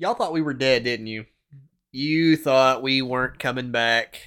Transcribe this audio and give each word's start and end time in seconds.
Y'all 0.00 0.14
thought 0.14 0.32
we 0.32 0.40
were 0.40 0.54
dead, 0.54 0.82
didn't 0.84 1.08
you? 1.08 1.26
You 1.92 2.34
thought 2.34 2.82
we 2.82 3.02
weren't 3.02 3.38
coming 3.38 3.70
back. 3.70 4.18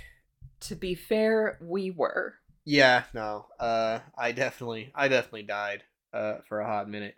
To 0.59 0.75
be 0.75 0.93
fair, 0.93 1.57
we 1.59 1.89
were. 1.89 2.35
Yeah, 2.63 3.05
no. 3.11 3.47
Uh 3.59 4.01
I 4.15 4.33
definitely 4.33 4.91
I 4.93 5.07
definitely 5.07 5.41
died 5.41 5.81
uh 6.13 6.35
for 6.47 6.59
a 6.59 6.67
hot 6.67 6.87
minute. 6.87 7.15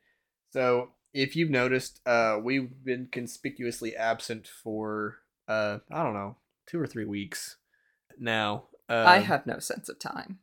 So, 0.53 0.91
if 1.13 1.35
you've 1.35 1.49
noticed, 1.49 1.99
uh 2.07 2.39
we've 2.41 2.71
been 2.81 3.09
conspicuously 3.11 3.93
absent 3.93 4.47
for 4.47 5.17
uh 5.49 5.79
I 5.91 6.01
don't 6.01 6.13
know, 6.13 6.37
2 6.67 6.79
or 6.79 6.87
3 6.87 7.03
weeks 7.03 7.57
now. 8.17 8.67
Uh, 8.87 9.03
I 9.05 9.17
have 9.17 9.45
no 9.45 9.59
sense 9.59 9.89
of 9.89 9.99
time. 9.99 10.39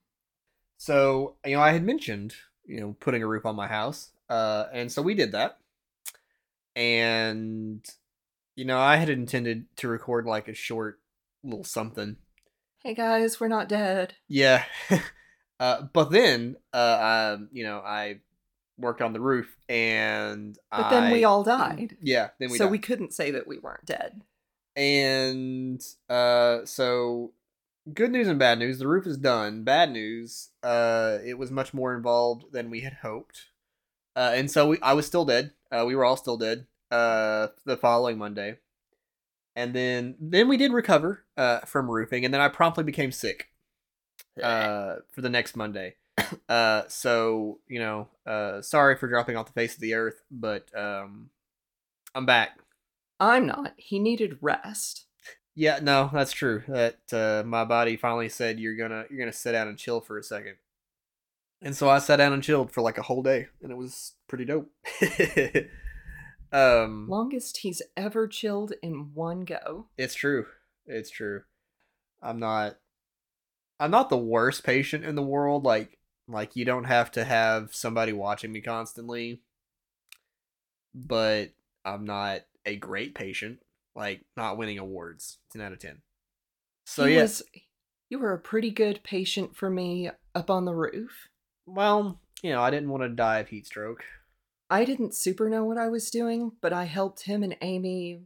So, 0.77 1.37
you 1.47 1.57
know, 1.57 1.63
I 1.63 1.73
had 1.73 1.83
mentioned, 1.83 2.35
you 2.67 2.79
know, 2.79 2.95
putting 3.01 3.23
a 3.23 3.27
roof 3.27 3.47
on 3.47 3.57
my 3.57 3.69
house. 3.69 4.11
Uh, 4.29 4.67
and 4.71 4.93
so 4.93 5.01
we 5.01 5.15
did 5.15 5.33
that. 5.33 5.59
And, 6.75 7.87
you 8.57 8.65
know, 8.65 8.79
I 8.79 8.97
had 8.97 9.09
intended 9.09 9.67
to 9.77 9.89
record 9.89 10.27
like 10.27 10.49
a 10.49 10.55
short 10.55 11.01
little 11.43 11.65
something. 11.65 12.17
Hey 12.83 12.95
guys, 12.95 13.41
we're 13.41 13.49
not 13.49 13.69
dead. 13.69 14.15
Yeah. 14.29 14.65
uh, 15.61 15.83
but 15.93 16.11
then, 16.11 16.57
uh, 16.73 17.35
um, 17.37 17.49
you 17.53 17.65
know, 17.65 17.79
I 17.79 18.21
worked 18.79 19.01
on 19.01 19.13
the 19.13 19.21
roof 19.21 19.57
and 19.69 20.59
But 20.71 20.91
then 20.91 21.13
we 21.13 21.25
all 21.25 21.45
died. 21.45 21.97
Yeah, 22.03 22.31
then 22.39 22.51
we 22.51 22.59
so 22.59 22.65
died. 22.65 22.73
we 22.73 22.79
couldn't 22.79 23.15
say 23.15 23.31
that 23.31 23.47
we 23.47 23.59
weren't 23.59 23.87
dead. 23.87 24.23
And 24.75 25.83
uh 26.09 26.65
so 26.65 27.33
good 27.93 28.11
news 28.11 28.27
and 28.27 28.39
bad 28.39 28.59
news. 28.59 28.79
The 28.79 28.89
roof 28.89 29.07
is 29.07 29.19
done. 29.19 29.65
Bad 29.65 29.93
news, 29.93 30.51
uh 30.63 31.19
it 31.25 31.39
was 31.39 31.51
much 31.51 31.73
more 31.75 31.95
involved 31.95 32.47
than 32.53 32.71
we 32.71 32.81
had 32.81 32.95
hoped. 33.03 33.47
Uh 34.17 34.33
and 34.35 34.51
so 34.51 34.69
we, 34.69 34.79
I 34.81 34.95
was 34.95 35.07
still 35.07 35.25
dead. 35.25 35.53
Uh 35.71 35.85
we 35.87 35.95
were 35.95 36.05
all 36.05 36.17
still 36.17 36.39
dead 36.39 36.67
uh 36.93 37.49
the 37.65 37.77
following 37.77 38.19
Monday. 38.19 38.59
And 39.57 39.75
then 39.75 40.15
then 40.21 40.49
we 40.49 40.57
did 40.57 40.73
recover 40.73 41.25
uh 41.37 41.61
from 41.61 41.91
roofing 41.91 42.25
and 42.25 42.33
then 42.33 42.41
I 42.41 42.49
promptly 42.49 42.85
became 42.85 43.11
sick 43.11 43.49
uh 44.43 44.97
for 45.11 45.21
the 45.21 45.31
next 45.31 45.57
Monday. 45.57 45.97
Uh 46.49 46.83
so, 46.89 47.59
you 47.69 47.79
know, 47.79 48.09
uh 48.27 48.63
sorry 48.63 48.97
for 48.97 49.09
dropping 49.09 49.37
off 49.37 49.47
the 49.47 49.53
face 49.53 49.75
of 49.75 49.81
the 49.81 49.95
earth, 49.95 50.23
but 50.31 50.67
um 50.79 51.31
I'm 52.15 52.27
back. 52.27 52.59
I'm 53.19 53.47
not. 53.47 53.73
He 53.77 53.99
needed 53.99 54.39
rest. 54.41 55.07
Yeah, 55.55 55.81
no, 55.83 56.11
that's 56.13 56.33
true. 56.33 56.63
That 56.67 56.99
uh, 57.13 57.47
my 57.47 57.65
body 57.65 57.97
finally 57.97 58.29
said 58.29 58.59
you're 58.59 58.77
gonna 58.77 59.05
you're 59.11 59.19
gonna 59.19 59.33
sit 59.33 59.53
down 59.53 59.69
and 59.69 59.79
chill 59.79 60.01
for 60.01 60.19
a 60.19 60.23
second, 60.23 60.57
and 61.61 61.77
so 61.77 61.91
I 61.91 61.99
sat 61.99 62.17
down 62.17 62.33
and 62.33 62.43
chilled 62.43 62.73
for 62.73 62.81
like 62.81 62.99
a 62.99 63.03
whole 63.03 63.23
day, 63.23 63.49
and 63.63 63.71
it 63.71 63.77
was 63.77 64.13
pretty 64.29 64.45
dope. 64.47 64.71
um, 66.53 67.07
Longest 67.09 67.59
he's 67.59 67.83
ever 67.97 68.27
chilled 68.29 68.73
in 68.83 69.11
one 69.15 69.41
go. 69.45 69.87
it's 69.97 70.15
true. 70.15 70.47
It's 70.87 71.11
true. 71.11 71.43
I'm 72.23 72.39
not. 72.39 72.77
I'm 73.81 73.91
not 73.91 74.11
the 74.11 74.17
worst 74.19 74.63
patient 74.65 75.05
in 75.05 75.15
the 75.15 75.23
world. 75.23 75.65
Like 75.65 75.99
like 76.29 76.55
you 76.57 76.65
don't 76.65 76.85
have 76.85 77.11
to 77.13 77.25
have 77.25 77.75
somebody 77.75 78.13
watching 78.13 78.53
me 78.53 78.61
constantly, 78.61 79.41
but 80.95 81.51
I'm 81.85 82.05
not 82.05 82.43
a 82.65 82.77
great 82.77 83.15
patient. 83.15 83.59
Like 83.95 84.23
not 84.37 84.57
winning 84.57 84.79
awards. 84.79 85.39
Ten 85.53 85.63
out 85.63 85.73
of 85.73 85.79
ten. 85.79 86.03
So 86.87 87.05
He 87.05 87.15
yeah. 87.15 87.23
was- 87.23 87.43
you 88.09 88.19
were 88.19 88.33
a 88.35 88.39
pretty 88.39 88.71
good 88.71 89.01
patient 89.03 89.57
for 89.57 89.71
me 89.71 90.11
up 90.35 90.51
on 90.51 90.65
the 90.67 90.75
roof. 90.75 91.29
Well, 91.65 92.21
you 92.43 92.51
know, 92.51 92.61
I 92.61 92.71
didn't 92.71 92.91
want 92.91 93.03
to 93.05 93.09
die 93.09 93.39
of 93.39 93.49
heat 93.49 93.67
stroke. 93.67 94.05
I 94.73 94.85
didn't 94.87 95.15
super 95.15 95.51
know 95.51 95.65
what 95.65 95.77
I 95.79 95.89
was 95.89 96.11
doing, 96.11 96.53
but 96.61 96.73
I 96.73 96.85
helped 96.85 97.25
him 97.25 97.43
and 97.43 97.57
Amy, 97.61 98.23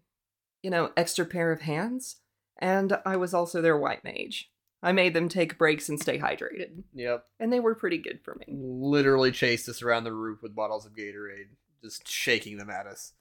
you 0.62 0.70
know, 0.70 0.92
extra 0.96 1.24
pair 1.26 1.50
of 1.50 1.62
hands, 1.62 2.16
and 2.58 2.98
I 3.04 3.16
was 3.16 3.34
also 3.34 3.60
their 3.60 3.76
white 3.76 4.04
mage. 4.04 4.50
I 4.82 4.92
made 4.92 5.12
them 5.14 5.28
take 5.28 5.58
breaks 5.58 5.88
and 5.88 6.00
stay 6.00 6.18
hydrated, 6.18 6.84
Yep. 6.94 7.26
and 7.40 7.52
they 7.52 7.58
were 7.58 7.74
pretty 7.74 7.98
good 7.98 8.20
for 8.22 8.36
me. 8.36 8.46
Literally 8.48 9.32
chased 9.32 9.68
us 9.68 9.82
around 9.82 10.04
the 10.04 10.12
roof 10.12 10.40
with 10.42 10.54
bottles 10.54 10.86
of 10.86 10.92
Gatorade, 10.92 11.48
just 11.82 12.06
shaking 12.06 12.58
them 12.58 12.70
at 12.70 12.86
us. 12.86 13.12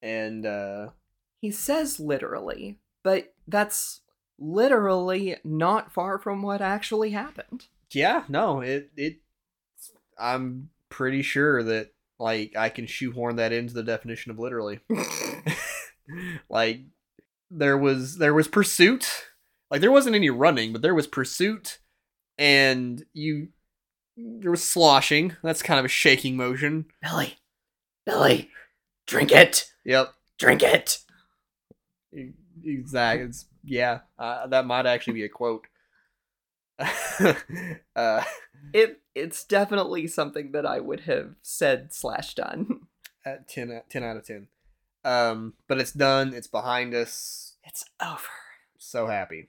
And 0.00 0.46
uh 0.46 0.90
He 1.40 1.50
says 1.50 2.00
literally, 2.00 2.78
but 3.02 3.34
that's 3.46 4.00
literally 4.38 5.36
not 5.44 5.92
far 5.92 6.18
from 6.18 6.40
what 6.42 6.60
actually 6.62 7.10
happened. 7.10 7.66
yeah, 7.90 8.24
no, 8.28 8.60
it 8.60 8.90
it 8.96 9.16
I'm 10.18 10.70
pretty 10.88 11.22
sure 11.22 11.62
that 11.62 11.92
like 12.18 12.56
I 12.56 12.68
can 12.68 12.86
shoehorn 12.86 13.36
that 13.36 13.52
into 13.52 13.74
the 13.74 13.82
definition 13.82 14.30
of 14.30 14.38
literally. 14.38 14.80
like 16.48 16.80
there 17.50 17.78
was 17.78 18.18
there 18.18 18.34
was 18.34 18.48
pursuit. 18.48 19.26
Like 19.70 19.80
there 19.80 19.92
wasn't 19.92 20.16
any 20.16 20.30
running, 20.30 20.72
but 20.72 20.82
there 20.82 20.94
was 20.94 21.06
pursuit 21.06 21.78
and 22.38 23.04
you 23.12 23.48
there 24.16 24.50
was 24.50 24.64
sloshing. 24.64 25.36
That's 25.42 25.62
kind 25.62 25.78
of 25.78 25.84
a 25.84 25.88
shaking 25.88 26.36
motion. 26.36 26.86
Billy, 27.02 27.38
Billy, 28.04 28.50
drink 29.06 29.30
it, 29.32 29.70
Yep. 29.84 30.12
drink 30.38 30.62
it. 30.62 30.98
Exactly. 32.64 33.26
It's, 33.26 33.46
yeah, 33.64 34.00
uh, 34.18 34.46
that 34.48 34.66
might 34.66 34.86
actually 34.86 35.12
be 35.14 35.24
a 35.24 35.28
quote. 35.28 35.66
uh, 37.96 38.24
It 38.72 39.00
it's 39.14 39.44
definitely 39.44 40.06
something 40.06 40.52
that 40.52 40.66
I 40.66 40.80
would 40.80 41.00
have 41.00 41.34
said 41.42 41.92
slash 41.92 42.34
done. 42.34 42.80
at 43.24 43.48
10, 43.48 43.72
out- 43.72 43.90
10 43.90 44.04
out 44.04 44.16
of 44.16 44.24
10. 44.26 44.48
Um, 45.04 45.54
but 45.66 45.80
it's 45.80 45.92
done. 45.92 46.34
It's 46.34 46.46
behind 46.46 46.94
us. 46.94 47.56
It's 47.64 47.84
over. 48.02 48.22
So 48.78 49.06
happy. 49.06 49.48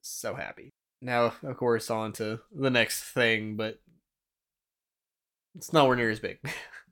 So 0.00 0.34
happy. 0.34 0.70
Now, 1.00 1.34
of 1.42 1.56
course, 1.56 1.90
on 1.90 2.12
to 2.14 2.40
the 2.54 2.70
next 2.70 3.02
thing, 3.04 3.56
but 3.56 3.80
it's 5.54 5.72
nowhere 5.72 5.96
near 5.96 6.10
as 6.10 6.20
big. 6.20 6.38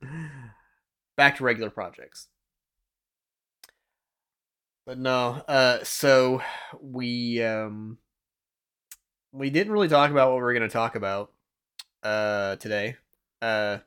Back 1.17 1.37
to 1.37 1.43
regular 1.43 1.69
projects. 1.69 2.27
But 4.85 4.97
no, 4.97 5.43
uh, 5.47 5.83
so 5.83 6.41
we 6.81 7.43
um 7.43 7.99
we 9.31 9.49
didn't 9.49 9.73
really 9.73 9.87
talk 9.87 10.11
about 10.11 10.29
what 10.31 10.37
we 10.37 10.43
are 10.43 10.53
gonna 10.53 10.69
talk 10.69 10.95
about 10.95 11.31
uh 12.03 12.55
today. 12.57 12.95
Uh 13.41 13.79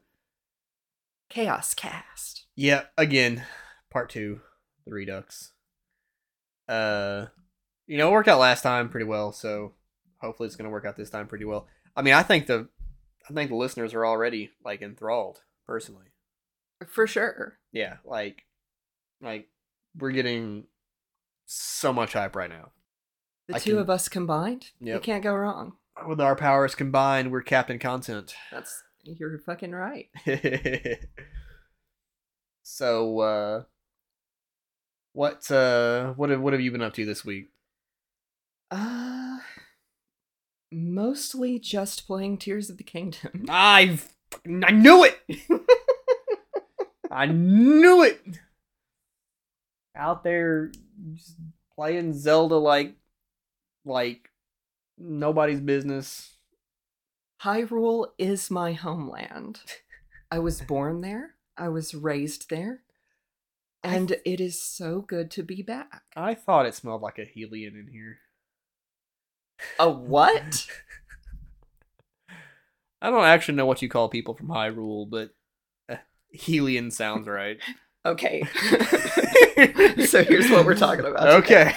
Chaos 1.28 1.72
cast. 1.74 2.44
yeah, 2.56 2.82
again, 2.98 3.44
part 3.90 4.10
two, 4.10 4.40
the 4.84 4.92
Redux. 4.92 5.52
Uh, 6.68 7.26
you 7.86 7.96
know, 7.96 8.08
it 8.08 8.12
worked 8.12 8.28
out 8.28 8.38
last 8.38 8.62
time 8.62 8.90
pretty 8.90 9.06
well, 9.06 9.32
so 9.32 9.72
hopefully 10.18 10.46
it's 10.46 10.56
gonna 10.56 10.68
work 10.70 10.84
out 10.84 10.96
this 10.96 11.08
time 11.10 11.26
pretty 11.26 11.46
well. 11.46 11.66
I 11.96 12.02
mean, 12.02 12.12
I 12.14 12.22
think 12.22 12.46
the, 12.46 12.68
I 13.28 13.32
think 13.32 13.48
the 13.50 13.56
listeners 13.56 13.94
are 13.94 14.04
already 14.06 14.50
like 14.62 14.82
enthralled 14.82 15.40
personally. 15.66 16.06
For 16.86 17.06
sure. 17.06 17.58
Yeah, 17.72 17.96
like, 18.04 18.44
like 19.22 19.48
we're 19.98 20.10
getting 20.12 20.64
so 21.46 21.92
much 21.94 22.12
hype 22.12 22.36
right 22.36 22.50
now. 22.50 22.72
The 23.52 23.56
I 23.56 23.60
two 23.60 23.70
can- 23.72 23.80
of 23.80 23.90
us 23.90 24.08
combined, 24.08 24.70
you 24.80 24.94
Yep. 24.94 25.02
can't 25.02 25.22
go 25.22 25.34
wrong. 25.34 25.74
With 26.06 26.20
our 26.20 26.34
powers 26.36 26.74
combined, 26.74 27.30
we're 27.30 27.42
Captain 27.42 27.78
Content. 27.78 28.34
That's 28.50 28.82
you're 29.04 29.38
fucking 29.38 29.72
right. 29.72 30.08
so, 32.62 33.18
uh, 33.20 33.62
what, 35.12 35.50
uh, 35.50 36.12
what 36.14 36.30
have, 36.30 36.40
what 36.40 36.52
have 36.52 36.62
you 36.62 36.70
been 36.70 36.82
up 36.82 36.94
to 36.94 37.04
this 37.04 37.24
week? 37.24 37.50
Uh 38.70 39.38
mostly 40.74 41.58
just 41.58 42.06
playing 42.06 42.38
Tears 42.38 42.70
of 42.70 42.78
the 42.78 42.84
Kingdom. 42.84 43.44
I, 43.50 43.98
I 44.46 44.70
knew 44.72 45.04
it. 45.04 45.18
I 47.10 47.26
knew 47.26 48.02
it. 48.02 48.22
Out 49.94 50.24
there, 50.24 50.72
just 51.12 51.36
playing 51.74 52.14
Zelda 52.14 52.54
like, 52.56 52.94
like 53.84 54.30
nobody's 54.98 55.60
business. 55.60 56.36
Hyrule 57.42 58.08
is 58.18 58.50
my 58.50 58.72
homeland. 58.72 59.60
I 60.30 60.38
was 60.38 60.60
born 60.60 61.00
there. 61.00 61.34
I 61.56 61.68
was 61.68 61.94
raised 61.94 62.48
there. 62.48 62.82
And 63.84 64.12
it 64.24 64.40
is 64.40 64.62
so 64.62 65.00
good 65.00 65.30
to 65.32 65.42
be 65.42 65.60
back. 65.60 66.02
I 66.14 66.34
thought 66.34 66.66
it 66.66 66.74
smelled 66.74 67.02
like 67.02 67.18
a 67.18 67.26
Hylian 67.26 67.74
in 67.74 67.88
here. 67.92 68.18
A 69.78 69.90
what? 69.90 70.66
I 73.02 73.10
don't 73.10 73.24
actually 73.24 73.56
know 73.56 73.66
what 73.66 73.82
you 73.82 73.88
call 73.88 74.08
people 74.08 74.34
from 74.34 74.46
Hyrule, 74.48 75.10
but 75.10 75.30
uh, 75.90 75.96
sounds 76.90 77.26
right. 77.26 77.58
Okay. 78.04 78.42
so 80.06 80.24
here's 80.24 80.50
what 80.50 80.66
we're 80.66 80.74
talking 80.74 81.04
about. 81.04 81.28
Okay. 81.44 81.72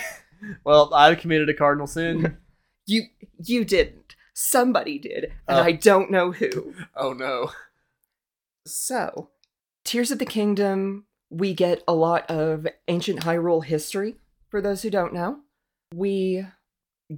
Well, 0.64 0.94
I've 0.94 1.20
committed 1.20 1.50
a 1.50 1.54
cardinal 1.54 1.88
sin. 1.88 2.38
You 2.88 3.06
you 3.44 3.66
didn't. 3.66 4.16
Somebody 4.36 5.00
did, 5.00 5.24
and 5.48 5.58
Oh. 5.58 5.64
I 5.64 5.72
don't 5.72 6.12
know 6.12 6.32
who. 6.32 6.76
Oh 6.96 7.14
no. 7.14 7.50
So, 8.68 9.32
Tears 9.84 10.12
of 10.12 10.20
the 10.20 10.26
Kingdom 10.26 11.06
we 11.32 11.54
get 11.54 11.84
a 11.88 11.94
lot 11.94 12.30
of 12.30 12.68
ancient 12.88 13.22
Hyrule 13.22 13.66
history, 13.66 14.18
for 14.50 14.62
those 14.62 14.84
who 14.84 14.90
don't 14.92 15.14
know. 15.14 15.40
We 15.94 16.46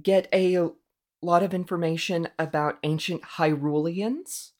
get 0.02 0.26
a 0.32 0.70
lot 1.20 1.42
of 1.42 1.52
information 1.52 2.28
about 2.38 2.78
ancient 2.82 3.22
Hyruleans, 3.36 4.52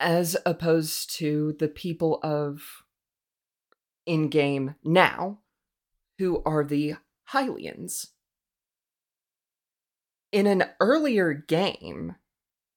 as 0.00 0.36
opposed 0.44 1.14
to 1.18 1.54
the 1.58 1.68
people 1.68 2.18
of 2.22 2.62
in 4.06 4.28
game 4.28 4.74
now, 4.84 5.38
who 6.18 6.42
are 6.44 6.64
the 6.64 6.96
Hylians. 7.32 8.08
In 10.32 10.46
an 10.46 10.64
earlier 10.80 11.32
game, 11.32 12.16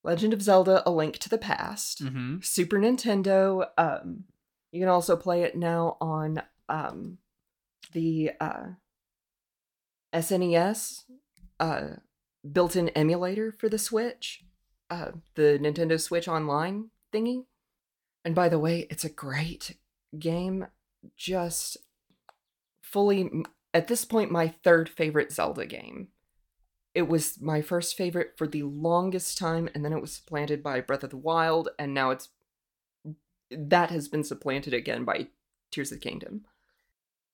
Legend 0.03 0.33
of 0.33 0.41
Zelda 0.41 0.83
A 0.85 0.91
Link 0.91 1.17
to 1.19 1.29
the 1.29 1.37
Past, 1.37 2.03
Mm-hmm. 2.03 2.37
Super 2.41 2.77
Nintendo, 2.77 3.67
um, 3.77 4.25
you 4.71 4.79
can 4.79 4.89
also 4.89 5.15
play 5.17 5.43
it 5.43 5.55
now 5.55 5.97
on 5.99 6.41
um, 6.69 7.17
the 7.93 8.31
uh, 8.39 8.67
SNES 10.13 11.03
uh, 11.59 11.87
built 12.49 12.75
in 12.75 12.89
emulator 12.89 13.51
for 13.51 13.69
the 13.69 13.79
Switch, 13.79 14.43
uh, 14.89 15.11
the 15.35 15.59
Nintendo 15.61 15.99
Switch 15.99 16.27
Online 16.27 16.89
thingy. 17.13 17.45
And 18.23 18.35
by 18.35 18.49
the 18.49 18.59
way, 18.59 18.87
it's 18.89 19.05
a 19.05 19.09
great 19.09 19.77
game. 20.17 20.67
Just 21.15 21.77
fully, 22.81 23.29
at 23.73 23.87
this 23.87 24.05
point, 24.05 24.31
my 24.31 24.47
third 24.47 24.89
favorite 24.89 25.31
Zelda 25.31 25.65
game. 25.65 26.09
It 26.93 27.07
was 27.07 27.39
my 27.39 27.61
first 27.61 27.95
favorite 27.95 28.31
for 28.37 28.47
the 28.47 28.63
longest 28.63 29.37
time, 29.37 29.69
and 29.73 29.85
then 29.85 29.93
it 29.93 30.01
was 30.01 30.13
supplanted 30.13 30.63
by 30.63 30.81
Breath 30.81 31.03
of 31.03 31.11
the 31.11 31.17
Wild, 31.17 31.69
and 31.77 31.93
now 31.93 32.09
it's 32.09 32.29
that 33.51 33.91
has 33.91 34.07
been 34.07 34.23
supplanted 34.23 34.73
again 34.73 35.05
by 35.05 35.27
Tears 35.71 35.91
of 35.91 35.99
the 35.99 36.09
Kingdom. 36.09 36.45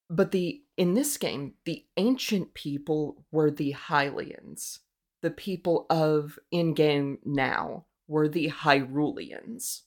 But 0.09 0.31
the 0.31 0.62
in 0.77 0.94
this 0.94 1.18
game, 1.18 1.53
the 1.65 1.85
ancient 1.97 2.53
people 2.53 3.25
were 3.31 3.50
the 3.50 3.74
Hylians. 3.74 4.79
The 5.21 5.31
people 5.31 5.86
of 5.89 6.38
in 6.51 6.74
game 6.74 7.19
now 7.24 7.86
were 8.07 8.27
the 8.27 8.50
Hyruleans. 8.50 9.81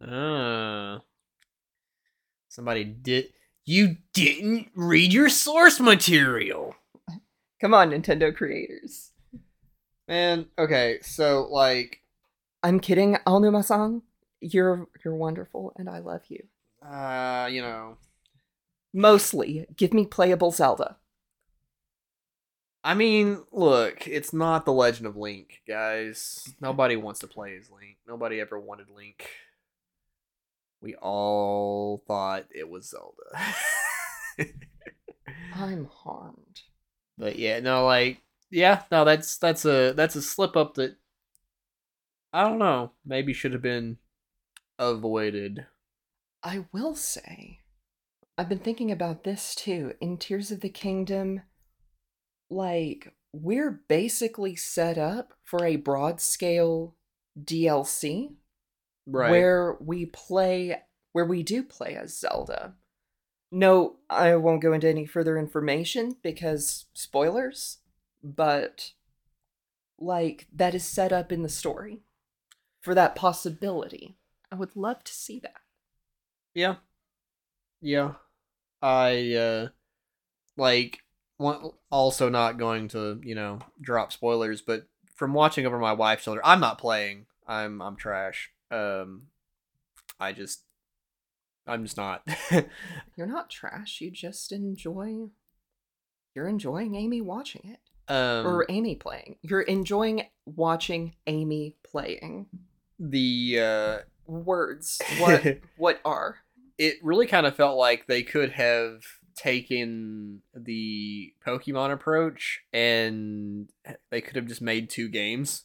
Ah. 0.00 1.02
Somebody 2.48 2.84
did. 2.84 3.32
You 3.66 3.96
didn't 4.14 4.68
read 4.76 5.12
your 5.12 5.28
source 5.28 5.80
material. 5.80 6.76
Come 7.60 7.74
on, 7.74 7.90
Nintendo 7.90 8.34
creators. 8.34 9.10
Man, 10.08 10.46
okay, 10.56 10.98
so 11.02 11.48
like 11.50 12.00
I'm 12.62 12.78
kidding, 12.78 13.16
Aonuma-san. 13.26 14.02
You're 14.40 14.86
you're 15.04 15.16
wonderful, 15.16 15.72
and 15.76 15.88
I 15.88 15.98
love 15.98 16.22
you. 16.28 16.44
uh, 16.86 17.48
you 17.50 17.60
know, 17.60 17.96
Mostly, 18.92 19.66
give 19.76 19.92
me 19.92 20.06
playable 20.06 20.52
Zelda. 20.52 20.96
I 22.84 22.94
mean, 22.94 23.42
look, 23.50 24.06
it's 24.06 24.32
not 24.32 24.64
the 24.64 24.72
Legend 24.72 25.08
of 25.08 25.16
Link, 25.16 25.60
guys. 25.66 26.54
Nobody 26.60 26.94
wants 26.94 27.18
to 27.20 27.26
play 27.26 27.56
as 27.56 27.68
Link. 27.68 27.96
Nobody 28.06 28.40
ever 28.40 28.60
wanted 28.60 28.86
Link. 28.94 29.28
We 30.80 30.94
all 30.94 32.02
thought 32.06 32.46
it 32.50 32.68
was 32.68 32.90
Zelda. 32.90 33.54
I'm 35.54 35.86
harmed. 35.86 36.60
But 37.18 37.38
yeah, 37.38 37.60
no, 37.60 37.84
like 37.86 38.22
yeah, 38.50 38.82
no, 38.90 39.04
that's 39.04 39.38
that's 39.38 39.64
a 39.64 39.92
that's 39.92 40.16
a 40.16 40.22
slip 40.22 40.56
up 40.56 40.74
that 40.74 40.96
I 42.32 42.44
don't 42.44 42.58
know, 42.58 42.92
maybe 43.04 43.32
should 43.32 43.52
have 43.52 43.62
been 43.62 43.96
avoided. 44.78 45.66
I 46.42 46.66
will 46.72 46.94
say, 46.94 47.60
I've 48.36 48.48
been 48.48 48.58
thinking 48.58 48.90
about 48.92 49.24
this 49.24 49.54
too. 49.54 49.94
In 50.00 50.18
Tears 50.18 50.50
of 50.50 50.60
the 50.60 50.68
Kingdom, 50.68 51.42
like, 52.50 53.14
we're 53.32 53.80
basically 53.88 54.54
set 54.54 54.98
up 54.98 55.32
for 55.42 55.64
a 55.64 55.76
broad 55.76 56.20
scale 56.20 56.94
DLC 57.42 58.34
Right. 59.06 59.30
where 59.30 59.76
we 59.80 60.06
play, 60.06 60.82
where 61.12 61.24
we 61.24 61.42
do 61.42 61.62
play 61.62 61.96
as 61.96 62.18
Zelda. 62.18 62.74
No, 63.52 63.96
I 64.10 64.34
won't 64.34 64.62
go 64.62 64.72
into 64.72 64.88
any 64.88 65.06
further 65.06 65.38
information 65.38 66.16
because 66.22 66.86
spoilers, 66.92 67.78
but 68.22 68.92
like, 69.98 70.46
that 70.52 70.74
is 70.74 70.84
set 70.84 71.12
up 71.12 71.30
in 71.30 71.42
the 71.42 71.48
story 71.48 72.00
for 72.80 72.94
that 72.94 73.14
possibility. 73.14 74.16
I 74.50 74.56
would 74.56 74.76
love 74.76 75.04
to 75.04 75.12
see 75.12 75.38
that. 75.40 75.60
Yeah. 76.54 76.76
Yeah. 77.80 78.14
I 78.82 79.34
uh 79.34 79.68
like 80.56 81.00
one, 81.36 81.70
also 81.90 82.28
not 82.28 82.58
going 82.58 82.88
to, 82.88 83.20
you 83.22 83.34
know, 83.34 83.60
drop 83.80 84.12
spoilers, 84.12 84.62
but 84.62 84.86
from 85.14 85.34
watching 85.34 85.66
over 85.66 85.78
my 85.78 85.92
wife's 85.92 86.24
shoulder, 86.24 86.40
I'm 86.44 86.60
not 86.60 86.78
playing. 86.78 87.26
I'm 87.46 87.80
I'm 87.80 87.96
trash. 87.96 88.50
Um 88.70 89.28
I 90.18 90.32
just 90.32 90.62
I'm 91.66 91.82
just 91.82 91.96
not. 91.96 92.22
You're 93.16 93.26
not 93.26 93.50
trash. 93.50 94.00
You 94.00 94.10
just 94.10 94.52
enjoy. 94.52 95.30
You're 96.34 96.48
enjoying 96.48 96.94
Amy 96.94 97.20
watching 97.20 97.62
it. 97.64 97.80
um 98.12 98.46
or 98.46 98.66
Amy 98.68 98.94
playing. 98.94 99.36
You're 99.42 99.62
enjoying 99.62 100.22
watching 100.44 101.14
Amy 101.26 101.76
playing. 101.84 102.46
the 102.98 103.58
uh 103.60 103.98
Words. 104.26 105.00
What 105.18 105.58
what 105.76 106.00
are? 106.04 106.38
it 106.78 106.96
really 107.02 107.26
kind 107.26 107.46
of 107.46 107.56
felt 107.56 107.78
like 107.78 108.06
they 108.06 108.22
could 108.22 108.52
have 108.52 109.00
taken 109.34 110.42
the 110.54 111.32
Pokemon 111.46 111.90
approach 111.92 112.60
and 112.72 113.70
they 114.10 114.20
could 114.20 114.36
have 114.36 114.46
just 114.46 114.60
made 114.60 114.90
two 114.90 115.08
games. 115.08 115.64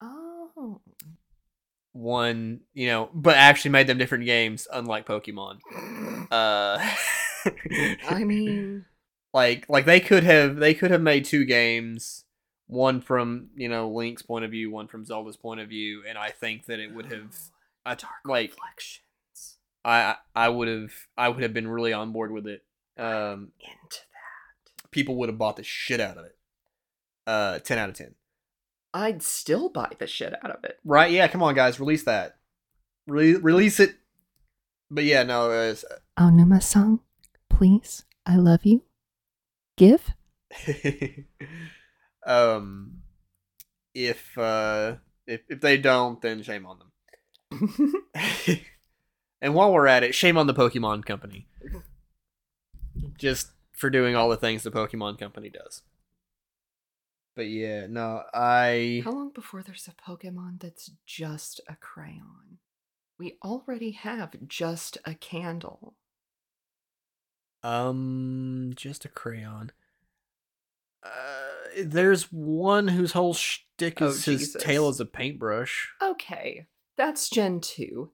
Oh. 0.00 0.80
One, 1.98 2.60
you 2.74 2.86
know, 2.86 3.10
but 3.12 3.36
actually 3.36 3.72
made 3.72 3.88
them 3.88 3.98
different 3.98 4.24
games, 4.24 4.68
unlike 4.72 5.06
Pokemon. 5.06 5.58
Uh, 6.30 6.78
I 8.08 8.22
mean, 8.24 8.84
like, 9.34 9.68
like 9.68 9.84
they 9.84 9.98
could 9.98 10.22
have 10.22 10.56
they 10.56 10.74
could 10.74 10.92
have 10.92 11.02
made 11.02 11.24
two 11.24 11.44
games, 11.44 12.24
one 12.68 13.00
from 13.00 13.48
you 13.56 13.68
know 13.68 13.88
Link's 13.88 14.22
point 14.22 14.44
of 14.44 14.52
view, 14.52 14.70
one 14.70 14.86
from 14.86 15.04
Zelda's 15.04 15.36
point 15.36 15.60
of 15.60 15.68
view, 15.68 16.02
and 16.08 16.16
I 16.16 16.30
think 16.30 16.66
that 16.66 16.78
it 16.78 16.94
would 16.94 17.06
have, 17.06 17.36
I, 17.84 17.94
dark 17.94 18.12
like, 18.24 18.50
reflections 18.50 19.02
I 19.84 20.16
I 20.34 20.48
would 20.48 20.68
have 20.68 20.92
I 21.16 21.28
would 21.28 21.42
have 21.42 21.54
been 21.54 21.68
really 21.68 21.92
on 21.92 22.12
board 22.12 22.30
with 22.30 22.46
it. 22.46 22.62
Um, 22.98 23.52
into 23.60 24.00
that. 24.12 24.90
people 24.90 25.16
would 25.16 25.28
have 25.28 25.38
bought 25.38 25.56
the 25.56 25.62
shit 25.62 26.00
out 26.00 26.18
of 26.18 26.24
it. 26.24 26.36
Uh, 27.26 27.58
ten 27.60 27.78
out 27.78 27.88
of 27.88 27.94
ten. 27.94 28.14
I'd 28.94 29.22
still 29.22 29.68
buy 29.68 29.92
the 29.98 30.06
shit 30.06 30.34
out 30.42 30.50
of 30.50 30.64
it. 30.64 30.78
Right? 30.84 31.10
Yeah. 31.10 31.28
Come 31.28 31.42
on, 31.42 31.54
guys, 31.54 31.80
release 31.80 32.04
that. 32.04 32.36
Re- 33.06 33.36
release 33.36 33.80
it. 33.80 33.96
But 34.90 35.04
yeah, 35.04 35.22
no. 35.22 35.50
Uh, 35.50 35.74
Aonuma-san, 36.18 37.00
please, 37.50 38.04
I 38.24 38.36
love 38.36 38.64
you. 38.64 38.82
Give. 39.76 40.14
um, 42.26 43.02
if 43.94 44.36
uh, 44.38 44.96
if 45.26 45.42
if 45.48 45.60
they 45.60 45.76
don't, 45.76 46.20
then 46.22 46.42
shame 46.42 46.66
on 46.66 46.78
them. 46.78 46.88
and 49.40 49.54
while 49.54 49.72
we're 49.72 49.86
at 49.86 50.02
it, 50.02 50.14
shame 50.14 50.38
on 50.38 50.46
the 50.46 50.54
Pokemon 50.54 51.04
Company. 51.04 51.46
Just 53.18 53.50
for 53.72 53.90
doing 53.90 54.16
all 54.16 54.28
the 54.28 54.36
things 54.36 54.62
the 54.62 54.70
Pokemon 54.70 55.18
Company 55.18 55.50
does. 55.50 55.82
But 57.38 57.50
yeah, 57.50 57.86
no, 57.86 58.24
I 58.34 59.02
How 59.04 59.12
long 59.12 59.30
before 59.30 59.62
there's 59.62 59.86
a 59.86 59.92
Pokemon 59.92 60.58
that's 60.60 60.90
just 61.06 61.60
a 61.68 61.76
crayon? 61.76 62.58
We 63.16 63.38
already 63.44 63.92
have 63.92 64.34
just 64.48 64.98
a 65.04 65.14
candle. 65.14 65.94
um 67.62 68.72
just 68.74 69.04
a 69.04 69.08
crayon. 69.08 69.70
Uh, 71.04 71.10
there's 71.84 72.24
one 72.32 72.88
whose 72.88 73.12
whole 73.12 73.34
shtick 73.34 74.02
Oh, 74.02 74.08
is 74.08 74.24
his 74.24 74.40
Jesus. 74.40 74.60
tail 74.60 74.88
is 74.88 74.98
a 74.98 75.06
paintbrush. 75.06 75.90
Okay, 76.02 76.66
that's 76.96 77.30
Gen 77.30 77.60
2. 77.60 78.10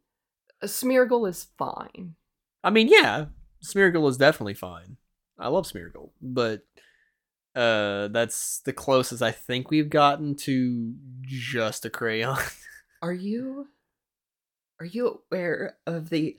A 0.61 0.67
Smeargle 0.67 1.27
is 1.27 1.47
fine. 1.57 2.17
I 2.63 2.69
mean, 2.69 2.89
yeah, 2.89 3.27
Smeargle 3.65 4.07
is 4.11 4.19
definitely 4.19 4.53
fine. 4.53 4.99
I 5.39 5.49
love 5.49 5.65
Smeargle, 5.65 6.11
but 6.21 6.67
uh, 7.55 8.09
that's 8.09 8.61
the 8.61 8.73
closest 8.73 9.23
I 9.23 9.31
think 9.33 9.71
we've 9.71 9.91
gotten 9.91 10.35
to 10.37 10.95
just 11.23 11.85
a 11.85 11.91
crayon. 11.91 12.39
Are 13.03 13.13
you 13.13 13.69
are 14.81 14.87
you 14.87 15.23
aware 15.31 15.77
of 15.87 16.09
the 16.11 16.37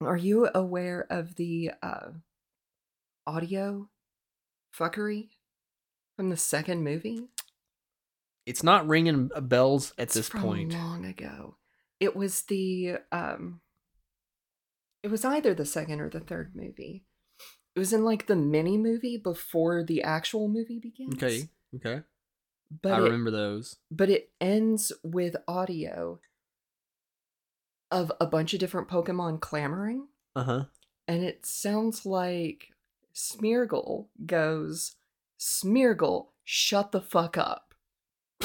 are 0.00 0.16
you 0.16 0.48
aware 0.54 1.06
of 1.10 1.34
the 1.36 1.72
uh 1.82 2.08
audio 3.26 3.88
fuckery 4.76 5.28
from 6.16 6.30
the 6.30 6.36
second 6.36 6.82
movie? 6.84 7.28
it's 8.46 8.62
not 8.62 8.88
ringing 8.88 9.28
bells 9.42 9.92
at 9.98 10.04
It's 10.04 10.14
this 10.14 10.30
point. 10.30 10.72
long 10.72 11.04
ago. 11.04 11.56
It 12.00 12.16
was 12.16 12.42
the 12.42 12.96
um 13.12 13.60
It 15.02 15.10
was 15.10 15.22
either 15.24 15.52
the 15.52 15.66
second 15.66 16.00
or 16.00 16.08
the 16.08 16.20
third 16.20 16.52
movie. 16.56 17.04
It 17.78 17.86
was 17.86 17.92
in 17.92 18.04
like 18.04 18.26
the 18.26 18.34
mini 18.34 18.76
movie 18.76 19.16
before 19.16 19.84
the 19.84 20.02
actual 20.02 20.48
movie 20.48 20.80
begins. 20.80 21.14
Okay. 21.14 21.48
Okay. 21.76 22.02
But 22.82 22.94
I 22.94 22.98
it, 22.98 23.02
remember 23.02 23.30
those. 23.30 23.76
but 23.88 24.10
it 24.10 24.32
ends 24.40 24.90
with 25.04 25.36
audio 25.46 26.18
of 27.88 28.10
a 28.20 28.26
bunch 28.26 28.52
of 28.52 28.58
different 28.58 28.88
Pokemon 28.88 29.40
clamoring, 29.40 30.08
Uh 30.34 30.42
huh. 30.42 30.64
and 31.06 31.22
it 31.22 31.46
sounds 31.46 32.04
like 32.04 32.70
Smeargle 33.14 34.06
goes, 34.26 34.96
Smeargle, 35.38 36.30
shut 36.42 36.90
the 36.90 37.00
fuck 37.00 37.38
up. 37.38 37.74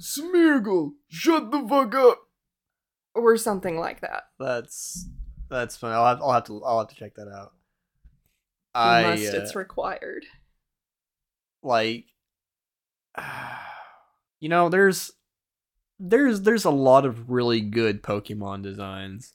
Smeargle, 0.00 0.92
shut 1.08 1.50
the 1.50 1.64
fuck 1.68 1.94
up. 1.94 2.25
Or 3.16 3.36
something 3.36 3.78
like 3.78 4.00
that. 4.02 4.24
That's 4.38 5.08
that's 5.48 5.76
fun. 5.76 5.92
I'll 5.92 6.06
have, 6.06 6.20
I'll 6.20 6.32
have 6.32 6.44
to 6.44 6.62
I'll 6.64 6.78
have 6.80 6.88
to 6.88 6.94
check 6.94 7.14
that 7.16 7.28
out. 7.28 7.52
You 8.74 8.82
I 8.82 9.02
must, 9.02 9.34
uh, 9.34 9.38
it's 9.38 9.56
required. 9.56 10.26
like 11.62 12.06
you 14.40 14.48
know 14.48 14.68
there's 14.68 15.12
there's 15.98 16.42
there's 16.42 16.64
a 16.64 16.70
lot 16.70 17.06
of 17.06 17.30
really 17.30 17.60
good 17.60 18.02
pokemon 18.02 18.62
designs 18.62 19.32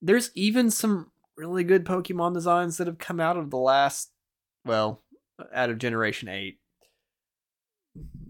there's 0.00 0.30
even 0.34 0.70
some 0.70 1.10
really 1.36 1.64
good 1.64 1.84
pokemon 1.84 2.34
designs 2.34 2.76
that 2.76 2.86
have 2.86 2.98
come 2.98 3.18
out 3.18 3.36
of 3.36 3.50
the 3.50 3.56
last 3.58 4.12
well 4.64 5.02
out 5.52 5.70
of 5.70 5.78
generation 5.78 6.28
8 6.28 6.60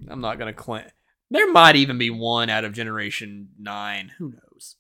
i'm 0.09 0.23
not 0.23 0.39
gonna 0.39 0.55
claim 0.55 0.87
there 1.31 1.51
might 1.53 1.77
even 1.77 1.99
be 1.99 2.09
one 2.09 2.49
out 2.49 2.65
of 2.65 2.73
generation 2.73 3.49
9 3.59 4.13
who 4.19 4.31
knows 4.33 4.77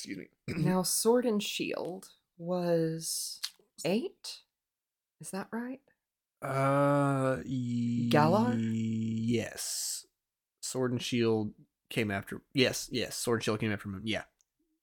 excuse 0.00 0.16
me 0.18 0.28
Now, 0.64 0.82
Sword 0.82 1.26
and 1.26 1.42
Shield 1.42 2.08
was 2.38 3.40
eight? 3.84 4.38
Is 5.20 5.30
that 5.30 5.48
right? 5.52 5.80
Uh, 6.42 7.36
Galar? 8.08 8.54
Yes. 8.56 10.06
Sword 10.60 10.92
and 10.92 11.02
Shield 11.02 11.52
came 11.90 12.10
after. 12.10 12.40
Yes, 12.54 12.88
yes. 12.90 13.14
Sword 13.16 13.36
and 13.40 13.44
Shield 13.44 13.60
came 13.60 13.72
after 13.72 13.88
him. 13.90 14.00
Yeah. 14.04 14.22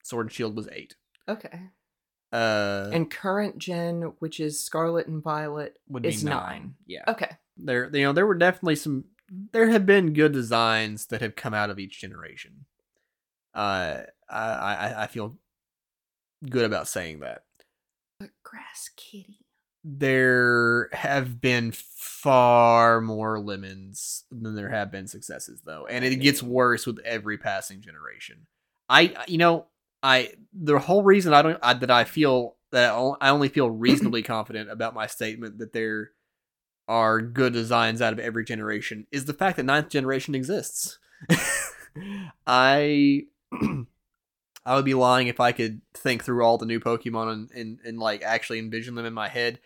Sword 0.04 0.28
and 0.28 0.34
Shield 0.34 0.56
was 0.56 0.70
eight. 0.72 0.96
Okay. 1.28 1.60
Uh, 2.32 2.90
And 2.94 3.10
current 3.10 3.58
gen, 3.58 4.14
which 4.20 4.40
is 4.40 4.64
Scarlet 4.64 5.08
and 5.08 5.24
Violet, 5.24 5.80
would 5.90 6.06
is 6.06 6.24
be 6.24 6.30
nine. 6.30 6.76
Yeah. 6.86 7.04
Okay. 7.08 7.32
There, 7.58 7.90
you 7.94 8.04
know, 8.04 8.14
there 8.14 8.28
were 8.28 8.36
definitely 8.36 8.76
some. 8.76 9.06
There 9.52 9.70
have 9.70 9.86
been 9.86 10.14
good 10.14 10.32
designs 10.32 11.08
that 11.08 11.22
have 11.22 11.36
come 11.36 11.54
out 11.54 11.70
of 11.70 11.80
each 11.80 12.00
generation. 12.00 12.66
Uh, 13.54 14.02
I, 14.30 14.76
I, 14.76 15.04
I 15.04 15.08
feel 15.08 15.38
good 16.50 16.66
about 16.66 16.88
saying 16.88 17.20
that. 17.22 17.44
But 18.20 18.30
Grass 18.44 18.90
Kitty. 18.96 19.46
there 19.84 20.90
have 20.92 21.40
been 21.40 21.72
far 21.72 23.00
more 23.00 23.40
lemons 23.40 24.24
than 24.32 24.56
there 24.56 24.70
have 24.70 24.92
been 24.92 25.08
successes 25.08 25.62
though 25.64 25.86
and 25.86 26.04
it 26.04 26.16
gets 26.18 26.42
worse 26.42 26.88
with 26.88 27.00
every 27.06 27.38
passing 27.38 27.80
generation 27.80 28.48
i 28.90 29.16
you 29.28 29.38
know 29.38 29.68
i 30.02 30.32
the 30.52 30.78
whole 30.80 31.04
reason 31.04 31.32
i 31.32 31.42
don't 31.42 31.60
I, 31.62 31.74
that 31.76 31.92
i 31.92 32.04
feel 32.04 32.58
that 32.72 32.92
I 33.22 33.30
only 33.30 33.50
feel 33.50 33.70
reasonably 33.70 34.24
confident 34.24 34.70
about 34.70 34.94
my 34.94 35.08
statement 35.08 35.60
that 35.60 35.74
there 35.74 36.12
are 36.88 37.22
good 37.22 37.54
designs 37.54 38.02
out 38.02 38.14
of 38.14 38.20
every 38.20 38.46
generation 38.46 39.08
is 39.12 39.26
the 39.26 39.34
fact 39.34 39.58
that 39.58 39.64
ninth 39.64 39.90
generation 39.90 40.36
exists 40.36 41.00
i 42.48 43.26
I 44.68 44.76
would 44.76 44.84
be 44.84 44.94
lying 44.94 45.28
if 45.28 45.40
I 45.40 45.54
could 45.54 45.80
think 45.94 46.26
through 46.26 46.44
all 46.44 46.58
the 46.58 46.66
new 46.66 46.82
Pokemon 46.82 47.32
and, 47.32 47.52
and, 47.52 47.80
and 47.86 47.98
like 47.98 48.22
actually 48.22 48.60
envision 48.60 48.96
them 48.96 49.06
in 49.06 49.14
my 49.14 49.30
head. 49.30 49.62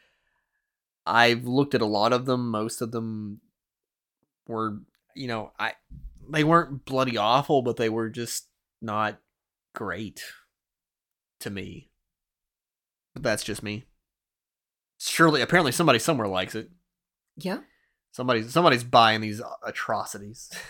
I've 1.08 1.46
looked 1.46 1.74
at 1.74 1.82
a 1.82 1.88
lot 1.88 2.14
of 2.14 2.28
them. 2.28 2.52
Most 2.52 2.84
of 2.84 2.92
them 2.92 3.42
were, 4.48 4.78
you 5.16 5.28
know, 5.28 5.54
I 5.60 5.74
they 6.30 6.44
weren't 6.44 6.86
bloody 6.86 7.18
awful, 7.18 7.64
but 7.64 7.78
they 7.78 7.90
were 7.90 8.10
just 8.10 8.48
not 8.80 9.20
great 9.74 10.24
to 11.40 11.50
me. 11.50 11.90
But 13.16 13.24
that's 13.24 13.44
just 13.44 13.64
me. 13.64 13.86
Surely, 15.00 15.42
apparently, 15.42 15.72
somebody 15.72 15.98
somewhere 15.98 16.28
likes 16.28 16.54
it. 16.54 16.70
Yeah. 17.38 17.62
Somebody's 18.12 18.54
somebody's 18.54 18.84
buying 18.84 19.22
these 19.22 19.42
atrocities. 19.66 20.52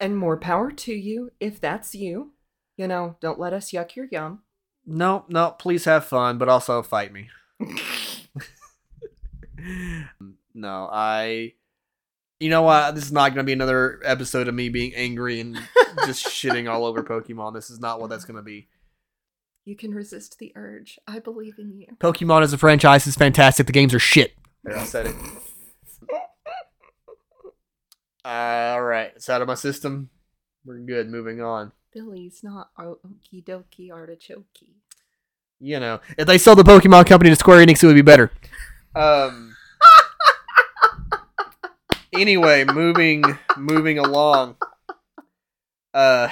And 0.00 0.18
more 0.18 0.36
power 0.36 0.70
to 0.72 0.92
you 0.92 1.30
if 1.40 1.60
that's 1.60 1.94
you. 1.94 2.33
You 2.76 2.88
know, 2.88 3.16
don't 3.20 3.38
let 3.38 3.52
us 3.52 3.70
yuck 3.70 3.94
your 3.94 4.06
yum. 4.10 4.42
no, 4.86 5.24
no, 5.28 5.50
please 5.58 5.84
have 5.84 6.04
fun, 6.04 6.38
but 6.38 6.48
also 6.48 6.82
fight 6.82 7.12
me. 7.12 7.28
no, 10.54 10.88
I. 10.92 11.52
You 12.40 12.50
know 12.50 12.62
what? 12.62 12.94
This 12.94 13.04
is 13.04 13.12
not 13.12 13.28
going 13.28 13.38
to 13.38 13.44
be 13.44 13.52
another 13.52 14.00
episode 14.04 14.48
of 14.48 14.54
me 14.54 14.68
being 14.68 14.92
angry 14.94 15.40
and 15.40 15.56
just 16.04 16.26
shitting 16.30 16.68
all 16.68 16.84
over 16.84 17.02
Pokemon. 17.02 17.54
This 17.54 17.70
is 17.70 17.78
not 17.78 18.00
what 18.00 18.10
that's 18.10 18.24
going 18.24 18.36
to 18.36 18.42
be. 18.42 18.68
You 19.64 19.76
can 19.76 19.94
resist 19.94 20.38
the 20.38 20.52
urge. 20.56 20.98
I 21.06 21.20
believe 21.20 21.58
in 21.58 21.72
you. 21.78 21.86
Pokemon 21.98 22.42
as 22.42 22.52
a 22.52 22.58
franchise 22.58 23.06
is 23.06 23.14
fantastic. 23.14 23.66
The 23.66 23.72
games 23.72 23.94
are 23.94 23.98
shit. 24.00 24.34
There, 24.64 24.76
I 24.76 24.84
said 24.84 25.06
it. 25.06 25.16
All 28.26 28.82
right, 28.82 29.12
it's 29.14 29.28
out 29.30 29.42
of 29.42 29.48
my 29.48 29.54
system. 29.54 30.10
We're 30.66 30.78
good. 30.78 31.08
Moving 31.08 31.40
on. 31.40 31.72
Billy's 31.94 32.42
not 32.42 32.70
okie 32.76 33.44
dokie 33.44 33.92
artichoke. 33.92 34.66
You 35.60 35.78
know, 35.78 36.00
if 36.18 36.26
they 36.26 36.38
sold 36.38 36.58
the 36.58 36.64
Pokemon 36.64 37.06
company 37.06 37.30
to 37.30 37.36
Square 37.36 37.64
Enix, 37.64 37.82
it 37.82 37.86
would 37.86 37.94
be 37.94 38.02
better. 38.02 38.32
Um. 38.96 39.54
anyway, 42.12 42.64
moving 42.64 43.22
moving 43.56 43.98
along. 43.98 44.56
Uh. 45.94 46.28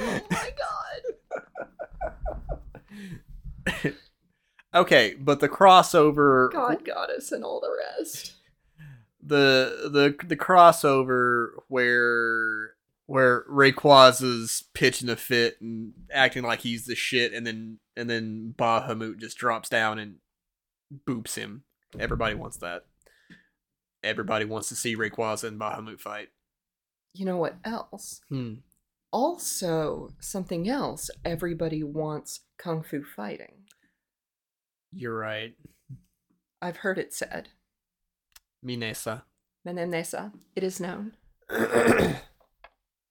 Oh 0.00 0.20
my 0.30 0.52
god. 3.76 3.94
okay, 4.74 5.14
but 5.18 5.40
the 5.40 5.48
crossover 5.48 6.52
God, 6.52 6.84
goddess, 6.84 7.32
and 7.32 7.44
all 7.44 7.60
the 7.60 7.74
rest. 7.98 8.34
The 9.32 9.88
the 9.90 10.26
the 10.26 10.36
crossover 10.36 11.52
where 11.68 12.74
where 13.06 13.44
Rayquaza's 13.44 14.64
pitching 14.74 15.08
a 15.08 15.16
fit 15.16 15.60
and 15.60 15.92
acting 16.12 16.44
like 16.44 16.60
he's 16.60 16.84
the 16.84 16.94
shit, 16.94 17.32
and 17.32 17.46
then 17.46 17.78
and 17.96 18.08
then 18.08 18.54
Bahamut 18.56 19.18
just 19.18 19.38
drops 19.38 19.68
down 19.68 19.98
and 19.98 20.16
boops 21.08 21.34
him. 21.34 21.64
Everybody 21.98 22.34
wants 22.34 22.58
that. 22.58 22.84
Everybody 24.04 24.44
wants 24.44 24.68
to 24.68 24.76
see 24.76 24.96
Rayquaza 24.96 25.44
and 25.44 25.60
Bahamut 25.60 26.00
fight. 26.00 26.28
You 27.14 27.24
know 27.24 27.36
what 27.36 27.56
else? 27.64 28.20
Hmm. 28.28 28.54
Also, 29.12 30.10
something 30.20 30.68
else 30.68 31.10
everybody 31.24 31.82
wants 31.82 32.40
kung 32.58 32.82
fu 32.82 33.02
fighting. 33.02 33.64
You're 34.92 35.16
right, 35.16 35.54
I've 36.60 36.78
heard 36.78 36.98
it 36.98 37.14
said. 37.14 37.48
Minesa. 38.64 39.22
Menemnesa, 39.66 40.32
it 40.56 40.64
is 40.64 40.80
known. 40.80 41.12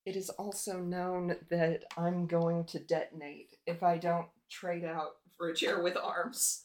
It 0.03 0.15
is 0.15 0.29
also 0.31 0.79
known 0.79 1.35
that 1.49 1.83
I'm 1.95 2.25
going 2.25 2.65
to 2.65 2.79
detonate 2.79 3.57
if 3.67 3.83
I 3.83 3.99
don't 3.99 4.27
trade 4.49 4.83
out 4.83 5.17
for 5.37 5.49
a 5.49 5.55
chair 5.55 5.81
with 5.81 5.95
arms. 5.95 6.63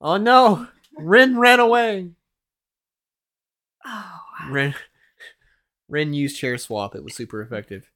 oh 0.00 0.18
no! 0.18 0.68
Ren 0.96 1.36
ran 1.36 1.58
away. 1.58 2.10
Oh, 3.84 4.20
Ren 4.48 4.74
Ren 5.88 6.14
used 6.14 6.38
chair 6.38 6.56
swap. 6.58 6.94
It 6.94 7.02
was 7.02 7.14
super 7.14 7.42
effective. 7.42 7.90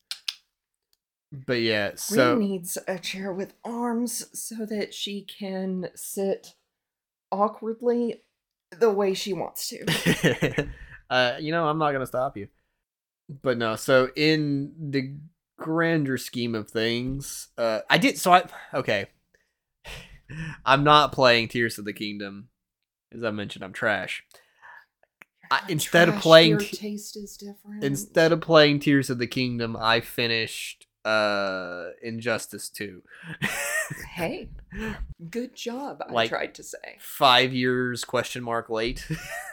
But 1.31 1.61
yeah, 1.61 1.93
so 1.95 2.33
Rin 2.33 2.41
needs 2.41 2.77
a 2.89 2.99
chair 2.99 3.33
with 3.33 3.55
arms 3.65 4.27
so 4.39 4.67
that 4.67 4.93
she 4.93 5.23
can 5.23 5.91
sit 5.95 6.55
awkwardly 7.31 8.25
the 8.79 8.91
way 8.91 9.15
she 9.15 9.33
wants 9.33 9.69
to. 9.69 10.69
uh, 11.11 11.37
you 11.41 11.53
know, 11.53 11.67
I'm 11.67 11.79
not 11.79 11.93
gonna 11.93 12.07
stop 12.07 12.37
you. 12.37 12.49
But 13.43 13.59
no, 13.59 13.77
so 13.77 14.11
in 14.17 14.73
the 14.91 15.17
grander 15.59 16.19
scheme 16.19 16.55
of 16.55 16.69
things, 16.71 17.49
uh, 17.57 17.81
I 17.89 17.99
did. 17.99 18.19
So 18.19 18.33
I 18.33 18.45
okay. 18.75 19.07
I'm 20.65 20.85
not 20.85 21.13
playing 21.13 21.49
Tears 21.49 21.79
of 21.79 21.85
the 21.85 21.93
Kingdom, 21.93 22.49
as 23.13 23.25
I 23.25 23.31
mentioned. 23.31 23.65
I'm 23.65 23.73
trash. 23.73 24.25
I- 25.51 25.63
instead 25.69 26.09
of 26.09 26.17
playing 26.17 26.59
t- 26.59 26.77
taste 26.77 27.17
is 27.17 27.37
different. 27.37 27.83
Instead 27.83 28.33
of 28.33 28.41
playing 28.41 28.81
Tears 28.81 29.11
of 29.11 29.19
the 29.19 29.27
Kingdom, 29.27 29.77
I 29.77 30.01
finished 30.01 30.87
uh 31.05 31.91
Injustice 32.03 32.69
2. 32.71 33.03
hey, 34.15 34.49
good 35.31 35.55
job. 35.55 36.03
I 36.09 36.13
Like- 36.13 36.29
tried 36.31 36.55
to 36.57 36.63
say. 36.63 36.97
Five 37.01 37.53
years 37.55 38.05
question 38.05 38.43
mark 38.43 38.69
late. 38.71 39.07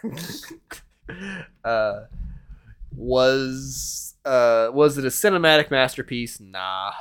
uh 1.63 2.01
was 2.95 4.15
uh 4.25 4.69
was 4.73 4.97
it 4.97 5.05
a 5.05 5.09
cinematic 5.09 5.71
masterpiece? 5.71 6.39
Nah. 6.39 6.91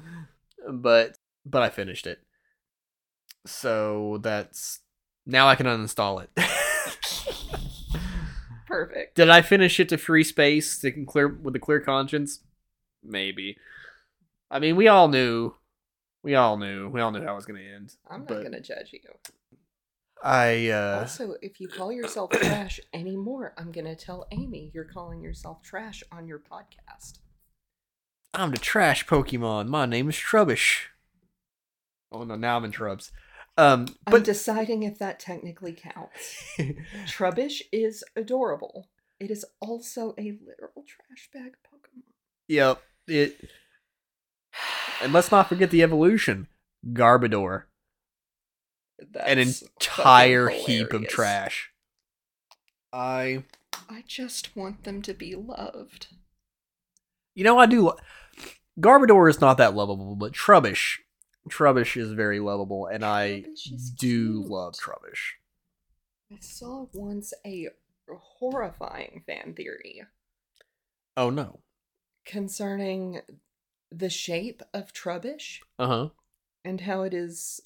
but 0.70 1.18
but 1.44 1.62
I 1.62 1.68
finished 1.70 2.06
it. 2.06 2.20
So 3.44 4.18
that's 4.22 4.80
now 5.26 5.48
I 5.48 5.54
can 5.54 5.66
uninstall 5.66 6.22
it. 6.22 6.30
Perfect. 8.66 9.14
Did 9.14 9.30
I 9.30 9.42
finish 9.42 9.78
it 9.78 9.88
to 9.90 9.98
free 9.98 10.24
space 10.24 10.80
to 10.80 10.90
clear 11.04 11.28
with 11.28 11.54
a 11.54 11.58
clear 11.60 11.78
conscience? 11.80 12.40
Maybe. 13.06 13.56
I 14.50 14.58
mean, 14.58 14.76
we 14.76 14.88
all 14.88 15.08
knew. 15.08 15.54
We 16.22 16.34
all 16.34 16.56
knew. 16.56 16.88
We 16.88 17.00
all 17.00 17.10
knew 17.10 17.22
how 17.24 17.32
it 17.32 17.36
was 17.36 17.46
going 17.46 17.60
to 17.60 17.74
end. 17.74 17.94
I'm 18.10 18.26
not 18.28 18.42
gonna 18.42 18.60
judge 18.60 18.92
you. 18.92 19.00
I 20.22 20.70
uh 20.70 21.00
also, 21.00 21.36
if 21.42 21.60
you 21.60 21.68
call 21.68 21.92
yourself 21.92 22.30
trash 22.30 22.80
anymore, 22.92 23.54
I'm 23.58 23.70
gonna 23.70 23.94
tell 23.94 24.26
Amy 24.32 24.70
you're 24.74 24.84
calling 24.84 25.20
yourself 25.20 25.62
trash 25.62 26.02
on 26.10 26.26
your 26.26 26.38
podcast. 26.38 27.18
I'm 28.34 28.50
the 28.50 28.56
trash 28.56 29.06
Pokemon. 29.06 29.68
My 29.68 29.86
name 29.86 30.08
is 30.08 30.16
Trubbish. 30.16 30.86
Oh 32.10 32.24
no, 32.24 32.34
now 32.34 32.56
I'm 32.56 32.64
in 32.64 32.72
Trubs. 32.72 33.10
Um 33.58 33.86
I'm 34.06 34.10
but 34.10 34.24
deciding 34.24 34.82
if 34.82 34.98
that 34.98 35.20
technically 35.20 35.74
counts. 35.74 36.42
Trubbish 37.06 37.62
is 37.70 38.02
adorable. 38.16 38.88
It 39.20 39.30
is 39.30 39.44
also 39.60 40.14
a 40.18 40.32
literal 40.44 40.84
trash 40.86 41.28
bag 41.32 41.52
Pokemon. 41.72 42.02
yep, 42.48 42.82
it 43.06 43.50
And 45.02 45.12
let's 45.12 45.30
not 45.30 45.48
forget 45.48 45.70
the 45.70 45.82
evolution. 45.82 46.48
Garbodor. 46.92 47.64
an 49.20 49.38
entire 49.38 50.48
heap 50.48 50.92
of 50.92 51.06
trash. 51.08 51.70
I 52.92 53.44
I 53.88 54.04
just 54.06 54.56
want 54.56 54.84
them 54.84 55.02
to 55.02 55.12
be 55.14 55.34
loved. 55.34 56.08
You 57.34 57.44
know, 57.44 57.58
I 57.58 57.66
do. 57.66 57.82
lo- 57.86 57.96
Garbodor 58.80 59.28
is 59.28 59.40
not 59.40 59.58
that 59.58 59.74
lovable, 59.74 60.16
but 60.16 60.32
Trubbish, 60.32 60.98
Trubbish 61.50 61.96
is 61.96 62.12
very 62.12 62.40
lovable, 62.40 62.86
and 62.86 63.04
I 63.04 63.44
do 63.98 64.40
cute. 64.40 64.50
love 64.50 64.74
Trubbish. 64.74 65.34
I 66.32 66.38
saw 66.40 66.86
once 66.92 67.32
a 67.44 67.68
horrifying 68.38 69.22
fan 69.26 69.54
theory 69.54 70.02
Oh 71.16 71.30
no. 71.30 71.60
Concerning 72.26 73.20
the 73.90 74.10
shape 74.10 74.62
of 74.74 74.92
Trubbish 74.92 75.60
Uh 75.78 75.86
huh. 75.86 76.08
and 76.64 76.82
how 76.82 77.02
it 77.02 77.14
is 77.14 77.62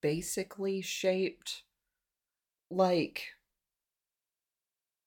basically 0.00 0.80
shaped 0.82 1.62
like 2.70 3.28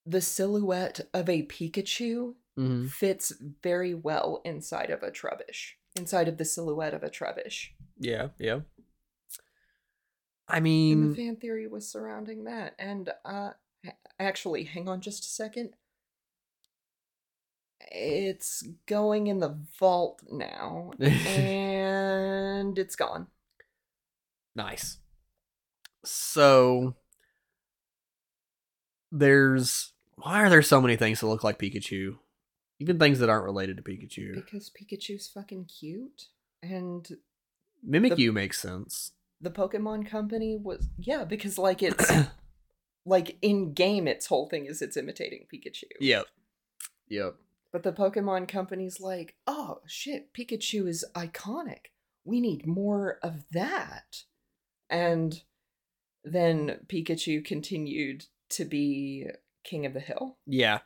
the 0.06 0.22
silhouette 0.22 1.02
of 1.14 1.28
a 1.28 1.44
Pikachu 1.44 2.36
hmm 2.56 2.86
fits 2.86 3.34
very 3.64 3.94
well 3.94 4.42
inside 4.46 4.92
of 4.92 5.02
a 5.04 5.12
Trubbish, 5.12 5.74
inside 5.96 6.28
of 6.28 6.38
the 6.38 6.46
silhouette 6.46 6.94
of 6.94 7.04
a 7.04 7.10
Trubbish. 7.10 7.72
Yeah. 7.98 8.30
Yeah. 8.40 8.60
I 10.48 10.58
And 10.58 10.64
mean, 10.64 11.10
the 11.10 11.16
fan 11.16 11.36
theory 11.38 11.68
was 11.68 11.90
surrounding 11.90 12.44
that. 12.46 12.76
And 12.78 13.10
uh 13.26 13.52
actually, 14.20 14.64
hang 14.66 14.88
on 14.88 15.02
just 15.02 15.26
a 15.26 15.28
second. 15.28 15.72
It's 17.92 18.64
going 18.88 19.28
in 19.28 19.40
the 19.40 19.58
vault 19.80 20.22
now. 20.30 20.92
and 21.00 22.78
it's 22.78 22.96
gone. 22.96 23.28
nice. 24.56 24.98
So 26.04 26.96
there's 29.12 29.94
why 30.16 30.44
are 30.44 30.50
there 30.50 30.62
so 30.62 30.82
many 30.82 30.96
things 30.96 31.20
that 31.20 31.28
look 31.28 31.44
like 31.44 31.60
Pikachu? 31.60 32.18
Even 32.80 33.00
things 33.00 33.20
that 33.20 33.30
aren't 33.30 33.46
related 33.46 33.78
to 33.78 33.84
Pikachu. 33.84 34.34
Because 34.36 34.70
Pikachu's 34.70 35.28
fucking 35.28 35.66
cute. 35.66 36.28
And 36.62 37.08
Mimikyu 37.88 38.16
the- 38.18 38.32
makes 38.32 38.60
sense. 38.60 39.12
the 39.42 39.52
Pokemon 39.52 40.08
company 40.08 40.58
was 40.58 40.88
yeah, 40.98 41.24
because 41.24 41.58
like 41.58 41.82
it's 41.84 42.12
like 43.06 43.38
in 43.42 43.74
game 43.74 44.08
its 44.08 44.26
whole 44.28 44.48
thing 44.50 44.66
is 44.66 44.82
it's 44.82 44.98
imitating 44.98 45.46
Pikachu. 45.54 45.84
Yep. 46.00 46.26
Yep. 47.10 47.36
But 47.76 47.84
the 47.84 47.92
Pokemon 47.92 48.48
company's 48.48 49.02
like, 49.02 49.36
oh 49.48 49.82
shit, 49.86 50.34
Pikachu 50.34 50.88
is 50.88 51.04
iconic. 51.14 51.88
We 52.24 52.40
need 52.40 52.66
more 52.66 53.20
of 53.22 53.44
that. 53.52 54.24
And 54.90 55.44
then 56.24 56.80
Pikachu 56.88 57.44
continued 57.44 58.28
to 58.52 58.64
be 58.64 59.26
king 59.66 59.86
of 59.86 59.94
the 59.94 60.00
hill 60.00 60.38
Yeah. 60.48 60.80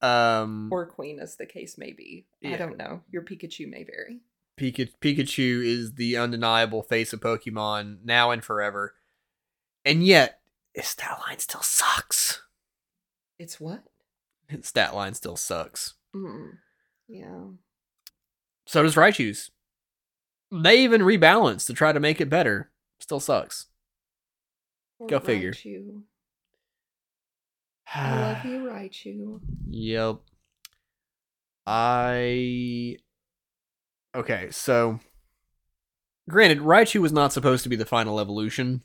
Um 0.00 0.68
or 0.70 0.86
queen, 0.86 1.18
as 1.18 1.34
the 1.34 1.44
case 1.44 1.76
may 1.76 1.90
be. 1.90 2.26
I 2.44 2.54
don't 2.54 2.78
know. 2.78 3.00
Your 3.10 3.22
Pikachu 3.22 3.68
may 3.68 3.82
vary. 3.82 4.20
Pika- 4.56 4.94
Pikachu 5.00 5.66
is 5.66 5.94
the 5.94 6.16
undeniable 6.18 6.84
face 6.84 7.12
of 7.12 7.18
Pokemon 7.18 8.04
now 8.04 8.30
and 8.30 8.44
forever. 8.44 8.94
And 9.84 10.06
yet, 10.06 10.38
his 10.72 10.86
stat 10.86 11.18
line 11.26 11.40
still 11.40 11.62
sucks. 11.62 12.42
It's 13.40 13.58
what? 13.58 13.82
His 14.46 14.68
stat 14.68 14.94
line 14.94 15.14
still 15.14 15.36
sucks. 15.36 15.94
Mm. 16.14 16.50
Yeah. 17.08 17.44
So 18.66 18.82
does 18.82 18.94
Raichu's. 18.94 19.50
They 20.50 20.82
even 20.82 21.02
rebalance 21.02 21.66
to 21.66 21.74
try 21.74 21.92
to 21.92 22.00
make 22.00 22.20
it 22.20 22.28
better. 22.28 22.70
Still 23.00 23.20
sucks. 23.20 23.66
Poor 24.98 25.08
Go 25.08 25.20
figure. 25.20 25.52
I 27.94 28.32
love 28.34 28.44
you, 28.44 28.58
Raichu. 28.60 29.40
Yep. 29.70 30.18
I. 31.66 32.96
Okay, 34.14 34.48
so. 34.50 35.00
Granted, 36.28 36.60
Raichu 36.60 37.00
was 37.00 37.12
not 37.12 37.32
supposed 37.32 37.64
to 37.64 37.68
be 37.68 37.76
the 37.76 37.84
final 37.84 38.20
evolution 38.20 38.82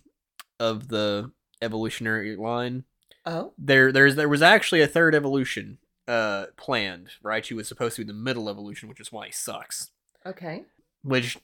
of 0.60 0.88
the 0.88 1.32
evolutionary 1.62 2.36
line. 2.36 2.84
Oh, 3.26 3.54
There, 3.58 3.92
there's 3.92 4.16
there 4.16 4.30
was 4.30 4.42
actually 4.42 4.82
a 4.82 4.88
third 4.88 5.14
evolution 5.14 5.78
uh 6.08 6.48
planned. 6.58 7.10
Raichu 7.24 7.56
was 7.56 7.68
supposed 7.68 7.96
to 7.96 8.04
be 8.04 8.08
the 8.08 8.14
middle 8.18 8.50
evolution, 8.50 8.90
which 8.90 9.00
is 9.00 9.12
why 9.12 9.28
he 9.28 9.32
sucks. 9.32 9.92
okay. 10.26 10.64
Which 11.04 11.38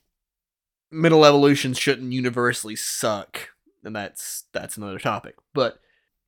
middle 0.91 1.25
evolutions 1.25 1.77
shouldn't 1.77 2.13
universally 2.13 2.75
suck, 2.75 3.49
and 3.83 3.95
that's 3.95 4.45
that's 4.53 4.77
another 4.77 4.99
topic. 4.99 5.35
But 5.53 5.79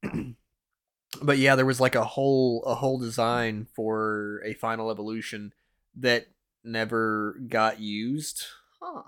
but 1.21 1.37
yeah, 1.37 1.55
there 1.55 1.65
was 1.65 1.79
like 1.81 1.95
a 1.95 2.03
whole 2.03 2.63
a 2.65 2.75
whole 2.75 2.97
design 2.99 3.67
for 3.75 4.41
a 4.45 4.53
final 4.53 4.91
evolution 4.91 5.53
that 5.97 6.27
never 6.63 7.37
got 7.47 7.79
used. 7.79 8.45
Huh. 8.81 9.03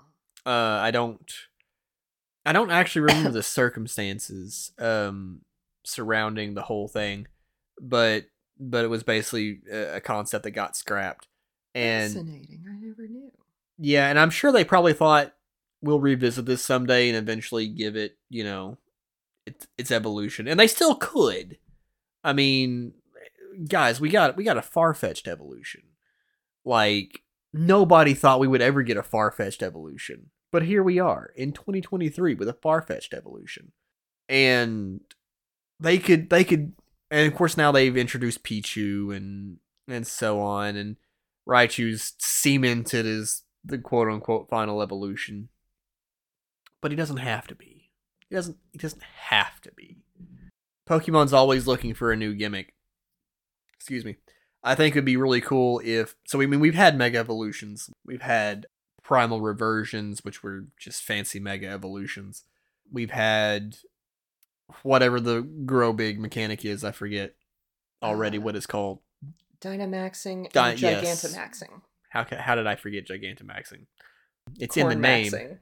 Uh, 0.46 0.78
I 0.80 0.90
don't 0.90 1.30
I 2.46 2.52
don't 2.52 2.70
actually 2.70 3.02
remember 3.02 3.30
the 3.30 3.42
circumstances 3.42 4.72
um 4.78 5.42
surrounding 5.84 6.54
the 6.54 6.62
whole 6.62 6.88
thing, 6.88 7.26
but 7.80 8.24
but 8.58 8.84
it 8.84 8.88
was 8.88 9.02
basically 9.02 9.60
a, 9.70 10.00
concept 10.00 10.44
that 10.44 10.50
got 10.52 10.76
scrapped. 10.76 11.28
And 11.74 12.12
Fascinating. 12.12 12.64
I 12.68 12.84
never 12.84 13.06
knew. 13.08 13.30
yeah, 13.78 14.08
and 14.08 14.18
I'm 14.18 14.30
sure 14.30 14.52
they 14.52 14.64
probably 14.64 14.92
thought 14.92 15.34
we'll 15.80 16.00
revisit 16.00 16.46
this 16.46 16.62
someday 16.62 17.08
and 17.08 17.16
eventually 17.16 17.68
give 17.68 17.94
it, 17.96 18.16
you 18.30 18.44
know, 18.44 18.78
its 19.46 19.66
its 19.76 19.90
evolution. 19.90 20.48
And 20.48 20.58
they 20.58 20.66
still 20.66 20.94
could. 20.94 21.58
I 22.24 22.32
mean, 22.32 22.94
guys, 23.66 24.00
we 24.00 24.08
got 24.10 24.36
we 24.36 24.44
got 24.44 24.58
a 24.58 24.62
Farfetch'd 24.62 25.28
evolution. 25.28 25.82
Like 26.64 27.22
nobody 27.52 28.14
thought 28.14 28.40
we 28.40 28.48
would 28.48 28.62
ever 28.62 28.82
get 28.82 28.96
a 28.96 29.02
Farfetch'd 29.02 29.62
evolution, 29.62 30.30
but 30.50 30.64
here 30.64 30.82
we 30.82 30.98
are 30.98 31.30
in 31.36 31.52
2023 31.52 32.34
with 32.34 32.48
a 32.48 32.54
Farfetch'd 32.54 33.14
evolution, 33.14 33.72
and 34.28 35.00
they 35.80 35.98
could 35.98 36.28
they 36.30 36.44
could, 36.44 36.72
and 37.10 37.30
of 37.30 37.36
course 37.36 37.56
now 37.56 37.72
they've 37.72 37.96
introduced 37.96 38.44
Pichu 38.44 39.14
and 39.16 39.58
and 39.86 40.06
so 40.06 40.40
on, 40.40 40.76
and 40.76 40.96
Raichu's 41.48 42.14
cemented 42.18 43.06
as 43.06 43.42
the 43.64 43.78
quote 43.78 44.08
unquote 44.08 44.48
final 44.48 44.82
evolution, 44.82 45.48
but 46.80 46.90
he 46.90 46.96
doesn't 46.96 47.18
have 47.18 47.46
to 47.48 47.54
be. 47.54 47.90
He 48.28 48.34
doesn't. 48.36 48.56
He 48.72 48.78
doesn't 48.78 49.02
have 49.02 49.60
to 49.62 49.72
be. 49.72 49.98
Pokemon's 50.88 51.32
always 51.32 51.66
looking 51.66 51.94
for 51.94 52.12
a 52.12 52.16
new 52.16 52.34
gimmick. 52.34 52.74
Excuse 53.74 54.04
me. 54.04 54.16
I 54.62 54.74
think 54.74 54.94
it'd 54.94 55.04
be 55.04 55.16
really 55.16 55.40
cool 55.40 55.80
if 55.84 56.16
so. 56.26 56.40
I 56.40 56.46
mean, 56.46 56.60
we've 56.60 56.74
had 56.74 56.96
Mega 56.96 57.18
Evolutions, 57.18 57.90
we've 58.04 58.22
had 58.22 58.66
Primal 59.02 59.40
Reversions, 59.40 60.24
which 60.24 60.42
were 60.42 60.66
just 60.78 61.02
fancy 61.02 61.40
Mega 61.40 61.68
Evolutions. 61.68 62.44
We've 62.90 63.10
had 63.10 63.76
whatever 64.82 65.20
the 65.20 65.42
grow 65.42 65.92
big 65.92 66.18
mechanic 66.20 66.64
is. 66.64 66.84
I 66.84 66.92
forget 66.92 67.34
already 68.02 68.38
Uh, 68.38 68.42
what 68.42 68.56
it's 68.56 68.66
called. 68.66 69.00
Dynamaxing 69.60 70.52
Dy- 70.52 70.60
and 70.60 70.80
yes. 70.80 71.24
Gigantamaxing. 71.24 71.82
How 72.10 72.24
how 72.38 72.54
did 72.54 72.66
I 72.66 72.76
forget 72.76 73.06
Gigantamaxing? 73.06 73.86
It's 74.58 74.76
in 74.76 74.88
the 74.88 74.94
name. 74.94 75.32
Cornmaxing. 75.32 75.58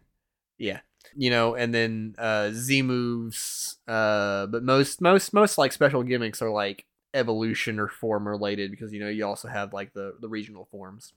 Yeah. 0.58 0.80
You 1.14 1.30
know, 1.30 1.54
and 1.54 1.74
then 1.74 2.14
uh 2.18 2.50
Z 2.52 2.82
moves, 2.82 3.78
uh 3.88 4.46
but 4.46 4.62
most 4.62 5.00
most 5.00 5.32
most 5.32 5.56
like 5.56 5.72
special 5.72 6.02
gimmicks 6.02 6.42
are 6.42 6.50
like 6.50 6.84
evolution 7.14 7.78
or 7.80 7.88
form 7.88 8.28
related 8.28 8.70
because 8.70 8.92
you 8.92 9.00
know 9.00 9.08
you 9.08 9.24
also 9.24 9.48
have 9.48 9.72
like 9.72 9.92
the 9.94 10.14
the 10.20 10.28
regional 10.28 10.66
forms. 10.66 11.14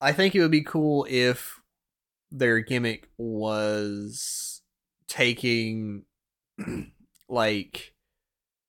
I 0.00 0.12
think 0.12 0.34
it 0.34 0.40
would 0.40 0.50
be 0.50 0.62
cool 0.62 1.06
if 1.08 1.60
their 2.30 2.60
gimmick 2.60 3.08
was 3.18 4.62
taking 5.06 6.04
like 7.32 7.94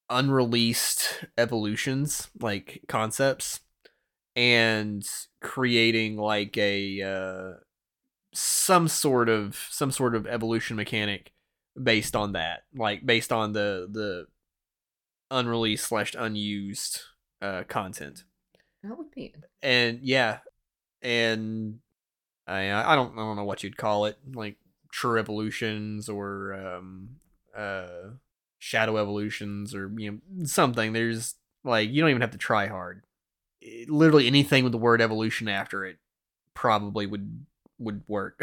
unreleased 0.09 1.25
evolutions, 1.37 2.29
like 2.39 2.81
concepts, 2.87 3.59
and 4.35 5.05
creating 5.41 6.15
like 6.15 6.57
a 6.57 7.01
uh, 7.01 7.53
some 8.33 8.87
sort 8.87 9.27
of 9.27 9.67
some 9.69 9.91
sort 9.91 10.15
of 10.15 10.25
evolution 10.25 10.77
mechanic 10.77 11.33
based 11.81 12.15
on 12.15 12.31
that, 12.31 12.63
like 12.73 13.05
based 13.05 13.33
on 13.33 13.51
the 13.51 13.87
the 13.91 14.27
unreleased 15.29 15.85
slash 15.85 16.15
unused 16.17 17.01
uh, 17.41 17.63
content. 17.67 18.23
That 18.81 18.97
would 18.97 19.11
be. 19.11 19.35
And 19.61 19.99
yeah, 20.01 20.39
and 21.01 21.79
I 22.47 22.71
I 22.71 22.95
don't 22.95 23.11
I 23.13 23.17
don't 23.17 23.35
know 23.35 23.43
what 23.43 23.61
you'd 23.61 23.77
call 23.77 24.05
it, 24.05 24.17
like 24.33 24.55
true 24.89 25.19
evolutions 25.19 26.07
or 26.07 26.53
um 26.53 27.09
uh 27.57 28.11
shadow 28.63 28.95
evolutions 28.97 29.75
or 29.75 29.91
you 29.97 30.11
know 30.11 30.45
something. 30.45 30.93
There's 30.93 31.35
like 31.65 31.89
you 31.91 32.01
don't 32.01 32.09
even 32.09 32.21
have 32.21 32.31
to 32.31 32.37
try 32.37 32.67
hard. 32.67 33.03
It- 33.61 33.89
literally 33.89 34.25
anything 34.25 34.63
with 34.63 34.71
the 34.71 34.77
word 34.77 35.01
evolution 35.01 35.49
after 35.49 35.83
it 35.85 35.97
probably 36.53 37.05
would 37.05 37.45
would 37.77 38.03
work. 38.07 38.39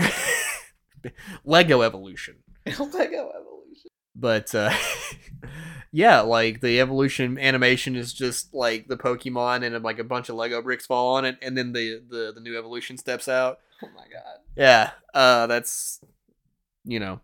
Lego 1.44 1.80
evolution. 1.80 2.36
Lego 2.66 3.30
evolution. 3.30 3.90
But 4.14 4.54
uh 4.54 4.74
yeah, 5.92 6.20
like 6.20 6.60
the 6.60 6.80
evolution 6.80 7.38
animation 7.38 7.96
is 7.96 8.12
just 8.12 8.52
like 8.52 8.88
the 8.88 8.98
Pokemon 8.98 9.64
and 9.64 9.82
like 9.82 9.98
a 9.98 10.04
bunch 10.04 10.28
of 10.28 10.34
Lego 10.34 10.60
bricks 10.60 10.84
fall 10.84 11.14
on 11.14 11.24
it 11.24 11.38
and 11.40 11.56
then 11.56 11.72
the 11.72 12.02
the, 12.06 12.32
the 12.34 12.40
new 12.40 12.58
evolution 12.58 12.98
steps 12.98 13.26
out. 13.26 13.60
Oh 13.82 13.88
my 13.96 14.02
god. 14.02 14.40
Yeah, 14.54 14.90
uh, 15.14 15.46
that's 15.46 16.00
you 16.84 17.00
know, 17.00 17.20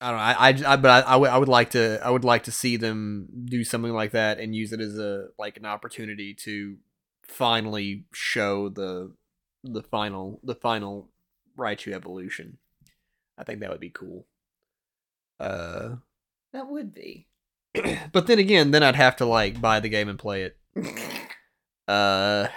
I 0.00 0.10
don't 0.10 0.16
know. 0.18 0.22
I, 0.22 0.48
I, 0.70 0.72
I 0.74 0.76
but 0.76 0.90
I, 0.90 1.12
I 1.12 1.16
would, 1.16 1.30
I 1.30 1.38
would 1.38 1.48
like 1.48 1.70
to, 1.70 2.00
I 2.04 2.10
would 2.10 2.24
like 2.24 2.44
to 2.44 2.52
see 2.52 2.76
them 2.76 3.28
do 3.46 3.64
something 3.64 3.92
like 3.92 4.12
that 4.12 4.38
and 4.38 4.54
use 4.54 4.72
it 4.72 4.80
as 4.80 4.96
a 4.98 5.28
like 5.38 5.56
an 5.56 5.66
opportunity 5.66 6.34
to 6.44 6.76
finally 7.26 8.04
show 8.12 8.68
the 8.68 9.12
the 9.64 9.82
final 9.82 10.40
the 10.44 10.54
final 10.54 11.08
Raichu 11.56 11.92
evolution. 11.92 12.58
I 13.36 13.44
think 13.44 13.60
that 13.60 13.70
would 13.70 13.80
be 13.80 13.90
cool. 13.90 14.26
Uh, 15.40 15.96
That 16.52 16.68
would 16.68 16.94
be. 16.94 17.26
but 18.12 18.26
then 18.26 18.38
again, 18.38 18.70
then 18.70 18.82
I'd 18.82 18.96
have 18.96 19.16
to 19.16 19.26
like 19.26 19.60
buy 19.60 19.80
the 19.80 19.88
game 19.88 20.08
and 20.08 20.18
play 20.18 20.42
it. 20.42 20.56
Uh, 21.88 22.48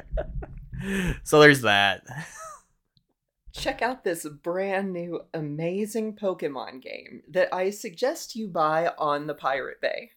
so 1.22 1.38
there's 1.38 1.60
that. 1.60 2.02
Check 3.58 3.80
out 3.80 4.04
this 4.04 4.26
brand 4.26 4.92
new 4.92 5.22
amazing 5.32 6.16
Pokemon 6.16 6.82
game 6.82 7.22
that 7.30 7.52
I 7.54 7.70
suggest 7.70 8.36
you 8.36 8.48
buy 8.48 8.92
on 8.98 9.26
the 9.26 9.34
Pirate 9.34 9.80
Bay. 9.80 10.10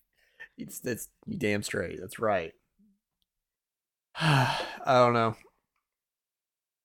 It's 0.58 0.80
that's 0.80 1.08
you 1.25 1.38
damn 1.38 1.63
straight. 1.63 1.99
That's 2.02 2.19
right. 2.19 2.52
I 4.15 4.58
don't 4.86 5.13
know. 5.13 5.36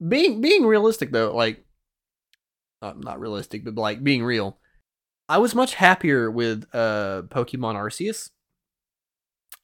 Being 0.06 0.40
being 0.40 0.64
realistic 0.64 1.10
though, 1.10 1.34
like 1.34 1.64
not 2.80 3.00
not 3.00 3.20
realistic, 3.20 3.64
but 3.64 3.74
like 3.74 4.04
being 4.04 4.22
real. 4.22 4.58
I 5.28 5.38
was 5.38 5.54
much 5.54 5.74
happier 5.74 6.30
with 6.30 6.66
uh 6.72 7.22
Pokemon 7.28 7.74
Arceus. 7.74 8.30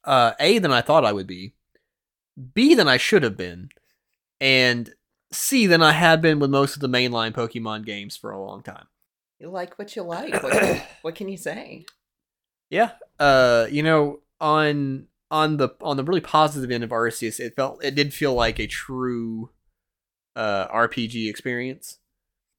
Uh 0.03 0.33
A 0.39 0.59
than 0.59 0.71
I 0.71 0.81
thought 0.81 1.05
I 1.05 1.13
would 1.13 1.27
be. 1.27 1.53
B 2.53 2.75
than 2.75 2.89
I 2.89 2.97
should 2.97 3.23
have 3.23 3.37
been. 3.37 3.69
And 4.41 4.93
C 5.33 5.65
than 5.65 5.81
I 5.81 5.93
had 5.93 6.21
been 6.21 6.39
with 6.39 6.49
most 6.49 6.75
of 6.75 6.81
the 6.81 6.89
mainline 6.89 7.31
Pokemon 7.31 7.85
games 7.85 8.17
for 8.17 8.31
a 8.31 8.43
long 8.43 8.61
time. 8.63 8.87
You 9.39 9.49
like 9.49 9.79
what 9.79 9.95
you 9.95 10.03
like. 10.03 10.43
What, 10.43 10.85
what 11.01 11.15
can 11.15 11.29
you 11.29 11.37
say? 11.37 11.85
Yeah. 12.69 12.91
Uh, 13.19 13.67
you 13.69 13.83
know, 13.83 14.19
on 14.39 15.07
on 15.29 15.57
the 15.57 15.69
on 15.81 15.97
the 15.97 16.03
really 16.03 16.21
positive 16.21 16.69
end 16.71 16.83
of 16.83 16.89
Arceus, 16.89 17.39
it 17.39 17.55
felt 17.55 17.83
it 17.83 17.95
did 17.95 18.13
feel 18.13 18.33
like 18.33 18.59
a 18.59 18.67
true 18.67 19.49
uh 20.35 20.67
RPG 20.67 21.29
experience. 21.29 21.99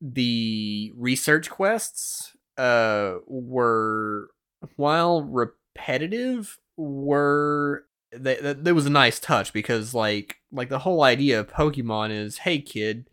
The 0.00 0.92
research 0.96 1.50
quests 1.50 2.36
uh 2.58 3.16
were 3.26 4.30
while 4.76 5.22
repetitive 5.22 6.58
were 6.76 7.84
that 8.12 8.64
that 8.64 8.74
was 8.74 8.86
a 8.86 8.90
nice 8.90 9.18
touch 9.20 9.52
because 9.52 9.94
like 9.94 10.41
like 10.52 10.68
the 10.68 10.80
whole 10.80 11.02
idea 11.02 11.40
of 11.40 11.48
Pokemon 11.48 12.10
is 12.10 12.38
hey 12.38 12.60
kid 12.60 13.08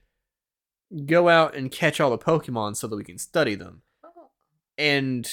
go 1.06 1.30
out 1.30 1.56
and 1.56 1.72
catch 1.72 2.00
all 2.00 2.10
the 2.10 2.18
Pokemon 2.18 2.76
so 2.76 2.88
that 2.88 2.96
we 2.96 3.04
can 3.04 3.18
study 3.18 3.56
them 3.56 3.84
oh. 4.04 4.30
and 4.78 5.30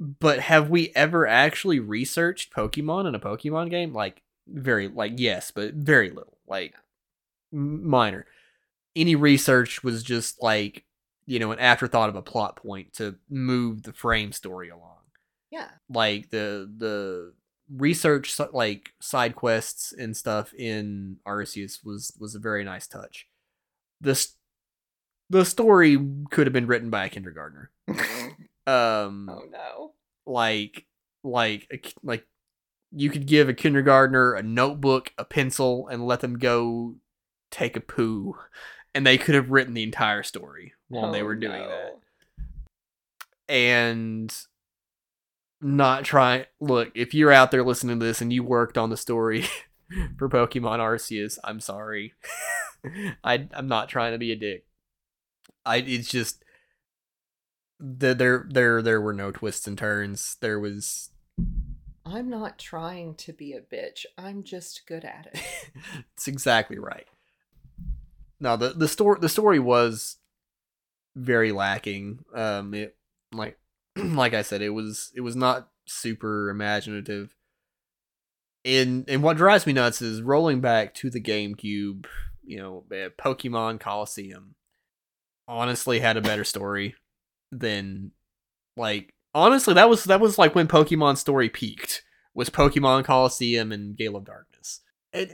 but 0.00 0.40
have 0.40 0.70
we 0.70 0.92
ever 0.96 1.26
actually 1.26 1.78
researched 1.78 2.54
Pokemon 2.54 3.06
in 3.06 3.14
a 3.14 3.20
Pokemon 3.20 3.68
game? 3.68 3.92
Like 3.92 4.22
very 4.48 4.88
like 4.88 5.12
yes, 5.16 5.50
but 5.50 5.74
very 5.74 6.08
little. 6.08 6.38
Like 6.48 6.74
m- 7.52 7.86
minor. 7.86 8.26
Any 8.96 9.14
research 9.14 9.84
was 9.84 10.02
just 10.02 10.42
like, 10.42 10.84
you 11.26 11.38
know, 11.38 11.52
an 11.52 11.58
afterthought 11.58 12.08
of 12.08 12.16
a 12.16 12.22
plot 12.22 12.56
point 12.56 12.94
to 12.94 13.16
move 13.28 13.82
the 13.82 13.92
frame 13.92 14.32
story 14.32 14.70
along. 14.70 14.96
Yeah. 15.50 15.68
Like 15.90 16.30
the 16.30 16.70
the 16.74 17.34
research 17.76 18.38
like 18.52 18.90
side 19.00 19.36
quests 19.36 19.92
and 19.92 20.16
stuff 20.16 20.52
in 20.54 21.16
Arceus 21.26 21.84
was 21.84 22.12
was 22.18 22.34
a 22.34 22.40
very 22.40 22.64
nice 22.64 22.86
touch. 22.86 23.26
This 24.00 24.34
the 25.28 25.44
story 25.44 25.96
could 26.30 26.46
have 26.46 26.52
been 26.52 26.66
written 26.66 26.90
by 26.90 27.04
a 27.06 27.08
kindergartner. 27.10 27.70
Um 28.66 29.28
oh 29.28 29.42
no. 29.50 29.92
like 30.26 30.86
like 31.24 31.94
like 32.02 32.26
you 32.92 33.08
could 33.10 33.26
give 33.26 33.48
a 33.48 33.54
kindergartner 33.54 34.34
a 34.34 34.42
notebook, 34.42 35.12
a 35.16 35.24
pencil, 35.24 35.88
and 35.88 36.06
let 36.06 36.20
them 36.20 36.38
go 36.38 36.96
take 37.50 37.76
a 37.76 37.80
poo, 37.80 38.36
and 38.94 39.06
they 39.06 39.16
could 39.18 39.34
have 39.34 39.50
written 39.50 39.74
the 39.74 39.82
entire 39.82 40.22
story 40.22 40.74
while 40.88 41.10
they 41.10 41.22
Oh, 41.22 41.24
were 41.24 41.34
doing 41.36 41.62
that. 41.62 41.98
And 43.48 44.32
not 45.60 46.04
trying. 46.04 46.44
look, 46.60 46.90
if 46.94 47.14
you're 47.14 47.32
out 47.32 47.50
there 47.50 47.64
listening 47.64 48.00
to 48.00 48.06
this 48.06 48.20
and 48.20 48.32
you 48.32 48.42
worked 48.42 48.78
on 48.78 48.90
the 48.90 48.96
story 48.96 49.42
for 50.18 50.28
Pokemon 50.28 50.78
Arceus, 50.78 51.38
I'm 51.44 51.60
sorry. 51.60 52.14
I 53.24 53.48
I'm 53.52 53.68
not 53.68 53.88
trying 53.88 54.12
to 54.12 54.18
be 54.18 54.32
a 54.32 54.36
dick. 54.36 54.66
I 55.64 55.76
it's 55.76 56.08
just 56.08 56.42
the, 57.78 58.14
there 58.14 58.46
there 58.48 58.82
there 58.82 59.00
were 59.00 59.12
no 59.12 59.30
twists 59.30 59.66
and 59.66 59.76
turns. 59.76 60.36
There 60.40 60.58
was 60.58 61.10
I'm 62.06 62.28
not 62.30 62.58
trying 62.58 63.14
to 63.16 63.32
be 63.32 63.52
a 63.52 63.60
bitch. 63.60 64.04
I'm 64.16 64.42
just 64.42 64.86
good 64.86 65.04
at 65.04 65.28
it. 65.32 65.42
it's 66.14 66.26
exactly 66.26 66.78
right. 66.78 67.06
No, 68.40 68.56
the 68.56 68.70
the 68.70 68.88
story 68.88 69.18
the 69.20 69.28
story 69.28 69.58
was 69.58 70.16
very 71.14 71.52
lacking. 71.52 72.24
Um, 72.34 72.72
it 72.72 72.96
like 73.32 73.58
like 74.16 74.34
I 74.34 74.42
said, 74.42 74.62
it 74.62 74.70
was 74.70 75.12
it 75.14 75.20
was 75.20 75.36
not 75.36 75.68
super 75.86 76.50
imaginative. 76.50 77.34
And 78.64 79.04
and 79.08 79.22
what 79.22 79.36
drives 79.36 79.66
me 79.66 79.72
nuts 79.72 80.02
is 80.02 80.20
rolling 80.22 80.60
back 80.60 80.94
to 80.96 81.10
the 81.10 81.20
GameCube. 81.20 82.06
You 82.44 82.58
know, 82.58 82.84
uh, 82.90 83.08
Pokemon 83.20 83.80
Colosseum 83.80 84.54
honestly 85.48 86.00
had 86.00 86.16
a 86.16 86.20
better 86.22 86.44
story 86.44 86.94
than 87.50 88.12
like 88.76 89.14
honestly 89.34 89.74
that 89.74 89.88
was 89.88 90.04
that 90.04 90.20
was 90.20 90.38
like 90.38 90.54
when 90.54 90.68
Pokemon 90.68 91.16
story 91.16 91.48
peaked 91.48 92.02
was 92.34 92.50
Pokemon 92.50 93.04
Colosseum 93.04 93.72
and 93.72 93.96
Gale 93.96 94.16
of 94.16 94.24
Darkness. 94.24 94.80
And 95.12 95.30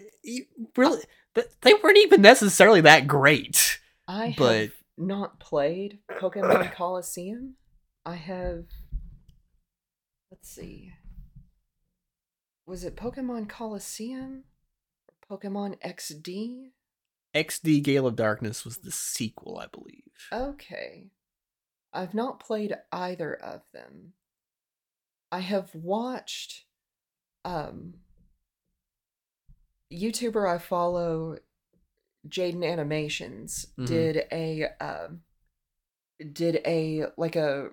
really, 0.77 1.03
they 1.35 1.75
weren't 1.75 1.99
even 1.99 2.23
necessarily 2.23 2.81
that 2.83 3.07
great. 3.07 3.81
I 4.09 4.29
have 4.29 4.37
But- 4.37 4.71
not 4.97 5.39
played 5.39 5.99
Pokemon 6.11 6.73
Colosseum. 6.75 7.57
I 8.07 8.15
have. 8.15 8.67
Let's 10.31 10.49
see. 10.49 10.93
Was 12.65 12.85
it 12.85 12.97
Pokemon 12.97 13.49
Colosseum? 13.49 14.45
Or 15.29 15.39
Pokemon 15.39 15.81
XD? 15.85 16.71
XD 17.35 17.83
Gale 17.83 18.07
of 18.07 18.15
Darkness 18.17 18.65
was 18.65 18.79
the 18.79 18.93
sequel, 18.93 19.59
I 19.59 19.67
believe. 19.67 20.03
Okay. 20.33 21.11
I've 21.93 22.15
not 22.15 22.39
played 22.41 22.77
either 22.93 23.35
of 23.35 23.63
them. 23.75 24.13
I 25.33 25.41
have 25.41 25.75
watched 25.75 26.65
um 27.45 27.95
YouTuber 29.93 30.49
I 30.49 30.59
follow 30.59 31.39
Jaiden 32.29 32.65
Animations 32.65 33.67
Mhm. 33.79 33.87
did 33.87 34.27
a 34.33 34.65
um 34.81 35.23
did 36.33 36.57
a 36.67 37.07
like 37.17 37.37
a 37.37 37.71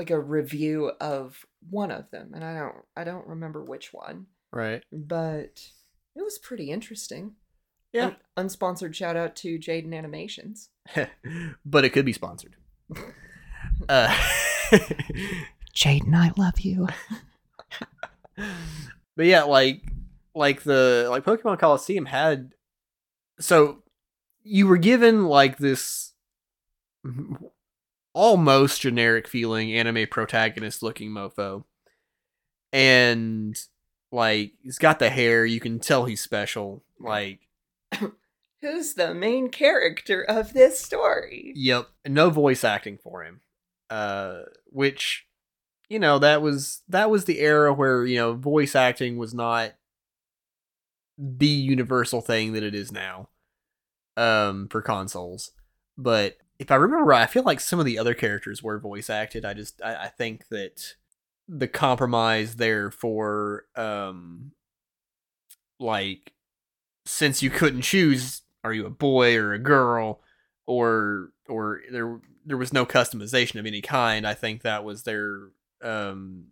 like 0.00 0.10
a 0.10 0.18
review 0.18 0.92
of 0.98 1.44
one 1.68 1.90
of 1.90 2.10
them, 2.10 2.32
and 2.34 2.42
I 2.42 2.54
don't 2.58 2.74
I 2.96 3.04
don't 3.04 3.26
remember 3.26 3.62
which 3.62 3.92
one, 3.92 4.26
Right. 4.50 4.82
but 4.90 5.62
it 6.16 6.22
was 6.22 6.38
pretty 6.38 6.70
interesting. 6.70 7.32
Yeah. 7.92 8.12
Un- 8.36 8.46
unsponsored 8.46 8.94
shout 8.94 9.14
out 9.16 9.36
to 9.36 9.58
Jaiden 9.58 9.94
Animations. 9.94 10.70
but 11.66 11.84
it 11.84 11.90
could 11.90 12.06
be 12.06 12.14
sponsored. 12.14 12.56
uh, 13.90 14.08
Jaiden, 15.76 16.14
I 16.14 16.30
love 16.38 16.60
you. 16.60 16.88
but 18.36 19.26
yeah, 19.26 19.42
like 19.42 19.82
like 20.34 20.62
the 20.62 21.08
like 21.10 21.24
Pokemon 21.24 21.58
Colosseum 21.58 22.06
had 22.06 22.54
so 23.38 23.82
you 24.42 24.66
were 24.66 24.78
given 24.78 25.26
like 25.26 25.58
this 25.58 26.12
almost 28.12 28.80
generic 28.80 29.28
feeling 29.28 29.72
anime 29.72 30.06
protagonist 30.10 30.82
looking 30.82 31.10
mofo. 31.10 31.64
And 32.72 33.56
like 34.12 34.52
he's 34.62 34.78
got 34.78 34.98
the 34.98 35.10
hair, 35.10 35.44
you 35.44 35.60
can 35.60 35.78
tell 35.78 36.04
he's 36.04 36.20
special. 36.20 36.82
Like 36.98 37.40
Who's 38.60 38.94
the 38.94 39.14
main 39.14 39.48
character 39.48 40.22
of 40.22 40.52
this 40.52 40.78
story? 40.80 41.52
Yep. 41.56 41.88
No 42.06 42.30
voice 42.30 42.64
acting 42.64 42.98
for 42.98 43.24
him. 43.24 43.40
Uh 43.88 44.40
which 44.66 45.26
you 45.88 45.98
know, 45.98 46.20
that 46.20 46.40
was 46.42 46.82
that 46.88 47.10
was 47.10 47.24
the 47.24 47.40
era 47.40 47.72
where, 47.72 48.06
you 48.06 48.16
know, 48.16 48.34
voice 48.34 48.74
acting 48.76 49.16
was 49.16 49.34
not 49.34 49.72
the 51.18 51.46
universal 51.46 52.20
thing 52.20 52.52
that 52.52 52.62
it 52.62 52.74
is 52.74 52.92
now. 52.92 53.28
Um 54.16 54.68
for 54.68 54.82
consoles. 54.82 55.52
But 55.96 56.38
if 56.60 56.70
I 56.70 56.74
remember 56.74 57.06
right, 57.06 57.22
I 57.22 57.26
feel 57.26 57.42
like 57.42 57.58
some 57.58 57.78
of 57.80 57.86
the 57.86 57.98
other 57.98 58.12
characters 58.12 58.62
were 58.62 58.78
voice 58.78 59.08
acted. 59.08 59.46
I 59.46 59.54
just 59.54 59.80
I, 59.82 60.04
I 60.04 60.08
think 60.08 60.48
that 60.48 60.94
the 61.48 61.66
compromise 61.66 62.56
there 62.56 62.90
for 62.90 63.64
um 63.74 64.52
like 65.80 66.34
since 67.06 67.42
you 67.42 67.48
couldn't 67.48 67.80
choose 67.80 68.42
are 68.62 68.74
you 68.74 68.84
a 68.84 68.90
boy 68.90 69.34
or 69.36 69.54
a 69.54 69.58
girl 69.58 70.20
or 70.66 71.32
or 71.48 71.80
there 71.90 72.20
there 72.44 72.58
was 72.58 72.72
no 72.72 72.86
customization 72.86 73.58
of 73.58 73.66
any 73.66 73.80
kind 73.80 74.24
i 74.24 74.34
think 74.34 74.62
that 74.62 74.84
was 74.84 75.02
their 75.02 75.48
um 75.82 76.44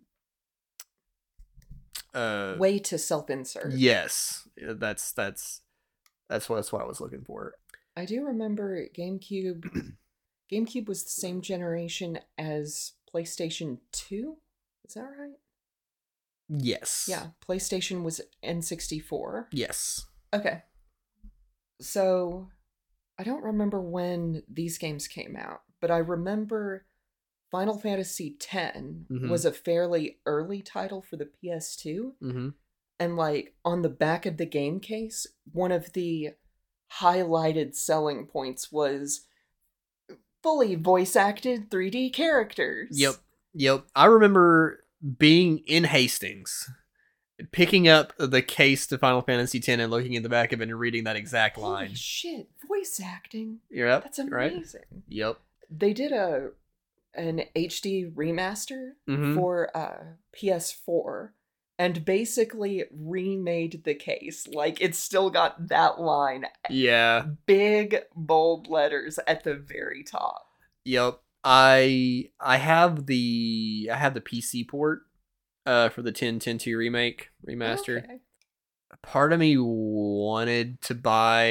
uh 2.13 2.57
Way 2.59 2.81
to 2.81 2.99
self 2.99 3.31
insert. 3.31 3.73
yes 3.75 4.49
that's 4.57 5.13
that's 5.13 5.61
that's 6.29 6.49
what 6.49 6.57
that's 6.57 6.73
what 6.73 6.83
i 6.83 6.87
was 6.87 7.01
looking 7.01 7.23
for 7.23 7.55
I 7.99 8.05
do 8.05 8.25
remember 8.25 8.87
GameCube. 8.97 9.95
GameCube 10.53 10.87
was 10.89 11.03
the 11.05 11.11
same 11.11 11.43
generation 11.43 12.21
as 12.39 12.93
PlayStation 13.13 13.79
2. 13.93 14.37
Is 14.87 14.95
that 14.95 15.01
right? 15.19 15.33
yes 16.51 17.07
Yeah, 17.11 17.27
PlayStation 17.47 18.03
was 18.05 18.23
N64. 18.43 19.47
yes 19.53 20.07
Okay. 20.33 20.63
So, 21.81 22.49
I 23.19 23.25
don't 23.25 23.43
remember 23.45 23.81
when 23.81 24.43
these 24.49 24.79
games 24.79 25.09
came 25.09 25.37
out, 25.37 25.61
but 25.81 25.91
I 25.91 25.99
remember 25.99 26.87
Final 27.51 27.77
Fantasy 27.79 28.37
X 28.41 28.79
Mhm. 28.79 29.29
was 29.29 29.45
a 29.45 29.53
fairly 29.53 30.21
early 30.25 30.63
title 30.63 31.03
for 31.03 31.17
the 31.17 31.27
PS2. 31.27 32.15
mm-hmm. 32.23 32.49
And, 33.01 33.17
like, 33.17 33.55
on 33.65 33.83
the 33.83 33.89
back 33.91 34.25
of 34.27 34.39
the 34.39 34.47
game 34.47 34.81
case, 34.81 35.27
one 35.53 35.71
of 35.73 35.93
the 35.93 36.31
highlighted 37.01 37.75
selling 37.75 38.27
points 38.27 38.71
was 38.73 39.27
fully 40.43 40.75
voice 40.75 41.17
acted 41.17 41.71
3D 41.71 42.13
characters. 42.13 42.89
Yep. 42.93 43.15
Yep. 43.55 43.85
I 43.95 44.07
remember 44.07 44.85
being 45.19 45.59
in 45.67 45.85
Hastings, 45.85 46.71
picking 47.53 47.89
up 47.89 48.13
the 48.19 48.43
case 48.43 48.87
to 48.89 48.99
Final 48.99 49.23
Fantasy 49.23 49.59
X 49.59 49.69
and 49.69 49.91
looking 49.91 50.15
in 50.15 50.23
the 50.23 50.29
back 50.29 50.53
of 50.53 50.61
it 50.61 50.69
and 50.69 50.79
reading 50.79 51.05
that 51.05 51.17
exact 51.17 51.57
Holy 51.57 51.69
line. 51.69 51.95
shit, 51.95 52.49
voice 52.67 53.01
acting. 53.05 53.61
Up. 53.89 54.05
That's 54.05 54.19
right? 54.29 54.53
amazing. 54.53 55.05
Yep. 55.09 55.39
They 55.71 55.93
did 55.93 56.13
a 56.13 56.51
an 57.15 57.43
HD 57.57 58.13
remaster 58.13 58.93
Mhm. 59.09 59.35
for 59.35 59.77
uh, 59.77 60.05
PS4 60.33 61.31
and 61.79 62.05
basically 62.05 62.85
remade 62.93 63.83
the 63.85 63.95
case. 63.95 64.47
Like 64.49 64.81
it's 64.81 64.99
still 64.99 65.31
got 65.31 65.69
that 65.69 66.01
line, 66.01 66.47
Yeah. 66.69 67.27
big 67.47 67.99
bold 68.17 68.67
letters 68.69 69.19
at 69.27 69.45
the 69.45 69.55
very 69.55 70.03
top. 70.05 70.47
Yep. 70.85 71.21
I 71.45 72.31
I 72.41 72.57
have 72.57 73.07
the 73.07 73.89
I 73.93 73.97
have 73.97 74.15
the 74.15 74.21
PC 74.21 74.67
port 74.69 75.03
uh 75.67 75.89
for 75.91 76.03
the 76.03 76.13
10 76.13 76.41
10 76.41 76.59
2 76.59 76.77
remake 76.77 77.29
remaster. 77.47 77.99
Okay. 78.05 78.19
Part 79.03 79.33
of 79.33 79.39
me 79.39 79.57
wanted 79.59 80.81
to 80.83 80.95
buy 80.95 81.51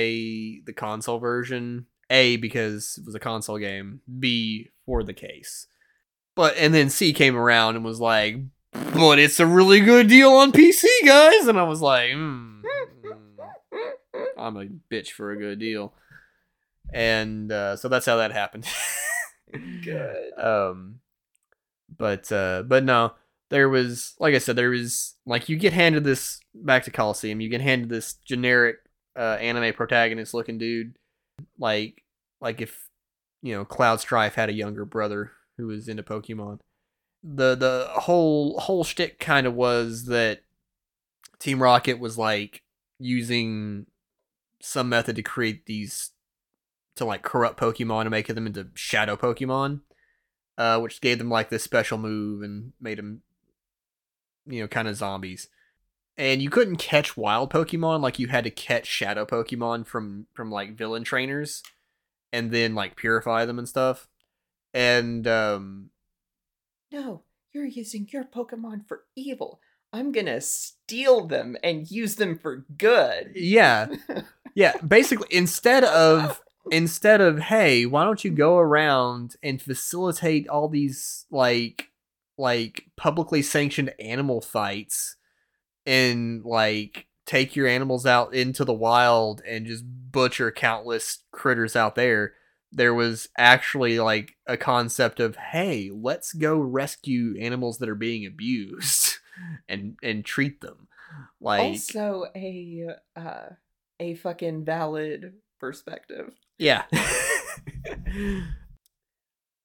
the 0.66 0.74
console 0.76 1.20
version. 1.20 1.86
A 2.10 2.38
because 2.38 2.98
it 2.98 3.06
was 3.06 3.16
a 3.16 3.20
console 3.20 3.58
game. 3.58 4.02
B 4.20 4.70
for 4.86 5.04
the 5.04 5.14
case. 5.14 5.68
But 6.36 6.56
and 6.58 6.74
then 6.74 6.90
C 6.90 7.14
came 7.14 7.36
around 7.38 7.76
and 7.76 7.84
was 7.86 8.00
like, 8.00 8.38
"But 8.94 9.20
it's 9.20 9.40
a 9.40 9.46
really 9.46 9.80
good 9.80 10.08
deal 10.08 10.32
on 10.32 10.52
PC, 10.52 10.86
guys." 11.06 11.48
And 11.48 11.60
I 11.60 11.64
was 11.64 11.82
like, 11.82 12.12
mm, 12.12 12.62
"I'm 14.38 14.58
a 14.58 14.66
bitch 14.92 15.10
for 15.10 15.32
a 15.32 15.38
good 15.38 15.60
deal." 15.60 15.94
And 16.94 17.52
uh, 17.52 17.76
so 17.76 17.90
that's 17.90 18.06
how 18.06 18.18
that 18.18 18.32
happened. 18.32 18.66
Good. 19.84 20.38
um 20.38 21.00
but 21.98 22.30
uh 22.34 22.64
but 22.64 22.84
no 22.84 23.14
there 23.50 23.70
was 23.70 24.14
like 24.20 24.36
i 24.36 24.40
said 24.40 24.58
there 24.58 24.72
was 24.72 25.16
like 25.26 25.48
you 25.48 25.56
get 25.56 25.72
handed 25.72 26.04
this 26.04 26.42
back 26.54 26.84
to 26.84 26.92
colosseum 26.92 27.40
you 27.40 27.48
get 27.48 27.62
handed 27.62 27.88
this 27.88 28.16
generic 28.26 28.76
uh 29.18 29.38
anime 29.40 29.74
protagonist 29.74 30.34
looking 30.34 30.58
dude 30.58 30.98
like 31.58 32.04
like 32.42 32.60
if 32.60 32.90
you 33.42 33.54
know 33.56 33.64
cloud 33.64 34.02
strife 34.02 34.36
had 34.36 34.50
a 34.50 34.54
younger 34.54 34.84
brother 34.84 35.32
who 35.58 35.68
was 35.68 35.88
into 35.88 36.04
pokemon 36.04 36.60
the 37.36 37.56
the 37.56 37.88
whole 38.02 38.58
whole 38.60 38.84
shtick 38.84 39.20
kind 39.20 39.46
of 39.46 39.54
was 39.54 40.06
that 40.06 40.44
team 41.40 41.62
rocket 41.62 42.00
was 42.00 42.18
like 42.18 42.64
using 43.00 43.86
some 44.62 44.90
method 44.90 45.16
to 45.18 45.22
create 45.22 45.66
these 45.66 46.12
to 46.96 47.06
like 47.06 47.22
corrupt 47.24 47.60
Pokemon 47.60 48.02
and 48.02 48.12
make 48.12 48.28
them 48.28 48.48
into 48.48 48.70
shadow 48.74 49.16
Pokemon, 49.16 49.82
uh, 50.58 50.80
which 50.80 51.02
gave 51.02 51.18
them 51.18 51.30
like 51.30 51.50
this 51.50 51.64
special 51.64 51.98
move 51.98 52.42
and 52.42 52.72
made 52.80 52.98
them, 52.98 53.22
you 54.48 54.62
know, 54.62 54.68
kind 54.68 54.88
of 54.88 54.96
zombies. 54.96 55.50
And 56.18 56.42
you 56.42 56.50
couldn't 56.50 56.78
catch 56.78 57.16
wild 57.16 57.52
Pokemon 57.52 58.02
like 58.02 58.18
you 58.18 58.28
had 58.28 58.46
to 58.46 58.50
catch 58.50 58.88
shadow 58.88 59.26
Pokemon 59.26 59.86
from 59.86 60.28
from 60.34 60.50
like 60.50 60.78
villain 60.78 61.04
trainers, 61.04 61.62
and 62.32 62.52
then 62.52 62.74
like 62.74 62.96
purify 62.96 63.46
them 63.46 63.60
and 63.60 63.68
stuff. 63.68 64.08
And 64.74 65.28
um, 65.28 65.87
No, 66.92 67.24
you're 67.54 67.66
using 67.66 68.08
your 68.12 68.24
Pokemon 68.24 68.88
for 68.88 69.04
evil. 69.16 69.60
I'm 69.94 70.12
gonna 70.12 70.42
steal 70.42 71.28
them 71.28 71.58
and 71.64 71.90
use 71.90 72.16
them 72.16 72.38
for 72.38 72.66
good. 72.78 73.32
yeah, 73.36 73.88
yeah. 74.56 74.78
Basically, 74.78 75.28
instead 75.32 75.84
of 75.84 76.42
instead 76.72 77.22
of 77.22 77.40
hey 77.40 77.86
why 77.86 78.04
don't 78.04 78.24
you 78.24 78.32
go 78.32 78.58
around 78.58 79.36
and 79.44 79.62
facilitate 79.62 80.48
all 80.48 80.68
these 80.68 81.26
like 81.32 81.90
like 82.38 82.86
publicly 82.96 83.42
sanctioned 83.42 83.94
animal 84.00 84.42
fights 84.42 85.16
and 85.86 86.44
like 86.44 87.08
take 87.26 87.56
your 87.56 87.68
animals 87.68 88.06
out 88.06 88.34
into 88.34 88.64
the 88.64 88.74
wild 88.74 89.42
and 89.48 89.66
just 89.66 89.84
butcher 89.86 90.52
countless 90.52 91.20
critters 91.32 91.76
out 91.76 91.96
there 91.96 92.34
there 92.78 92.94
was 92.94 93.28
actually 93.38 94.00
like 94.00 94.36
a 94.48 94.56
concept 94.56 95.20
of 95.20 95.36
hey 95.36 95.92
let's 95.94 96.34
go 96.34 96.58
rescue 96.58 97.36
animals 97.40 97.80
that 97.80 97.90
are 97.90 97.96
being 97.96 98.26
abused 98.26 99.16
and 99.70 99.98
and 100.02 100.24
treat 100.24 100.62
them 100.62 100.88
like 101.40 101.62
also 101.62 102.26
a 102.36 102.88
uh, 103.16 103.50
a 104.00 104.16
fucking 104.16 104.66
valid 104.66 105.34
perspective. 105.60 106.34
Yeah. 106.58 106.84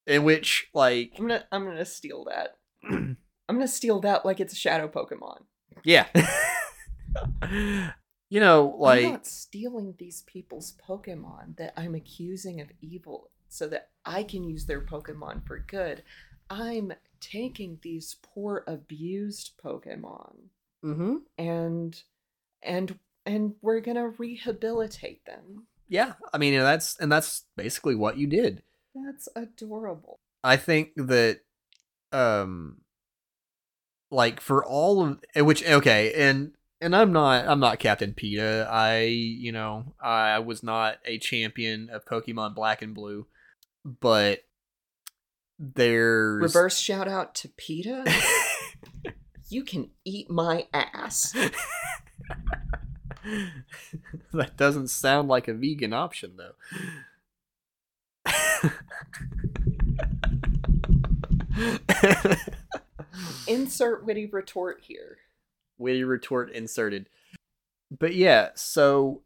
In 0.05 0.23
which, 0.23 0.67
like, 0.73 1.13
I'm 1.17 1.27
gonna 1.27 1.45
I'm 1.51 1.65
gonna 1.65 1.85
steal 1.85 2.25
that. 2.25 2.57
I'm 2.83 3.17
gonna 3.49 3.67
steal 3.67 3.99
that 4.01 4.25
like 4.25 4.39
it's 4.39 4.53
a 4.53 4.57
shadow 4.57 4.87
Pokemon. 4.87 5.43
yeah. 5.83 6.07
you 8.33 8.39
know, 8.39 8.75
like 8.79 9.05
I'm 9.05 9.11
not 9.11 9.27
stealing 9.27 9.93
these 9.99 10.23
people's 10.23 10.73
Pokemon 10.89 11.55
that 11.57 11.71
I'm 11.77 11.93
accusing 11.93 12.61
of 12.61 12.71
evil 12.81 13.29
so 13.47 13.67
that 13.67 13.89
I 14.07 14.23
can 14.23 14.43
use 14.43 14.65
their 14.65 14.81
Pokemon 14.81 15.45
for 15.45 15.59
good. 15.59 16.01
I'm 16.49 16.93
taking 17.21 17.77
these 17.83 18.15
poor 18.23 18.63
abused 18.65 19.51
Pokemon 19.63 20.33
mm-hmm. 20.83 21.17
and 21.37 22.01
and 22.63 22.97
and 23.23 23.53
we're 23.61 23.81
gonna 23.81 24.09
rehabilitate 24.09 25.23
them. 25.27 25.67
yeah. 25.87 26.13
I 26.33 26.39
mean, 26.39 26.55
and 26.55 26.65
that's 26.65 26.97
and 26.97 27.11
that's 27.11 27.43
basically 27.55 27.93
what 27.93 28.17
you 28.17 28.25
did. 28.25 28.63
That's 28.95 29.29
adorable. 29.35 30.17
I 30.43 30.57
think 30.57 30.93
that 30.95 31.41
um 32.11 32.81
like 34.09 34.41
for 34.41 34.65
all 34.65 35.05
of 35.05 35.19
which 35.35 35.63
okay 35.63 36.13
and 36.15 36.53
and 36.83 36.95
i'm 36.95 37.11
not 37.11 37.47
i'm 37.47 37.59
not 37.59 37.79
captain 37.79 38.13
peta 38.13 38.67
i 38.69 39.03
you 39.03 39.51
know 39.51 39.93
i 40.01 40.39
was 40.39 40.63
not 40.63 40.97
a 41.05 41.17
champion 41.17 41.89
of 41.89 42.05
pokemon 42.05 42.53
black 42.53 42.81
and 42.81 42.93
blue 42.93 43.25
but 43.85 44.43
there's 45.59 46.41
Reverse 46.41 46.79
shout 46.79 47.07
out 47.07 47.35
to 47.35 47.47
PETA. 47.49 48.03
you 49.49 49.63
can 49.63 49.91
eat 50.03 50.27
my 50.29 50.67
ass. 50.73 51.31
that 54.33 54.57
doesn't 54.57 54.89
sound 54.89 55.29
like 55.29 55.47
a 55.47 55.53
vegan 55.53 55.93
option 55.93 56.35
though 56.35 56.55
Insert 63.47 64.05
witty 64.05 64.25
retort 64.25 64.81
here. 64.81 65.17
Witty 65.77 66.03
retort 66.03 66.51
inserted. 66.51 67.09
But 67.91 68.15
yeah, 68.15 68.49
so 68.55 69.21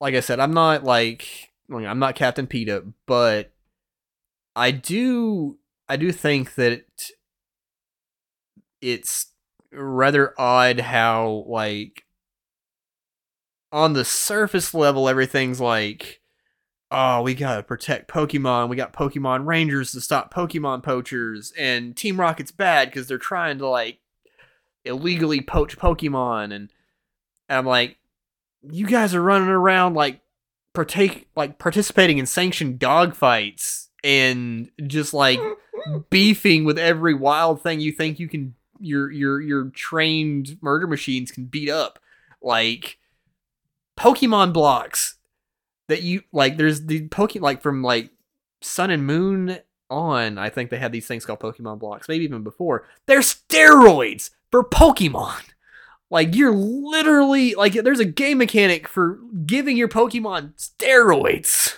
like 0.00 0.14
I 0.14 0.20
said, 0.20 0.40
I'm 0.40 0.54
not 0.54 0.84
like 0.84 1.50
I'm 1.70 1.98
not 1.98 2.14
Captain 2.14 2.46
PETA, 2.46 2.84
but 3.06 3.52
I 4.54 4.70
do 4.70 5.58
I 5.88 5.96
do 5.96 6.12
think 6.12 6.54
that 6.54 6.84
it's 8.80 9.32
rather 9.72 10.32
odd 10.38 10.80
how 10.80 11.44
like 11.46 12.04
on 13.72 13.92
the 13.92 14.04
surface 14.04 14.72
level 14.72 15.08
everything's 15.08 15.60
like 15.60 16.20
oh 16.90 17.20
we 17.22 17.34
gotta 17.34 17.62
protect 17.62 18.08
pokemon 18.10 18.68
we 18.68 18.76
got 18.76 18.92
pokemon 18.92 19.44
rangers 19.44 19.92
to 19.92 20.00
stop 20.00 20.32
pokemon 20.32 20.82
poachers 20.82 21.52
and 21.58 21.96
team 21.96 22.18
rocket's 22.18 22.52
bad 22.52 22.88
because 22.88 23.08
they're 23.08 23.18
trying 23.18 23.58
to 23.58 23.66
like 23.66 23.98
illegally 24.86 25.40
poach 25.40 25.78
pokemon 25.78 26.44
and, 26.44 26.70
and 27.48 27.58
i'm 27.58 27.66
like 27.66 27.98
you 28.62 28.86
guys 28.86 29.14
are 29.14 29.22
running 29.22 29.48
around 29.48 29.94
like 29.94 30.20
partake 30.74 31.28
like 31.36 31.58
participating 31.58 32.18
in 32.18 32.26
sanctioned 32.26 32.78
dogfights 32.78 33.88
and 34.04 34.70
just 34.86 35.14
like 35.14 35.40
beefing 36.10 36.64
with 36.64 36.78
every 36.78 37.14
wild 37.14 37.62
thing 37.62 37.80
you 37.80 37.92
think 37.92 38.18
you 38.18 38.28
can 38.28 38.54
your 38.80 39.10
your 39.10 39.40
your 39.40 39.64
trained 39.70 40.58
murder 40.60 40.86
machines 40.86 41.30
can 41.30 41.44
beat 41.46 41.68
up. 41.68 41.98
Like 42.42 42.98
pokemon 43.98 44.52
blocks 44.52 45.16
that 45.88 46.02
you 46.02 46.22
like 46.32 46.56
there's 46.56 46.86
the 46.86 47.08
pokemon 47.08 47.40
like 47.40 47.62
from 47.62 47.82
like 47.82 48.10
sun 48.60 48.90
and 48.90 49.06
moon 49.06 49.58
on 49.88 50.36
i 50.36 50.50
think 50.50 50.68
they 50.68 50.78
had 50.78 50.90
these 50.90 51.06
things 51.06 51.24
called 51.24 51.38
pokemon 51.38 51.78
blocks 51.78 52.08
maybe 52.08 52.24
even 52.24 52.42
before. 52.42 52.86
They're 53.06 53.20
steroids 53.20 54.30
for 54.56 54.64
pokemon 54.64 55.42
like 56.08 56.34
you're 56.34 56.54
literally 56.54 57.54
like 57.56 57.74
there's 57.74 58.00
a 58.00 58.06
game 58.06 58.38
mechanic 58.38 58.88
for 58.88 59.18
giving 59.44 59.76
your 59.76 59.86
pokemon 59.86 60.54
steroids 60.56 61.76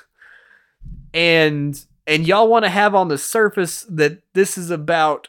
and 1.13 1.87
and 2.07 2.25
y'all 2.25 2.47
want 2.47 2.65
to 2.65 2.69
have 2.69 2.95
on 2.95 3.09
the 3.09 3.19
surface 3.19 3.85
that 3.91 4.23
this 4.35 4.57
is 4.57 4.71
about 4.71 5.27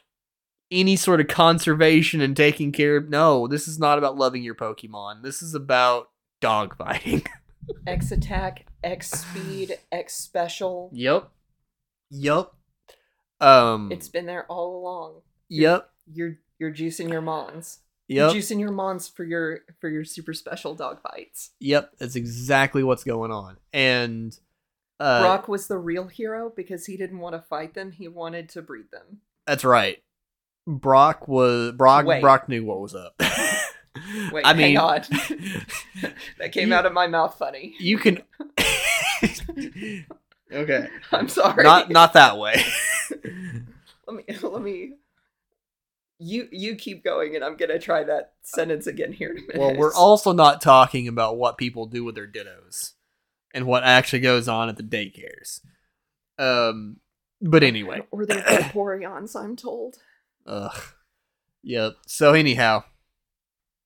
any 0.70 0.96
sort 0.96 1.20
of 1.20 1.28
conservation 1.28 2.22
and 2.22 2.38
taking 2.38 2.72
care 2.72 2.98
of 2.98 3.10
no 3.10 3.48
this 3.48 3.68
is 3.68 3.80
not 3.80 3.98
about 3.98 4.16
loving 4.16 4.44
your 4.44 4.54
pokemon 4.54 5.24
this 5.24 5.42
is 5.42 5.56
about 5.56 6.10
dog 6.42 6.78
fighting. 6.78 7.26
X 7.88 8.12
attack, 8.12 8.68
X 8.84 9.10
speed, 9.10 9.80
X 9.92 10.14
special. 10.14 10.92
yep 10.94 11.32
yep 12.12 12.52
um 13.42 13.92
It's 13.92 14.08
been 14.08 14.28
there 14.28 14.46
all 14.46 14.80
along. 14.80 15.22
yep 15.50 15.90
You're 16.14 16.38
you're 16.60 16.72
juicing 16.74 17.10
your 17.12 17.22
mons. 17.22 17.80
yep 18.08 18.34
You're 18.34 18.42
juicing 18.42 18.60
your 18.60 18.72
mons 18.72 19.08
for 19.08 19.24
your 19.24 19.60
for 19.80 19.90
your 19.90 20.04
super 20.04 20.34
special 20.34 20.76
dog 20.76 21.02
fights. 21.02 21.52
yep 21.60 21.92
that's 21.98 22.16
exactly 22.16 22.84
what's 22.84 23.04
going 23.04 23.32
on 23.32 23.58
and 23.74 24.38
uh 25.00 25.22
Brock 25.22 25.48
was 25.48 25.68
the 25.68 25.78
real 25.78 26.08
hero 26.08 26.52
because 26.56 26.86
he 26.86 26.98
didn't 26.98 27.20
want 27.20 27.34
to 27.36 27.42
fight 27.42 27.74
them. 27.74 27.92
He 27.92 28.08
wanted 28.08 28.50
to 28.50 28.62
breed 28.62 28.92
them. 28.92 29.22
that's 29.48 29.64
right 29.64 30.04
brock 30.68 31.28
was 31.28 31.72
brock 31.72 32.06
Wait. 32.06 32.22
brock 32.22 32.48
knew 32.50 32.64
what 32.66 32.80
was 32.80 32.94
up 32.94 33.16
Wait, 34.32 34.44
i 34.46 34.54
mean 34.54 34.76
hang 34.76 34.78
on. 34.78 35.02
that 36.38 36.52
came 36.52 36.68
You- 36.70 36.76
out 36.76 36.86
of 36.86 36.94
my 36.94 37.08
mouth 37.08 37.36
funny. 37.40 37.74
you 37.80 37.98
can 37.98 38.22
okay 40.52 40.88
I'm 41.12 41.28
sorry. 41.30 41.64
not 41.64 41.90
not 41.90 42.14
that 42.14 42.38
way 42.38 42.56
let 44.08 44.16
me 44.16 44.24
let 44.44 44.62
me 44.62 44.94
you 46.20 46.48
you 46.52 46.76
keep 46.76 47.04
going 47.04 47.36
and 47.36 47.44
I'm 47.44 47.58
gonna 47.58 47.80
try 47.80 48.04
that 48.04 48.34
sentence 48.44 48.88
again 48.88 49.14
here 49.14 49.32
in 49.32 49.38
a 49.38 49.42
minute. 49.42 49.58
well 49.58 49.76
we're 49.76 49.94
also 49.94 50.34
not 50.34 50.62
talking 50.62 51.08
about 51.08 51.38
what 51.38 51.58
people 51.58 51.86
do 51.86 52.04
with 52.04 52.16
their 52.16 52.28
dittos 52.28 52.94
and 53.54 53.66
what 53.66 53.84
actually 53.84 54.20
goes 54.20 54.48
on 54.48 54.70
at 54.70 54.78
the 54.78 54.84
daycares 54.84 55.62
um 56.38 56.98
but 57.42 57.64
anyway 57.64 58.02
or 58.12 58.26
they're 58.28 58.42
Vaporeons, 58.42 59.36
I'm 59.36 59.56
told. 59.56 59.96
Ugh. 60.46 60.82
Yep. 61.64 61.96
So 62.08 62.34
anyhow, 62.34 62.84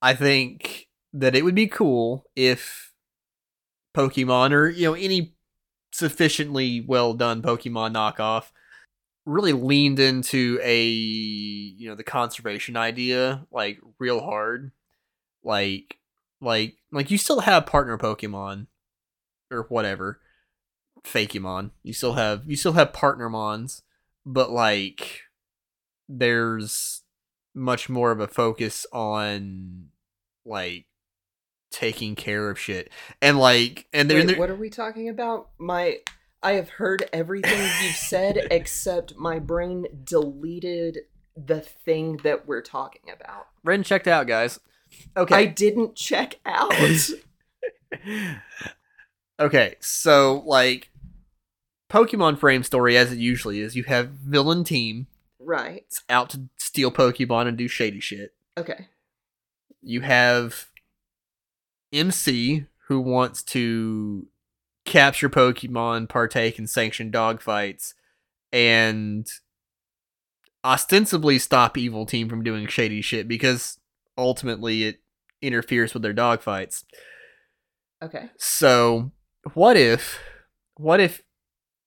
I 0.02 0.14
think 0.14 0.88
that 1.14 1.36
it 1.36 1.44
would 1.44 1.56
be 1.56 1.68
cool 1.68 2.26
if 2.36 2.94
Pokemon 3.96 4.52
or 4.52 4.70
you 4.70 4.86
know 4.86 4.94
any 4.94 5.36
sufficiently 5.92 6.82
well 6.82 7.14
done 7.14 7.42
Pokemon 7.42 7.94
knockoff 7.94 8.46
really 9.26 9.54
leaned 9.54 10.00
into 10.00 10.60
a 10.62 10.84
you 10.84 11.88
know 11.88 11.96
the 11.96 12.04
conservation 12.04 12.78
idea 12.78 13.46
like 13.52 13.80
real 14.00 14.22
hard. 14.22 14.72
Like 15.44 15.98
like 16.42 16.76
like 16.92 17.12
you 17.12 17.18
still 17.18 17.42
have 17.42 17.66
partner 17.66 17.98
Pokemon 17.98 18.68
or 19.52 19.64
whatever 19.70 20.20
Fakemon. 21.04 21.72
You 21.84 21.94
still 21.94 22.14
have 22.14 22.44
you 22.46 22.56
still 22.56 22.74
have 22.74 22.94
partner 22.94 23.30
mons 23.30 23.84
but 24.26 24.52
like 24.52 25.22
there's 26.08 27.02
much 27.54 27.90
more 27.90 28.12
of 28.12 28.20
a 28.20 28.28
focus 28.28 28.86
on 28.92 29.88
like 30.46 30.86
taking 31.72 32.16
care 32.16 32.50
of 32.50 32.60
shit. 32.60 32.92
And 33.22 33.40
like 33.40 33.88
and 33.94 34.10
Wait, 34.10 34.28
they're, 34.28 34.38
what 34.38 34.50
are 34.50 34.56
we 34.56 34.70
talking 34.70 35.10
about? 35.10 35.50
My 35.58 36.00
I 36.44 36.54
have 36.54 36.70
heard 36.70 37.10
everything 37.14 37.60
you've 37.82 37.96
said 37.96 38.38
except 38.52 39.16
my 39.16 39.40
brain 39.40 39.86
deleted 40.04 41.00
the 41.36 41.62
thing 41.62 42.18
that 42.24 42.48
we're 42.48 42.62
talking 42.62 43.10
about. 43.12 43.48
Ren 43.64 43.84
checked 43.84 44.08
out 44.08 44.28
guys 44.28 44.60
okay 45.18 45.36
I 45.36 45.46
didn't 45.46 45.96
check 45.96 46.40
out. 46.46 46.74
okay 49.40 49.76
so 49.80 50.44
like 50.46 50.90
pokemon 51.90 52.38
frame 52.38 52.64
story 52.64 52.98
as 52.98 53.12
it 53.12 53.20
usually 53.20 53.60
is 53.60 53.76
you 53.76 53.84
have 53.84 54.10
villain 54.10 54.64
team 54.64 55.08
right. 55.40 56.00
out 56.10 56.30
to 56.32 56.50
steal 56.58 56.92
pokemon 56.92 57.48
and 57.48 57.58
do 57.58 57.68
shady 57.68 58.00
shit 58.00 58.34
Okay. 58.58 58.88
you 59.82 60.02
have 60.02 60.70
MC 61.92 62.66
who 62.88 63.00
wants 63.00 63.44
to 63.44 64.28
capture 64.94 65.28
Pokemon, 65.28 66.08
partake 66.08 66.60
in 66.60 66.68
sanctioned 66.68 67.12
dogfights, 67.12 67.96
and 68.52 69.28
ostensibly 70.64 71.40
stop 71.40 71.78
Evil 71.80 72.06
Team 72.06 72.30
from 72.30 72.44
doing 72.44 72.68
shady 72.68 73.02
shit 73.02 73.28
because 73.28 73.80
ultimately 74.20 74.84
it 74.84 75.02
interferes 75.42 75.96
with 75.96 76.04
their 76.04 76.14
dogfights. 76.14 76.84
Okay. 78.04 78.30
So, 78.38 79.12
what 79.56 79.78
if, 79.78 80.20
what 80.76 81.00
if 81.00 81.24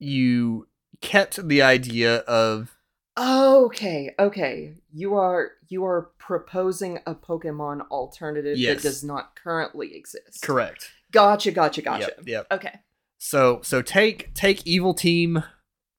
you 0.01 0.67
kept 1.01 1.47
the 1.47 1.63
idea 1.63 2.17
of 2.19 2.77
Okay, 3.19 4.15
okay. 4.19 4.75
You 4.93 5.15
are 5.15 5.53
you 5.69 5.85
are 5.85 6.11
proposing 6.19 6.99
a 7.07 7.15
Pokemon 7.15 7.87
alternative 7.89 8.59
Yes. 8.59 8.83
that 8.83 8.89
does 8.89 9.05
not 9.05 9.37
currently 9.37 9.95
exist. 9.95 10.43
correct? 10.43 10.91
Gotcha, 11.13 11.53
gotcha, 11.53 11.83
gotcha. 11.83 12.13
Yep. 12.19 12.27
Yep. 12.27 12.47
Okay. 12.51 12.73
So 13.19 13.61
so 13.63 13.83
take 13.83 14.35
take 14.35 14.67
evil 14.67 14.95
team 14.95 15.43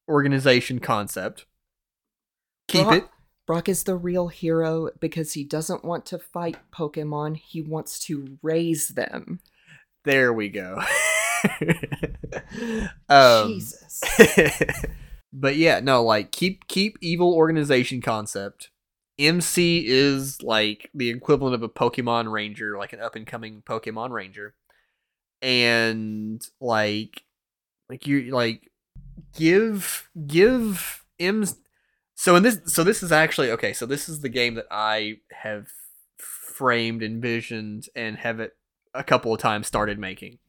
organization 0.07 0.79
concept. 0.79 1.45
Keep 2.67 2.83
Brock, 2.83 2.95
it. 2.95 3.09
Brock 3.45 3.69
is 3.69 3.83
the 3.83 3.95
real 3.95 4.27
hero 4.27 4.89
because 4.99 5.33
he 5.33 5.43
doesn't 5.43 5.85
want 5.85 6.05
to 6.07 6.19
fight 6.19 6.57
Pokemon. 6.71 7.37
He 7.37 7.61
wants 7.61 7.99
to 8.01 8.37
raise 8.41 8.89
them. 8.89 9.39
There 10.03 10.33
we 10.33 10.49
go. 10.49 10.81
um, 13.09 13.47
Jesus. 13.47 14.01
but 15.33 15.55
yeah, 15.55 15.79
no, 15.79 16.03
like 16.03 16.31
keep 16.31 16.67
keep 16.67 16.97
evil 17.01 17.33
organization 17.33 18.01
concept. 18.01 18.69
MC 19.19 19.83
is 19.87 20.43
like 20.43 20.91
the 20.93 21.09
equivalent 21.09 21.55
of 21.55 21.63
a 21.63 21.69
Pokemon 21.69 22.31
Ranger, 22.31 22.77
like 22.77 22.93
an 22.93 22.99
up 22.99 23.15
and 23.15 23.25
coming 23.25 23.63
Pokemon 23.63 24.11
Ranger. 24.11 24.53
And 25.41 26.45
like 26.59 27.23
like 27.89 28.07
you 28.07 28.31
like 28.31 28.71
give 29.35 30.09
give 30.25 31.05
M 31.19 31.45
So 32.15 32.35
in 32.35 32.43
this, 32.43 32.59
so 32.65 32.83
this 32.83 33.03
is 33.03 33.11
actually 33.11 33.51
okay. 33.51 33.73
So 33.73 33.85
this 33.85 34.09
is 34.09 34.21
the 34.21 34.29
game 34.29 34.55
that 34.55 34.67
I 34.71 35.19
have 35.31 35.67
framed, 36.17 37.03
envisioned, 37.03 37.87
and 37.95 38.17
have 38.17 38.39
it 38.39 38.55
a 38.93 39.03
couple 39.03 39.33
of 39.33 39.39
times 39.39 39.67
started 39.67 39.99
making, 39.99 40.39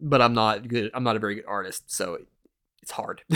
but 0.00 0.22
I'm 0.22 0.32
not 0.32 0.66
good. 0.66 0.90
I'm 0.94 1.04
not 1.04 1.16
a 1.16 1.20
very 1.20 1.34
good 1.34 1.46
artist, 1.46 1.92
so 1.92 2.14
it, 2.14 2.26
it's 2.82 2.92
hard. 2.92 3.22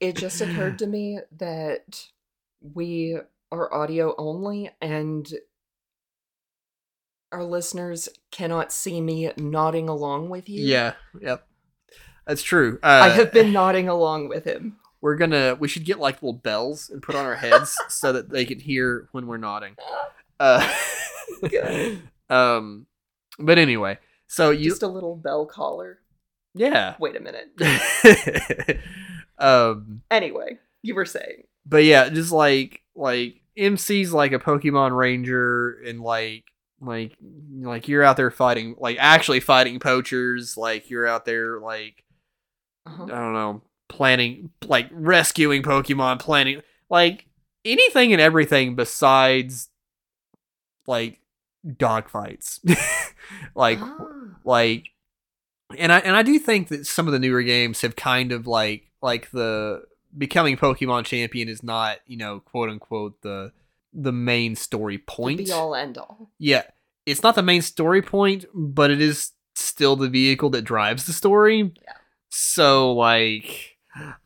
It 0.00 0.16
just 0.16 0.40
occurred 0.40 0.78
to 0.80 0.86
me 0.86 1.20
that 1.38 2.04
we 2.60 3.16
are 3.50 3.72
audio 3.72 4.14
only 4.18 4.70
and 4.80 5.32
our 7.34 7.44
listeners 7.44 8.08
cannot 8.30 8.72
see 8.72 9.00
me 9.00 9.30
nodding 9.36 9.88
along 9.88 10.28
with 10.30 10.48
you. 10.48 10.64
yeah, 10.64 10.94
yep, 11.20 11.46
that's 12.26 12.42
true. 12.42 12.78
Uh, 12.82 12.86
I 13.04 13.08
have 13.10 13.32
been 13.32 13.52
nodding 13.60 13.88
along 13.88 14.28
with 14.28 14.44
him. 14.44 14.76
We're 15.00 15.16
gonna. 15.16 15.56
We 15.58 15.68
should 15.68 15.84
get 15.84 15.98
like 15.98 16.16
little 16.22 16.32
bells 16.32 16.88
and 16.90 17.02
put 17.02 17.14
on 17.14 17.26
our 17.26 17.34
heads 17.34 17.76
so 17.88 18.12
that 18.12 18.30
they 18.30 18.44
can 18.44 18.58
hear 18.60 19.08
when 19.12 19.26
we're 19.26 19.36
nodding. 19.38 19.76
Uh, 20.40 20.68
um, 22.28 22.86
but 23.38 23.56
anyway, 23.56 23.98
so 24.26 24.50
you 24.50 24.70
Just 24.70 24.82
a 24.82 24.88
little 24.88 25.14
bell 25.16 25.46
collar. 25.46 26.00
yeah. 26.54 26.96
Wait 26.98 27.14
a 27.16 27.20
minute. 27.20 28.80
um, 29.38 30.02
Anyway, 30.10 30.58
you 30.82 30.94
were 30.94 31.04
saying. 31.06 31.44
but 31.64 31.84
yeah, 31.84 32.08
just 32.08 32.32
like 32.32 32.82
like 32.96 33.40
MC's 33.56 34.12
like 34.12 34.32
a 34.32 34.38
Pokemon 34.38 34.96
Ranger, 34.96 35.78
and 35.86 36.00
like 36.00 36.44
like 36.84 37.16
like 37.60 37.88
you're 37.88 38.02
out 38.02 38.16
there 38.16 38.30
fighting, 38.30 38.74
like 38.78 38.96
actually 39.00 39.40
fighting 39.40 39.78
poachers. 39.80 40.56
Like 40.56 40.90
you're 40.90 41.06
out 41.06 41.24
there 41.24 41.58
like 41.60 42.04
Uh-huh. 42.86 43.04
I 43.04 43.08
don't 43.08 43.32
know, 43.32 43.62
planning 43.88 44.50
like 44.66 44.88
rescuing 44.92 45.62
Pokemon, 45.62 46.18
planning 46.20 46.62
like 46.90 47.26
anything 47.64 48.12
and 48.12 48.20
everything 48.20 48.74
besides 48.74 49.68
like 50.86 51.20
dogfights. 51.66 52.60
like 53.54 53.78
Ah. 53.80 54.06
like 54.44 54.90
and 55.78 55.92
I 55.92 55.98
and 56.00 56.14
I 56.14 56.22
do 56.22 56.38
think 56.38 56.68
that 56.68 56.86
some 56.86 57.06
of 57.06 57.12
the 57.12 57.18
newer 57.18 57.42
games 57.42 57.80
have 57.80 57.96
kind 57.96 58.32
of 58.32 58.46
like 58.46 58.90
like 59.02 59.30
the 59.30 59.84
becoming 60.16 60.56
Pokemon 60.56 61.04
champion 61.04 61.48
is 61.48 61.62
not, 61.62 61.98
you 62.06 62.16
know, 62.16 62.40
quote 62.40 62.68
unquote 62.70 63.22
the 63.22 63.52
the 63.92 64.12
main 64.12 64.56
story 64.56 64.96
The 64.98 65.02
point. 65.06 65.38
Be 65.38 65.52
all 65.52 65.74
end 65.74 65.98
all. 65.98 66.30
Yeah. 66.38 66.64
It's 67.06 67.22
not 67.22 67.34
the 67.34 67.42
main 67.42 67.62
story 67.62 68.02
point, 68.02 68.46
but 68.54 68.90
it 68.90 69.00
is 69.00 69.32
still 69.54 69.96
the 69.96 70.08
vehicle 70.08 70.50
that 70.50 70.62
drives 70.62 71.06
the 71.06 71.12
story. 71.12 71.72
Yeah. 71.82 71.92
So 72.30 72.92
like 72.92 73.78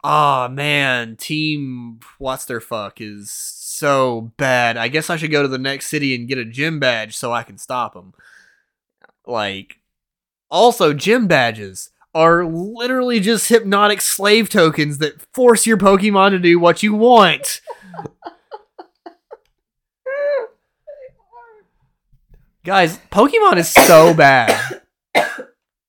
ah 0.03 0.49
man, 0.51 1.17
team 1.17 2.01
what's 2.19 2.45
their 2.47 2.61
fuck 2.61 3.01
is 3.01 3.31
so 3.31 4.33
bad. 4.37 4.77
I 4.77 4.89
guess 4.89 5.11
I 5.11 5.17
should 5.17 5.31
go 5.31 5.43
to 5.43 5.49
the 5.49 5.59
next 5.59 5.89
city 5.89 6.15
and 6.15 6.29
get 6.29 6.39
a 6.39 6.45
gym 6.45 6.81
badge 6.81 7.17
so 7.17 7.33
I 7.33 7.43
can 7.43 7.59
stop 7.59 7.95
them. 7.95 8.15
Like 9.27 9.81
also 10.51 10.95
gym 10.95 11.27
badges 11.27 11.91
are 12.15 12.45
literally 12.45 13.21
just 13.21 13.49
hypnotic 13.49 14.01
slave 14.01 14.49
tokens 14.49 14.99
that 14.99 15.21
force 15.35 15.67
your 15.67 15.77
Pokemon 15.77 16.31
to 16.31 16.39
do 16.39 16.59
what 16.59 16.83
you 16.83 16.95
want. 16.95 17.61
Guys, 22.69 22.99
Pokemon 23.11 23.57
is 23.57 23.71
so 23.71 24.13
bad. 24.15 24.83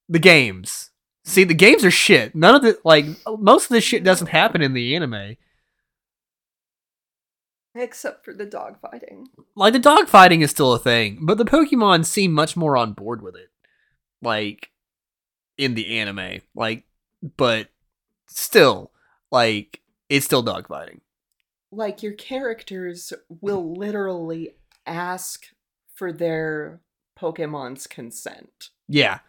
The 0.07 0.17
games. 0.17 0.91
See, 1.25 1.43
the 1.43 1.53
games 1.53 1.83
are 1.83 1.91
shit. 1.91 2.33
None 2.33 2.55
of 2.55 2.61
the 2.61 2.79
like 2.85 3.05
most 3.37 3.65
of 3.65 3.71
this 3.71 3.83
shit 3.83 4.01
doesn't 4.01 4.27
happen 4.27 4.61
in 4.61 4.71
the 4.71 4.95
anime. 4.95 5.35
Except 7.75 8.23
for 8.23 8.33
the 8.33 8.45
dog 8.45 8.79
fighting. 8.79 9.27
Like 9.57 9.73
the 9.73 9.79
dog 9.79 10.07
fighting 10.07 10.39
is 10.39 10.51
still 10.51 10.71
a 10.71 10.79
thing, 10.79 11.19
but 11.23 11.37
the 11.37 11.43
Pokemon 11.43 12.05
seem 12.05 12.31
much 12.31 12.55
more 12.55 12.77
on 12.77 12.93
board 12.93 13.21
with 13.21 13.35
it. 13.35 13.49
Like 14.21 14.69
in 15.57 15.73
the 15.73 15.99
anime. 15.99 16.39
Like 16.55 16.85
but 17.35 17.67
still, 18.29 18.93
like 19.33 19.81
it's 20.07 20.25
still 20.25 20.43
dog 20.43 20.69
fighting. 20.69 21.01
Like 21.73 22.01
your 22.03 22.13
characters 22.13 23.11
will 23.41 23.73
literally 23.73 24.55
ask 24.87 25.45
for 25.99 26.13
their 26.13 26.79
Pokemon's 27.19 27.85
consent. 27.85 28.69
Yeah. 28.87 29.19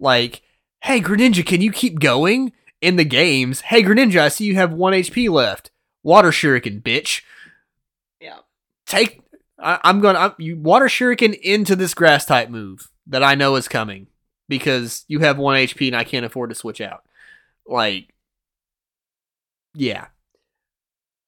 Like, 0.00 0.42
hey 0.82 1.00
Greninja, 1.00 1.46
can 1.46 1.62
you 1.62 1.72
keep 1.72 2.00
going? 2.00 2.52
In 2.80 2.94
the 2.94 3.04
games, 3.04 3.62
hey 3.62 3.82
Greninja, 3.82 4.20
I 4.20 4.28
see 4.28 4.44
you 4.44 4.54
have 4.54 4.72
one 4.72 4.92
HP 4.92 5.28
left. 5.30 5.72
Water 6.04 6.30
Shuriken, 6.30 6.80
bitch. 6.80 7.22
Yeah. 8.20 8.38
Take. 8.86 9.20
I, 9.58 9.80
I'm 9.82 10.00
gonna 10.00 10.18
I'm, 10.18 10.32
you 10.38 10.56
water 10.56 10.86
Shuriken 10.86 11.36
into 11.40 11.74
this 11.74 11.94
grass 11.94 12.24
type 12.24 12.50
move 12.50 12.90
that 13.08 13.24
I 13.24 13.34
know 13.34 13.56
is 13.56 13.66
coming 13.66 14.06
because 14.48 15.04
you 15.08 15.18
have 15.20 15.38
one 15.38 15.56
HP 15.56 15.88
and 15.88 15.96
I 15.96 16.04
can't 16.04 16.24
afford 16.24 16.50
to 16.50 16.54
switch 16.54 16.80
out. 16.80 17.02
Like, 17.66 18.14
yeah. 19.74 20.06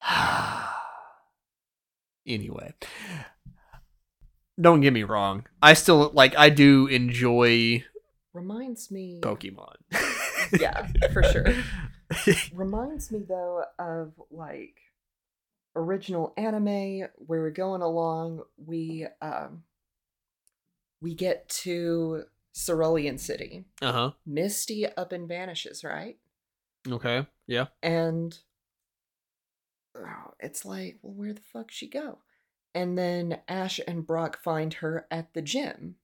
anyway, 2.25 2.73
don't 4.61 4.81
get 4.81 4.93
me 4.93 5.03
wrong. 5.03 5.45
I 5.61 5.73
still 5.73 6.11
like. 6.13 6.37
I 6.37 6.49
do 6.49 6.87
enjoy 6.87 7.83
Reminds 8.33 8.91
me. 8.91 9.19
Pokemon. 9.21 9.75
Yeah, 10.59 10.87
for 11.13 11.23
sure. 11.23 11.47
Reminds 12.53 13.11
me 13.11 13.23
though 13.27 13.63
of 13.79 14.13
like 14.29 14.75
original 15.75 16.33
anime 16.37 17.07
where 17.15 17.41
we're 17.41 17.51
going 17.51 17.81
along. 17.81 18.43
We 18.57 19.07
um 19.21 19.63
we 21.01 21.13
get 21.15 21.49
to 21.49 22.23
Cerulean 22.53 23.17
City. 23.17 23.65
uh 23.81 23.91
huh. 23.91 24.11
Misty 24.25 24.85
up 24.85 25.11
and 25.11 25.27
vanishes, 25.27 25.83
right? 25.83 26.17
Okay. 26.87 27.25
Yeah. 27.47 27.67
And 27.81 28.37
oh, 29.97 30.33
it's 30.39 30.65
like, 30.65 30.99
well, 31.01 31.13
where 31.13 31.33
the 31.33 31.41
fuck 31.41 31.71
she 31.71 31.87
go? 31.87 32.19
And 32.73 32.97
then 32.97 33.39
Ash 33.47 33.79
and 33.85 34.05
Brock 34.07 34.41
find 34.41 34.73
her 34.75 35.05
at 35.11 35.33
the 35.33 35.41
gym, 35.41 35.95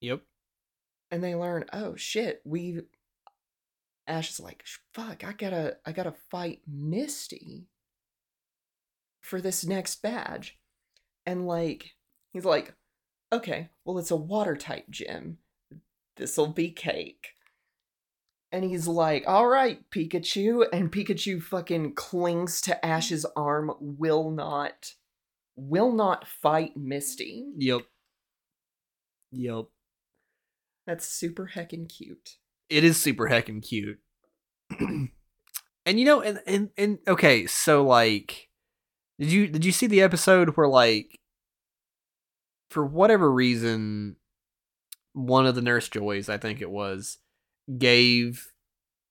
Yep. 0.00 0.22
and 1.10 1.24
they 1.24 1.34
learn, 1.34 1.64
oh 1.72 1.96
shit, 1.96 2.42
we. 2.44 2.80
Ash 4.06 4.30
is 4.30 4.40
like, 4.40 4.64
fuck, 4.94 5.22
I 5.24 5.32
gotta, 5.32 5.76
I 5.84 5.92
gotta 5.92 6.14
fight 6.30 6.60
Misty 6.66 7.68
for 9.22 9.40
this 9.40 9.64
next 9.66 10.02
badge, 10.02 10.58
and 11.26 11.46
like, 11.46 11.94
he's 12.32 12.44
like, 12.44 12.74
okay, 13.32 13.68
well, 13.84 13.98
it's 13.98 14.10
a 14.10 14.16
water 14.16 14.56
type 14.56 14.86
gym. 14.90 15.38
This'll 16.16 16.48
be 16.48 16.70
cake. 16.70 17.28
And 18.50 18.64
he's 18.64 18.88
like, 18.88 19.24
all 19.26 19.46
right, 19.46 19.78
Pikachu. 19.90 20.64
And 20.72 20.90
Pikachu 20.90 21.42
fucking 21.42 21.94
clings 21.94 22.62
to 22.62 22.84
Ash's 22.84 23.26
arm, 23.36 23.72
will 23.78 24.30
not, 24.30 24.94
will 25.58 25.92
not 25.92 26.26
fight 26.26 26.76
Misty. 26.76 27.46
Yep. 27.56 27.82
Yep. 29.32 29.64
That's 30.86 31.06
super 31.06 31.50
heckin' 31.54 31.88
cute. 31.88 32.36
It 32.70 32.84
is 32.84 32.96
super 32.96 33.28
heckin' 33.28 33.62
cute. 33.62 33.98
and 34.80 35.10
you 35.84 36.04
know, 36.04 36.22
and, 36.22 36.40
and 36.46 36.70
and 36.78 36.98
okay, 37.06 37.46
so 37.46 37.84
like 37.84 38.48
did 39.18 39.32
you 39.32 39.48
did 39.48 39.64
you 39.64 39.72
see 39.72 39.86
the 39.86 40.02
episode 40.02 40.50
where 40.50 40.68
like 40.68 41.18
for 42.70 42.84
whatever 42.84 43.30
reason 43.30 44.16
one 45.12 45.46
of 45.46 45.54
the 45.54 45.62
nurse 45.62 45.88
joys, 45.88 46.28
I 46.28 46.38
think 46.38 46.60
it 46.60 46.70
was, 46.70 47.18
gave 47.78 48.52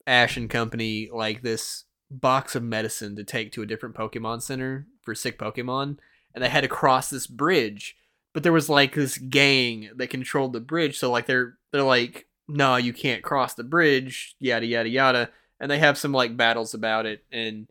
Ash 0.05 0.37
and 0.37 0.49
company 0.49 1.09
like 1.11 1.41
this 1.41 1.83
box 2.09 2.55
of 2.55 2.63
medicine 2.63 3.15
to 3.17 3.23
take 3.23 3.51
to 3.51 3.61
a 3.61 3.65
different 3.65 3.95
Pokemon 3.95 4.41
center 4.41 4.87
for 5.01 5.13
sick 5.13 5.37
Pokemon, 5.37 5.97
and 6.37 6.43
they 6.43 6.49
had 6.49 6.61
to 6.61 6.67
cross 6.67 7.09
this 7.09 7.25
bridge. 7.25 7.97
But 8.35 8.43
there 8.43 8.53
was 8.53 8.69
like 8.69 8.93
this 8.93 9.17
gang 9.17 9.89
that 9.95 10.11
controlled 10.11 10.53
the 10.53 10.59
bridge, 10.59 10.99
so 10.99 11.09
like 11.09 11.25
they're 11.25 11.57
they're 11.71 11.81
like, 11.81 12.27
no, 12.47 12.75
you 12.75 12.93
can't 12.93 13.23
cross 13.23 13.55
the 13.55 13.63
bridge, 13.63 14.35
yada 14.39 14.67
yada 14.67 14.87
yada, 14.87 15.29
and 15.59 15.71
they 15.71 15.79
have 15.79 15.97
some 15.97 16.11
like 16.11 16.37
battles 16.37 16.75
about 16.75 17.07
it 17.07 17.25
and 17.31 17.67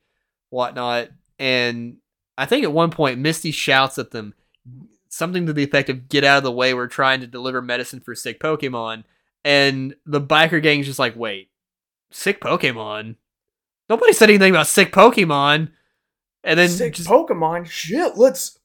whatnot. 0.50 1.10
And 1.38 1.98
I 2.36 2.46
think 2.46 2.64
at 2.64 2.72
one 2.72 2.90
point 2.90 3.20
Misty 3.20 3.52
shouts 3.52 3.98
at 3.98 4.10
them 4.10 4.34
something 5.08 5.46
to 5.46 5.52
the 5.52 5.62
effect 5.62 5.88
of 5.88 6.08
"Get 6.08 6.24
out 6.24 6.38
of 6.38 6.42
the 6.42 6.50
way! 6.50 6.74
We're 6.74 6.88
trying 6.88 7.20
to 7.20 7.28
deliver 7.28 7.62
medicine 7.62 8.00
for 8.00 8.16
sick 8.16 8.40
Pokemon." 8.40 9.04
And 9.44 9.94
the 10.04 10.20
biker 10.20 10.60
gang's 10.60 10.86
just 10.86 10.98
like, 10.98 11.14
"Wait, 11.14 11.50
sick 12.10 12.40
Pokemon? 12.40 13.14
Nobody 13.88 14.12
said 14.12 14.30
anything 14.30 14.50
about 14.50 14.66
sick 14.66 14.90
Pokemon." 14.90 15.70
And 16.46 16.58
then 16.58 16.68
just, 16.68 17.08
Pokemon, 17.08 17.66
shit, 17.66 18.16
let's 18.16 18.58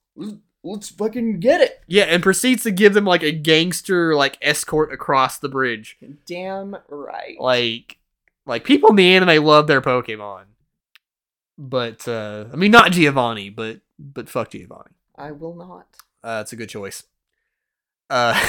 let's 0.63 0.89
fucking 0.89 1.39
get 1.39 1.61
it. 1.61 1.81
yeah, 1.87 2.03
and 2.03 2.21
proceeds 2.21 2.63
to 2.63 2.71
give 2.71 2.93
them 2.93 3.05
like 3.05 3.23
a 3.23 3.31
gangster 3.31 4.15
like 4.15 4.37
escort 4.41 4.93
across 4.93 5.39
the 5.39 5.49
bridge. 5.49 5.97
Damn 6.25 6.77
right. 6.87 7.35
Like, 7.39 7.97
like 8.45 8.63
people 8.63 8.91
in 8.91 8.95
the 8.95 9.13
anime 9.15 9.43
love 9.43 9.65
their 9.67 9.81
Pokemon. 9.81 10.43
but 11.57 12.07
uh, 12.07 12.45
I 12.53 12.55
mean 12.55 12.71
not 12.71 12.91
Giovanni, 12.91 13.49
but 13.49 13.81
but 13.97 14.29
fuck 14.29 14.51
Giovanni. 14.51 14.91
I 15.15 15.31
will 15.31 15.55
not. 15.55 15.87
Uh, 16.23 16.39
it's 16.41 16.53
a 16.53 16.55
good 16.55 16.69
choice. 16.69 17.03
Uh, 18.09 18.39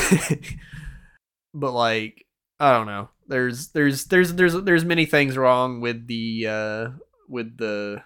but 1.55 1.73
like 1.73 2.27
I 2.61 2.73
don't 2.73 2.87
know. 2.87 3.09
There's 3.29 3.69
there's 3.69 4.05
there's 4.07 4.35
there's 4.35 4.53
there's 4.55 4.85
many 4.85 5.07
things 5.07 5.39
wrong 5.39 5.81
with 5.81 6.07
the 6.07 6.47
uh 6.49 6.89
with 7.29 7.57
the 7.57 8.03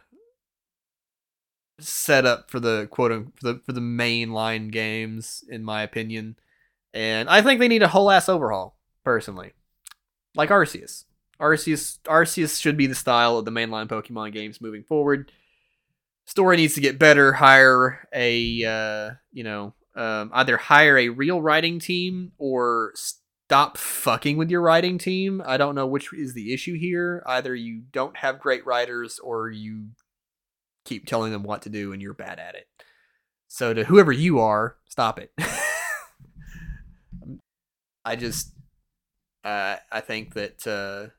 setup 1.79 2.51
for 2.51 2.61
the 2.61 2.89
quote 2.91 3.13
un- 3.13 3.33
for 3.35 3.53
the 3.53 3.61
for 3.65 3.73
the 3.73 3.81
mainline 3.81 4.71
games 4.71 5.45
in 5.49 5.65
my 5.65 5.83
opinion. 5.83 6.37
And 6.95 7.29
I 7.29 7.43
think 7.43 7.61
they 7.61 7.69
need 7.69 7.83
a 7.83 7.89
whole 7.89 8.11
ass 8.11 8.29
overhaul, 8.29 8.77
personally. 9.05 9.53
Like 10.35 10.51
Arceus. 10.51 11.05
Arceus 11.41 11.99
Arceus 12.05 12.61
should 12.61 12.77
be 12.77 12.87
the 12.87 12.95
style 12.95 13.39
of 13.39 13.45
the 13.45 13.51
mainline 13.51 13.89
Pokemon 13.89 14.33
games 14.33 14.61
moving 14.61 14.83
forward. 14.83 15.31
Story 16.25 16.57
needs 16.57 16.75
to 16.75 16.81
get 16.81 16.99
better, 16.99 17.35
hire 17.35 18.09
a 18.13 18.65
uh, 18.65 19.15
you 19.33 19.45
know, 19.45 19.75
um, 19.95 20.31
either 20.33 20.57
hire 20.57 20.99
a 20.99 21.11
real 21.11 21.41
writing 21.41 21.79
team 21.79 22.33
or 22.39 22.93
stop 22.95 23.77
fucking 23.79 24.37
with 24.37 24.51
your 24.51 24.63
writing 24.63 24.99
team. 24.99 25.43
I 25.45 25.57
don't 25.57 25.75
know 25.75 25.87
which 25.87 26.13
is 26.13 26.35
the 26.35 26.53
issue 26.53 26.77
here. 26.79 27.23
Either 27.27 27.55
you 27.55 27.83
don't 27.93 28.17
have 28.17 28.41
great 28.41 28.67
writers 28.67 29.19
or 29.19 29.51
you 29.51 29.89
keep 30.87 31.07
telling 31.07 31.33
them 31.33 31.43
what 31.43 31.63
to 31.63 31.69
do 31.69 31.93
and 31.93 32.01
you're 32.01 32.15
bad 32.15 32.39
at 32.39 32.55
it. 32.55 32.69
So 33.49 33.75
to 33.75 33.85
whoever 33.85 34.13
you 34.13 34.39
are, 34.39 34.77
stop 34.89 35.19
it. 35.19 35.33
I 38.05 38.17
just 38.17 38.53
uh, 39.45 39.77
I 39.93 40.01
think 40.01 40.35
that 40.35 40.67
uh, 40.67 41.13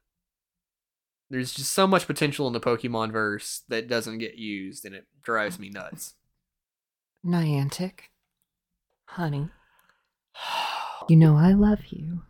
there's 1.30 1.54
just 1.54 1.72
so 1.72 1.88
much 1.88 2.08
potential 2.08 2.48
in 2.48 2.54
the 2.54 2.60
Pokemon 2.60 3.12
verse 3.12 3.64
that 3.70 3.88
doesn't 3.88 4.18
get 4.18 4.36
used 4.36 4.86
and 4.86 4.96
it 4.96 5.06
drives 5.24 5.60
me 5.60 5.70
nuts. 5.70 6.16
Niantic. 7.26 8.00
Honey. 9.06 9.50
You 11.10 11.16
know 11.16 11.38
I 11.38 11.54
love 11.54 11.88
you. 11.90 12.24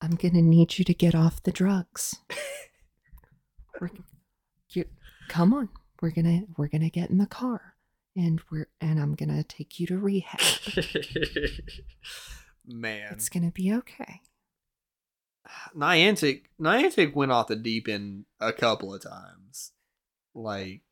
I'm 0.00 0.16
gonna 0.16 0.42
need 0.42 0.78
you 0.78 0.84
to 0.84 0.94
get 0.94 1.14
off 1.14 1.42
the 1.42 1.52
drugs. 1.52 2.16
you, 4.70 4.84
come 5.28 5.52
on, 5.52 5.68
we're 6.02 6.10
gonna 6.10 6.42
we're 6.58 6.68
gonna 6.68 6.90
get 6.90 7.08
in 7.08 7.16
the 7.18 7.26
car, 7.26 7.76
and 8.14 8.42
we're 8.50 8.66
and 8.80 9.00
I'm 9.00 9.14
gonna 9.14 9.42
take 9.44 9.80
you 9.80 9.86
to 9.86 9.96
rehab. 9.98 10.40
Man, 12.66 13.12
It's 13.12 13.28
gonna 13.28 13.50
be 13.50 13.72
okay. 13.72 14.20
Niantic 15.76 16.42
Niantic 16.60 17.14
went 17.14 17.32
off 17.32 17.48
the 17.48 17.56
deep 17.56 17.88
end 17.88 18.24
a 18.40 18.52
couple 18.52 18.94
of 18.94 19.02
times. 19.02 19.72
Like 20.34 20.82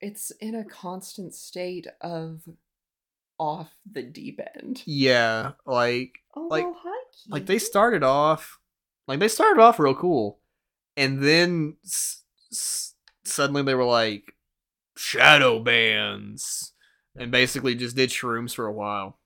It's 0.00 0.30
in 0.40 0.54
a 0.54 0.64
constant 0.64 1.34
state 1.34 1.86
of 2.00 2.42
off 3.38 3.74
the 3.90 4.02
deep 4.02 4.40
end. 4.56 4.82
yeah, 4.86 5.52
like 5.66 6.20
Oh, 6.36 6.46
Like- 6.50 6.64
well, 6.64 6.78
hi, 6.82 7.04
like 7.28 7.46
they 7.46 7.58
started 7.58 8.02
off 8.02 8.58
like 9.06 9.18
they 9.20 9.28
started 9.28 9.60
off 9.60 9.78
real 9.78 9.94
cool 9.94 10.38
and 10.96 11.22
then 11.22 11.76
s- 11.84 12.22
s- 12.50 12.94
suddenly 13.24 13.62
they 13.62 13.74
were 13.74 13.84
like 13.84 14.33
shadow 14.96 15.58
bans 15.58 16.72
and 17.16 17.30
basically 17.30 17.74
just 17.74 17.96
did 17.96 18.10
shrooms 18.10 18.54
for 18.54 18.66
a 18.66 18.72
while. 18.72 19.18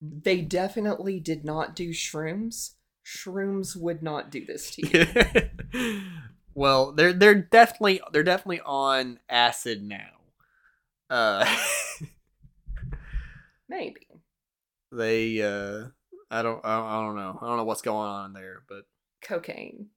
They 0.00 0.42
definitely 0.42 1.18
did 1.18 1.44
not 1.44 1.74
do 1.74 1.90
shrooms. 1.90 2.74
Shrooms 3.04 3.74
would 3.74 4.02
not 4.02 4.30
do 4.30 4.44
this 4.44 4.70
to 4.76 4.86
you. 5.72 6.02
well, 6.54 6.92
they're 6.92 7.12
they're 7.12 7.34
definitely 7.34 8.00
they're 8.12 8.22
definitely 8.22 8.60
on 8.60 9.18
acid 9.28 9.82
now. 9.82 10.10
Uh 11.10 11.56
Maybe. 13.68 14.06
they 14.92 15.42
uh 15.42 15.88
I 16.30 16.42
don't 16.42 16.64
I 16.64 16.76
don't, 16.76 16.86
I 16.86 17.00
don't 17.02 17.16
know. 17.16 17.38
I 17.40 17.46
don't 17.46 17.56
know 17.56 17.64
what's 17.64 17.82
going 17.82 18.08
on 18.08 18.32
there, 18.34 18.62
but 18.68 18.84
Cocaine. 19.22 19.88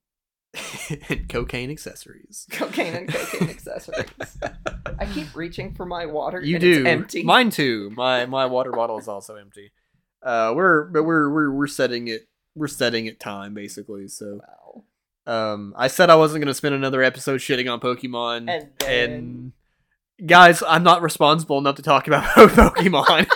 cocaine 1.28 1.70
accessories. 1.70 2.46
Cocaine 2.50 2.94
and 2.94 3.08
cocaine 3.08 3.48
accessories. 3.50 4.06
I 4.98 5.06
keep 5.06 5.34
reaching 5.34 5.74
for 5.74 5.86
my 5.86 6.06
water. 6.06 6.40
You 6.42 6.56
and 6.56 6.60
do. 6.60 6.80
It's 6.80 6.88
empty. 6.88 7.22
Mine 7.22 7.50
too. 7.50 7.90
My 7.96 8.26
my 8.26 8.46
water 8.46 8.72
bottle 8.72 8.98
is 8.98 9.08
also 9.08 9.36
empty. 9.36 9.72
Uh, 10.22 10.52
we're 10.54 10.84
but 10.84 11.04
we're 11.04 11.30
we're 11.30 11.50
we're 11.50 11.66
setting 11.66 12.08
it. 12.08 12.22
We're 12.54 12.68
setting 12.68 13.06
it 13.06 13.18
time 13.18 13.54
basically. 13.54 14.08
So 14.08 14.40
Well, 14.40 14.84
um, 15.26 15.74
I 15.76 15.88
said 15.88 16.10
I 16.10 16.16
wasn't 16.16 16.42
gonna 16.42 16.54
spend 16.54 16.74
another 16.74 17.02
episode 17.02 17.38
shitting 17.38 17.72
on 17.72 17.80
Pokemon, 17.80 18.50
and 18.50 18.70
then 18.78 19.10
and 19.10 19.52
guys, 20.26 20.62
I'm 20.66 20.82
not 20.82 21.02
responsible 21.02 21.58
enough 21.58 21.76
to 21.76 21.82
talk 21.82 22.06
about 22.06 22.24
Pokemon. 22.34 23.26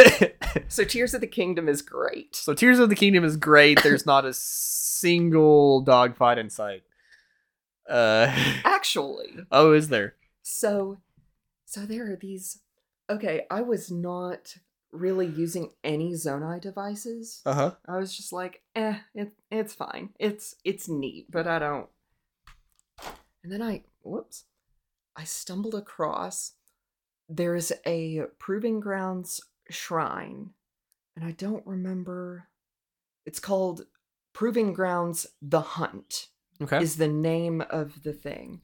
so 0.68 0.84
Tears 0.84 1.14
of 1.14 1.20
the 1.20 1.26
Kingdom 1.26 1.68
is 1.68 1.82
great. 1.82 2.34
so 2.36 2.54
Tears 2.54 2.78
of 2.78 2.88
the 2.88 2.94
Kingdom 2.96 3.24
is 3.24 3.36
great. 3.36 3.82
There's 3.82 4.06
not 4.06 4.24
a 4.24 4.32
single 4.32 5.80
dogfight 5.82 6.38
in 6.38 6.50
sight. 6.50 6.82
Uh, 7.88 8.26
Actually, 8.64 9.34
oh, 9.50 9.72
is 9.72 9.88
there? 9.88 10.14
so 10.42 10.98
so 11.64 11.86
there 11.86 12.12
are 12.12 12.16
these. 12.16 12.60
Okay, 13.08 13.42
I 13.50 13.62
was 13.62 13.90
not 13.90 14.56
really 14.92 15.26
using 15.26 15.70
any 15.82 16.12
Zonai 16.12 16.60
devices. 16.60 17.40
Uh 17.46 17.54
huh. 17.54 17.70
I 17.88 17.96
was 17.96 18.14
just 18.16 18.32
like, 18.32 18.62
eh, 18.76 18.98
it, 19.14 19.32
it's 19.50 19.74
fine. 19.74 20.10
It's 20.18 20.54
it's 20.64 20.88
neat, 20.88 21.26
but 21.30 21.46
I 21.46 21.58
don't. 21.58 21.88
And 23.42 23.52
then 23.52 23.62
I, 23.62 23.82
whoops, 24.02 24.44
I 25.16 25.24
stumbled 25.24 25.74
across. 25.74 26.52
There's 27.28 27.72
a 27.86 28.24
Proving 28.38 28.78
Grounds 28.78 29.40
shrine, 29.72 30.50
and 31.16 31.24
I 31.24 31.32
don't 31.32 31.66
remember. 31.66 32.48
It's 33.26 33.40
called 33.40 33.86
Proving 34.32 34.72
Grounds: 34.72 35.26
The 35.40 35.60
Hunt 35.60 36.28
Okay. 36.60 36.82
is 36.82 36.96
the 36.96 37.08
name 37.08 37.60
of 37.70 38.02
the 38.02 38.12
thing, 38.12 38.60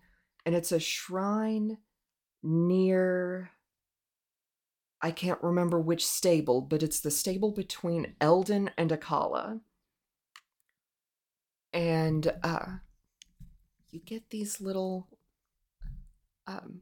and 0.46 0.54
it's 0.54 0.72
a 0.72 0.80
shrine 0.80 1.78
near. 2.42 3.50
I 5.00 5.12
can't 5.12 5.40
remember 5.42 5.80
which 5.80 6.04
stable, 6.06 6.61
but 6.61 6.82
it's 6.82 7.00
the 7.00 7.11
stable 7.12 7.52
between 7.52 8.14
Eldin 8.20 8.70
and 8.76 8.90
Akkala. 8.90 9.61
And 11.72 12.32
uh 12.42 12.66
you 13.90 14.00
get 14.00 14.30
these 14.30 14.61
little 14.61 15.09
um 16.46 16.80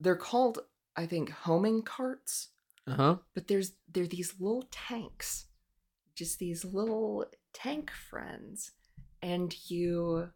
they're 0.00 0.16
called 0.16 0.58
I 0.96 1.06
think 1.06 1.30
homing 1.30 1.82
carts, 1.82 2.50
Uh 2.86 2.94
huh. 2.94 3.16
but 3.34 3.48
there's 3.48 3.72
they're 3.90 4.06
these 4.06 4.34
little 4.38 4.64
tanks. 4.70 5.46
Just 6.14 6.38
these 6.38 6.64
little 6.64 7.24
tank 7.52 7.90
friends. 7.90 8.72
And 9.22 9.54
you 9.70 10.28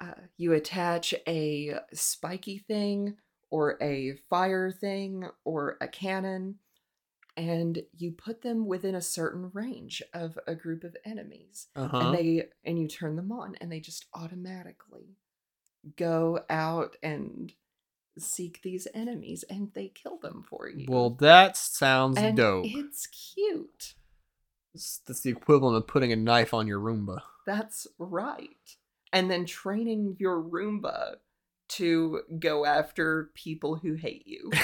uh, 0.00 0.12
you 0.36 0.52
attach 0.52 1.14
a 1.26 1.74
spiky 1.92 2.58
thing 2.58 3.16
or 3.50 3.78
a 3.82 4.14
fire 4.30 4.70
thing 4.70 5.28
or 5.44 5.76
a 5.80 5.88
cannon 5.88 6.56
and 7.38 7.82
you 7.96 8.12
put 8.12 8.42
them 8.42 8.66
within 8.66 8.94
a 8.94 9.00
certain 9.00 9.50
range 9.54 10.02
of 10.14 10.38
a 10.46 10.54
group 10.54 10.84
of 10.84 10.96
enemies 11.04 11.68
Uh 11.76 11.88
huh. 11.88 11.98
and 11.98 12.14
they 12.16 12.48
and 12.64 12.78
you 12.78 12.88
turn 12.88 13.16
them 13.16 13.32
on 13.32 13.54
and 13.60 13.70
they 13.72 13.80
just 13.80 14.06
automatically 14.14 15.16
go 15.96 16.40
out 16.50 16.96
and 17.02 17.52
seek 18.18 18.60
these 18.62 18.86
enemies 18.94 19.44
and 19.50 19.70
they 19.74 19.88
kill 19.88 20.18
them 20.18 20.42
for 20.48 20.68
you 20.68 20.86
Well, 20.88 21.10
that 21.20 21.56
sounds 21.56 22.18
and 22.18 22.36
dope. 22.36 22.64
it's 22.66 23.06
cute 23.06 23.94
That's 24.74 25.20
the 25.20 25.30
equivalent 25.30 25.76
of 25.76 25.86
putting 25.86 26.12
a 26.12 26.16
knife 26.16 26.52
on 26.54 26.66
your 26.66 26.80
Roomba. 26.80 27.20
that's 27.46 27.86
right 27.98 28.76
and 29.12 29.30
then 29.30 29.44
training 29.46 30.16
your 30.18 30.42
roomba 30.42 31.16
to 31.68 32.20
go 32.38 32.64
after 32.64 33.30
people 33.34 33.76
who 33.76 33.94
hate 33.94 34.26
you 34.26 34.50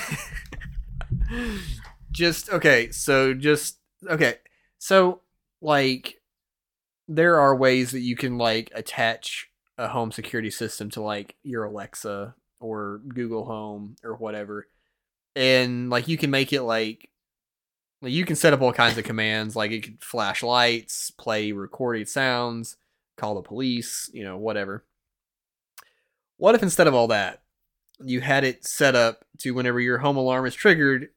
just 2.11 2.51
okay, 2.51 2.91
so 2.91 3.35
just 3.35 3.79
okay. 4.09 4.37
So 4.79 5.21
like 5.61 6.21
there 7.09 7.39
are 7.41 7.57
ways 7.57 7.91
that 7.93 8.01
you 8.01 8.17
can 8.17 8.39
like 8.39 8.71
attach 8.75 9.49
a 9.79 9.89
home 9.89 10.13
security 10.13 10.51
system 10.51 10.91
to 10.91 11.01
like 11.03 11.37
your 11.43 11.65
Alexa 11.65 12.35
or 12.63 13.01
Google 13.09 13.45
Home 13.45 13.97
or 14.05 14.15
whatever. 14.15 14.67
And 15.35 15.91
like 15.91 16.09
you 16.09 16.17
can 16.17 16.31
make 16.31 16.53
it 16.53 16.63
like 16.63 17.09
like 18.03 18.13
you 18.13 18.25
can 18.25 18.37
set 18.37 18.53
up 18.53 18.61
all 18.61 18.73
kinds 18.73 18.99
of 18.99 19.05
commands 19.05 19.55
like 19.55 19.71
it 19.71 19.83
could 19.83 20.03
flash 20.03 20.43
lights, 20.43 21.11
play 21.11 21.53
recorded 21.53 22.09
sounds, 22.09 22.77
call 23.17 23.37
the 23.37 23.43
police, 23.43 24.11
you 24.13 24.25
know, 24.25 24.37
whatever. 24.37 24.85
What 26.37 26.57
if 26.57 26.63
instead 26.63 26.89
of 26.89 26.95
all 26.95 27.09
that, 27.09 27.43
you 28.01 28.21
had 28.21 28.43
it 28.43 28.67
set 28.67 28.97
up 28.97 29.25
to 29.39 29.53
whenever 29.53 29.79
your 29.79 29.99
home 29.99 30.17
alarm 30.17 30.45
is 30.47 30.55
triggered, 30.55 31.11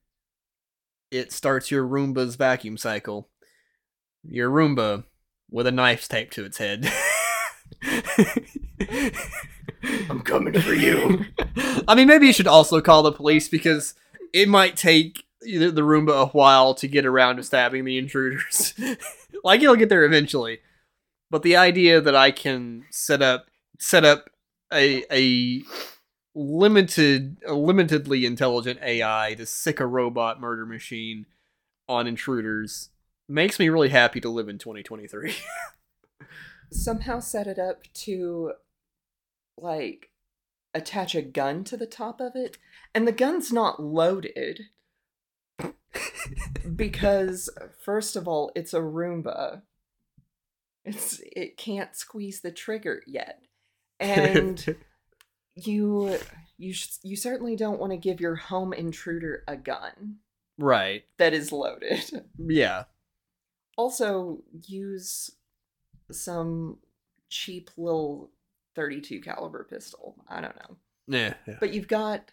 it 1.10 1.32
starts 1.32 1.72
your 1.72 1.84
Roomba's 1.88 2.36
vacuum 2.36 2.78
cycle. 2.78 3.30
Your 4.24 4.50
Roomba 4.50 5.04
with 5.50 5.68
a 5.68 5.72
knife 5.72 6.08
taped 6.08 6.34
to 6.34 6.46
its 6.46 6.58
head. 6.58 6.92
I'm 10.10 10.22
coming 10.22 10.60
for 10.60 10.74
you. 10.74 11.26
I 11.88 11.96
mean, 11.96 12.08
maybe 12.08 12.28
you 12.28 12.34
should 12.34 12.48
also 12.48 12.82
call 12.82 13.04
the 13.04 13.12
police 13.12 13.48
because 13.48 13.94
it 14.34 14.48
might 14.48 14.76
take 14.78 15.24
the 15.42 15.70
the 15.70 15.82
Roomba 15.82 16.24
a 16.24 16.26
while 16.28 16.74
to 16.76 16.88
get 16.88 17.06
around 17.06 17.38
to 17.38 17.44
stabbing 17.44 17.86
the 17.86 17.98
intruders. 17.98 18.74
like 19.44 19.62
it'll 19.62 19.76
get 19.76 19.90
there 19.90 20.06
eventually, 20.06 20.60
but 21.30 21.44
the 21.44 21.56
idea 21.56 22.02
that 22.02 22.16
I 22.16 22.32
can 22.32 22.86
set 22.90 23.22
up 23.22 23.48
set 23.80 24.06
up 24.06 24.30
a 24.74 25.04
a 25.12 25.64
limited 26.34 27.38
a 27.46 27.52
limitedly 27.52 28.26
intelligent 28.26 28.80
AI 28.82 29.36
to 29.38 29.46
sic 29.46 29.80
a 29.80 29.86
robot 29.86 30.40
murder 30.40 30.66
machine 30.66 31.26
on 31.88 32.08
intruders 32.08 32.90
makes 33.28 33.60
me 33.60 33.70
really 33.70 33.90
happy 33.90 34.20
to 34.22 34.30
live 34.30 34.50
in 34.50 34.58
2023. 34.58 35.36
Somehow 36.72 37.20
set 37.20 37.48
it 37.48 37.60
up 37.60 37.84
to, 37.94 38.54
like, 39.58 40.10
attach 40.74 41.16
a 41.16 41.22
gun 41.22 41.64
to 41.66 41.78
the 41.78 41.86
top 41.86 42.20
of 42.20 42.36
it, 42.36 42.58
and 42.94 43.08
the 43.08 43.12
gun's 43.12 43.52
not 43.52 43.82
loaded. 43.82 44.62
because 46.76 47.50
first 47.84 48.16
of 48.16 48.28
all, 48.28 48.52
it's 48.56 48.74
a 48.74 48.80
Roomba. 48.80 49.62
It's 50.84 51.22
it 51.24 51.58
can't 51.58 51.96
squeeze 51.96 52.42
the 52.42 52.52
trigger 52.52 53.02
yet. 53.08 53.42
And 54.00 54.78
you 55.56 56.18
you 56.58 56.74
sh- 56.74 57.00
you 57.04 57.16
certainly 57.16 57.56
don't 57.56 57.80
want 57.80 57.92
to 57.92 57.98
give 57.98 58.20
your 58.20 58.36
home 58.36 58.74
intruder 58.74 59.44
a 59.48 59.56
gun 59.56 60.18
right. 60.58 61.04
that 61.18 61.34
is 61.34 61.52
loaded. 61.52 62.04
Yeah. 62.38 62.84
Also, 63.78 64.40
use 64.68 65.32
some 66.12 66.78
cheap 67.30 67.70
little 67.78 68.32
32 68.76 69.22
caliber 69.22 69.64
pistol. 69.64 70.16
I 70.28 70.42
don't 70.42 70.56
know. 70.56 70.78
Yeah. 71.08 71.34
yeah. 71.48 71.56
But 71.60 71.74
you've 71.74 71.88
got 71.88 72.32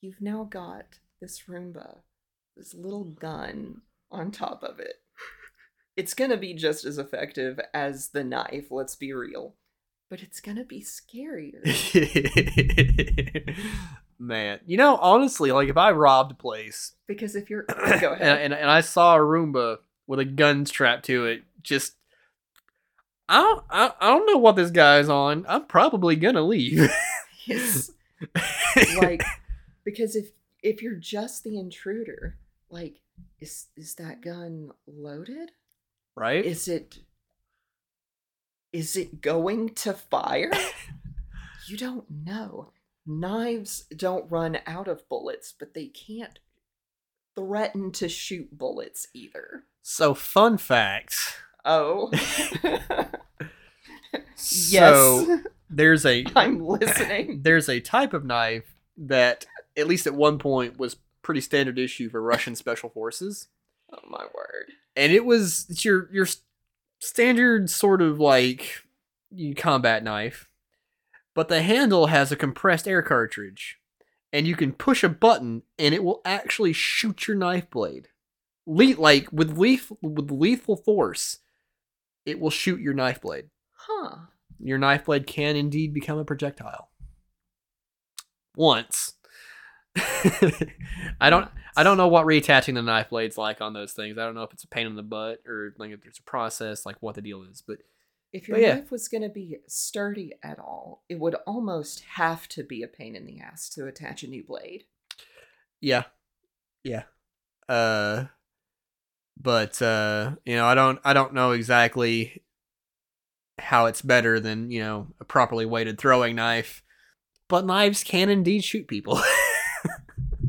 you've 0.00 0.20
now 0.20 0.44
got 0.44 0.98
this 1.20 1.42
Roomba, 1.48 1.98
this 2.56 2.74
little 2.74 3.04
gun 3.04 3.82
on 4.10 4.30
top 4.30 4.62
of 4.62 4.78
it. 4.78 5.00
It's 5.96 6.14
going 6.14 6.30
to 6.30 6.36
be 6.36 6.54
just 6.54 6.84
as 6.84 6.98
effective 6.98 7.60
as 7.72 8.08
the 8.08 8.24
knife, 8.24 8.66
let's 8.70 8.96
be 8.96 9.12
real. 9.12 9.54
But 10.10 10.22
it's 10.22 10.40
going 10.40 10.56
to 10.56 10.64
be 10.64 10.82
scarier. 10.82 11.62
Man, 14.18 14.60
you 14.66 14.76
know, 14.76 14.96
honestly, 14.96 15.50
like 15.52 15.68
if 15.68 15.76
I 15.76 15.92
robbed 15.92 16.32
a 16.32 16.36
place 16.36 16.92
because 17.06 17.34
if 17.34 17.48
you're 17.48 17.62
go 17.68 17.74
and, 17.76 18.04
ahead. 18.04 18.38
and, 18.42 18.54
and 18.54 18.70
I 18.70 18.80
saw 18.80 19.16
a 19.16 19.20
Roomba 19.20 19.78
with 20.06 20.20
a 20.20 20.24
gun 20.24 20.66
strapped 20.66 21.04
to 21.06 21.26
it, 21.26 21.42
just 21.62 21.94
I 23.28 23.40
don't 23.40 23.64
I, 23.70 23.92
I 24.00 24.10
don't 24.10 24.26
know 24.26 24.38
what 24.38 24.56
this 24.56 24.70
guy's 24.70 25.08
on. 25.08 25.44
I'm 25.48 25.66
probably 25.66 26.16
gonna 26.16 26.42
leave. 26.42 26.90
It's 27.46 27.90
like 28.96 29.22
because 29.84 30.16
if 30.16 30.30
if 30.62 30.80
you're 30.80 30.94
just 30.94 31.44
the 31.44 31.58
intruder, 31.58 32.38
like 32.70 33.02
is 33.38 33.66
is 33.76 33.96
that 33.96 34.22
gun 34.22 34.70
loaded? 34.86 35.50
right? 36.16 36.44
Is 36.44 36.68
it 36.68 36.98
is 38.72 38.96
it 38.96 39.20
going 39.20 39.70
to 39.70 39.92
fire? 39.92 40.50
you 41.68 41.76
don't 41.76 42.10
know. 42.10 42.72
Knives 43.06 43.84
don't 43.96 44.30
run 44.30 44.58
out 44.66 44.88
of 44.88 45.08
bullets, 45.08 45.54
but 45.56 45.74
they 45.74 45.86
can't 45.86 46.38
threaten 47.36 47.92
to 47.92 48.08
shoot 48.08 48.56
bullets 48.56 49.06
either. 49.14 49.64
So, 49.82 50.14
fun 50.14 50.56
fact. 50.56 51.43
Oh. 51.64 52.10
So 54.36 55.24
yes. 55.26 55.40
there's 55.70 56.04
a 56.06 56.24
I'm 56.36 56.60
listening. 56.64 57.40
there's 57.42 57.68
a 57.68 57.80
type 57.80 58.12
of 58.12 58.24
knife 58.24 58.74
that 58.96 59.46
at 59.76 59.86
least 59.86 60.06
at 60.06 60.14
one 60.14 60.38
point 60.38 60.78
was 60.78 60.96
pretty 61.22 61.40
standard 61.40 61.78
issue 61.78 62.08
for 62.10 62.20
Russian 62.20 62.54
special 62.54 62.90
forces. 62.90 63.48
Oh 63.92 63.98
my 64.08 64.24
word. 64.34 64.72
and 64.96 65.12
it 65.12 65.24
was 65.24 65.66
it's 65.68 65.84
your 65.84 66.08
your 66.12 66.26
standard 67.00 67.70
sort 67.70 68.02
of 68.02 68.20
like 68.20 68.82
combat 69.56 70.02
knife, 70.04 70.48
but 71.34 71.48
the 71.48 71.62
handle 71.62 72.06
has 72.06 72.30
a 72.30 72.36
compressed 72.36 72.86
air 72.86 73.02
cartridge, 73.02 73.78
and 74.32 74.46
you 74.46 74.54
can 74.56 74.72
push 74.72 75.02
a 75.02 75.08
button 75.08 75.62
and 75.78 75.94
it 75.94 76.04
will 76.04 76.20
actually 76.24 76.72
shoot 76.72 77.26
your 77.26 77.36
knife 77.36 77.68
blade, 77.70 78.08
Le- 78.66 79.00
like 79.00 79.32
with 79.32 79.56
lethal 79.56 79.98
with 80.02 80.30
lethal 80.30 80.76
force. 80.76 81.38
It 82.26 82.40
will 82.40 82.50
shoot 82.50 82.80
your 82.80 82.94
knife 82.94 83.20
blade. 83.20 83.50
Huh. 83.72 84.16
Your 84.58 84.78
knife 84.78 85.04
blade 85.04 85.26
can 85.26 85.56
indeed 85.56 85.92
become 85.92 86.18
a 86.18 86.24
projectile. 86.24 86.90
Once. 88.56 89.14
I 91.20 91.30
don't 91.30 91.48
I 91.76 91.82
don't 91.82 91.96
know 91.96 92.08
what 92.08 92.26
reattaching 92.26 92.74
the 92.74 92.82
knife 92.82 93.10
blade's 93.10 93.38
like 93.38 93.60
on 93.60 93.72
those 93.74 93.92
things. 93.92 94.18
I 94.18 94.24
don't 94.24 94.34
know 94.34 94.42
if 94.42 94.52
it's 94.52 94.64
a 94.64 94.68
pain 94.68 94.86
in 94.86 94.96
the 94.96 95.02
butt 95.02 95.40
or 95.46 95.74
like 95.78 95.90
if 95.90 96.02
there's 96.02 96.18
a 96.18 96.22
process, 96.22 96.86
like 96.86 96.96
what 97.00 97.14
the 97.14 97.22
deal 97.22 97.42
is. 97.44 97.62
But 97.66 97.78
If 98.32 98.48
your 98.48 98.58
yeah. 98.58 98.74
knife 98.76 98.90
was 98.90 99.06
going 99.08 99.22
to 99.22 99.28
be 99.28 99.58
sturdy 99.68 100.32
at 100.42 100.58
all, 100.58 101.04
it 101.08 101.20
would 101.20 101.36
almost 101.46 102.00
have 102.14 102.48
to 102.50 102.64
be 102.64 102.82
a 102.82 102.88
pain 102.88 103.14
in 103.14 103.26
the 103.26 103.40
ass 103.40 103.68
to 103.70 103.86
attach 103.86 104.22
a 104.22 104.28
new 104.28 104.42
blade. 104.44 104.84
yeah, 105.80 106.04
yeah. 106.82 107.04
Uh, 107.68 108.26
but 109.40 109.80
uh, 109.82 110.32
you 110.44 110.56
know, 110.56 110.66
I 110.66 110.74
don't 110.74 110.98
I 111.04 111.12
don't 111.12 111.34
know 111.34 111.52
exactly 111.52 112.42
how 113.58 113.86
it's 113.86 114.02
better 114.02 114.40
than 114.40 114.70
you 114.70 114.80
know 114.80 115.08
a 115.20 115.24
properly 115.24 115.66
weighted 115.66 115.98
throwing 115.98 116.36
knife. 116.36 116.82
But 117.48 117.66
knives 117.66 118.02
can 118.02 118.30
indeed 118.30 118.64
shoot 118.64 118.88
people. 118.88 119.20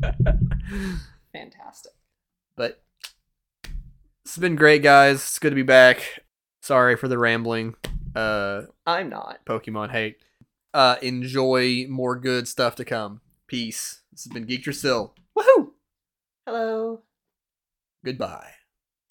Fantastic. 1.32 1.92
But 2.56 2.82
it's 4.24 4.38
been 4.38 4.56
great, 4.56 4.82
guys. 4.82 5.16
It's 5.16 5.38
good 5.38 5.50
to 5.50 5.56
be 5.56 5.62
back. 5.62 6.22
Sorry 6.62 6.96
for 6.96 7.06
the 7.06 7.18
rambling. 7.18 7.74
Uh, 8.14 8.62
I'm 8.86 9.10
not. 9.10 9.44
Pokemon 9.44 9.90
hate. 9.90 10.16
Uh, 10.72 10.96
enjoy 11.02 11.86
more 11.88 12.16
good 12.16 12.48
stuff 12.48 12.76
to 12.76 12.84
come. 12.84 13.20
Peace. 13.46 14.00
This 14.10 14.24
has 14.24 14.32
been 14.32 14.46
Geek 14.46 14.66
Your 14.66 14.72
Sill. 14.72 15.14
Woohoo! 15.38 15.72
Hello. 16.46 17.02
Goodbye. 18.04 18.55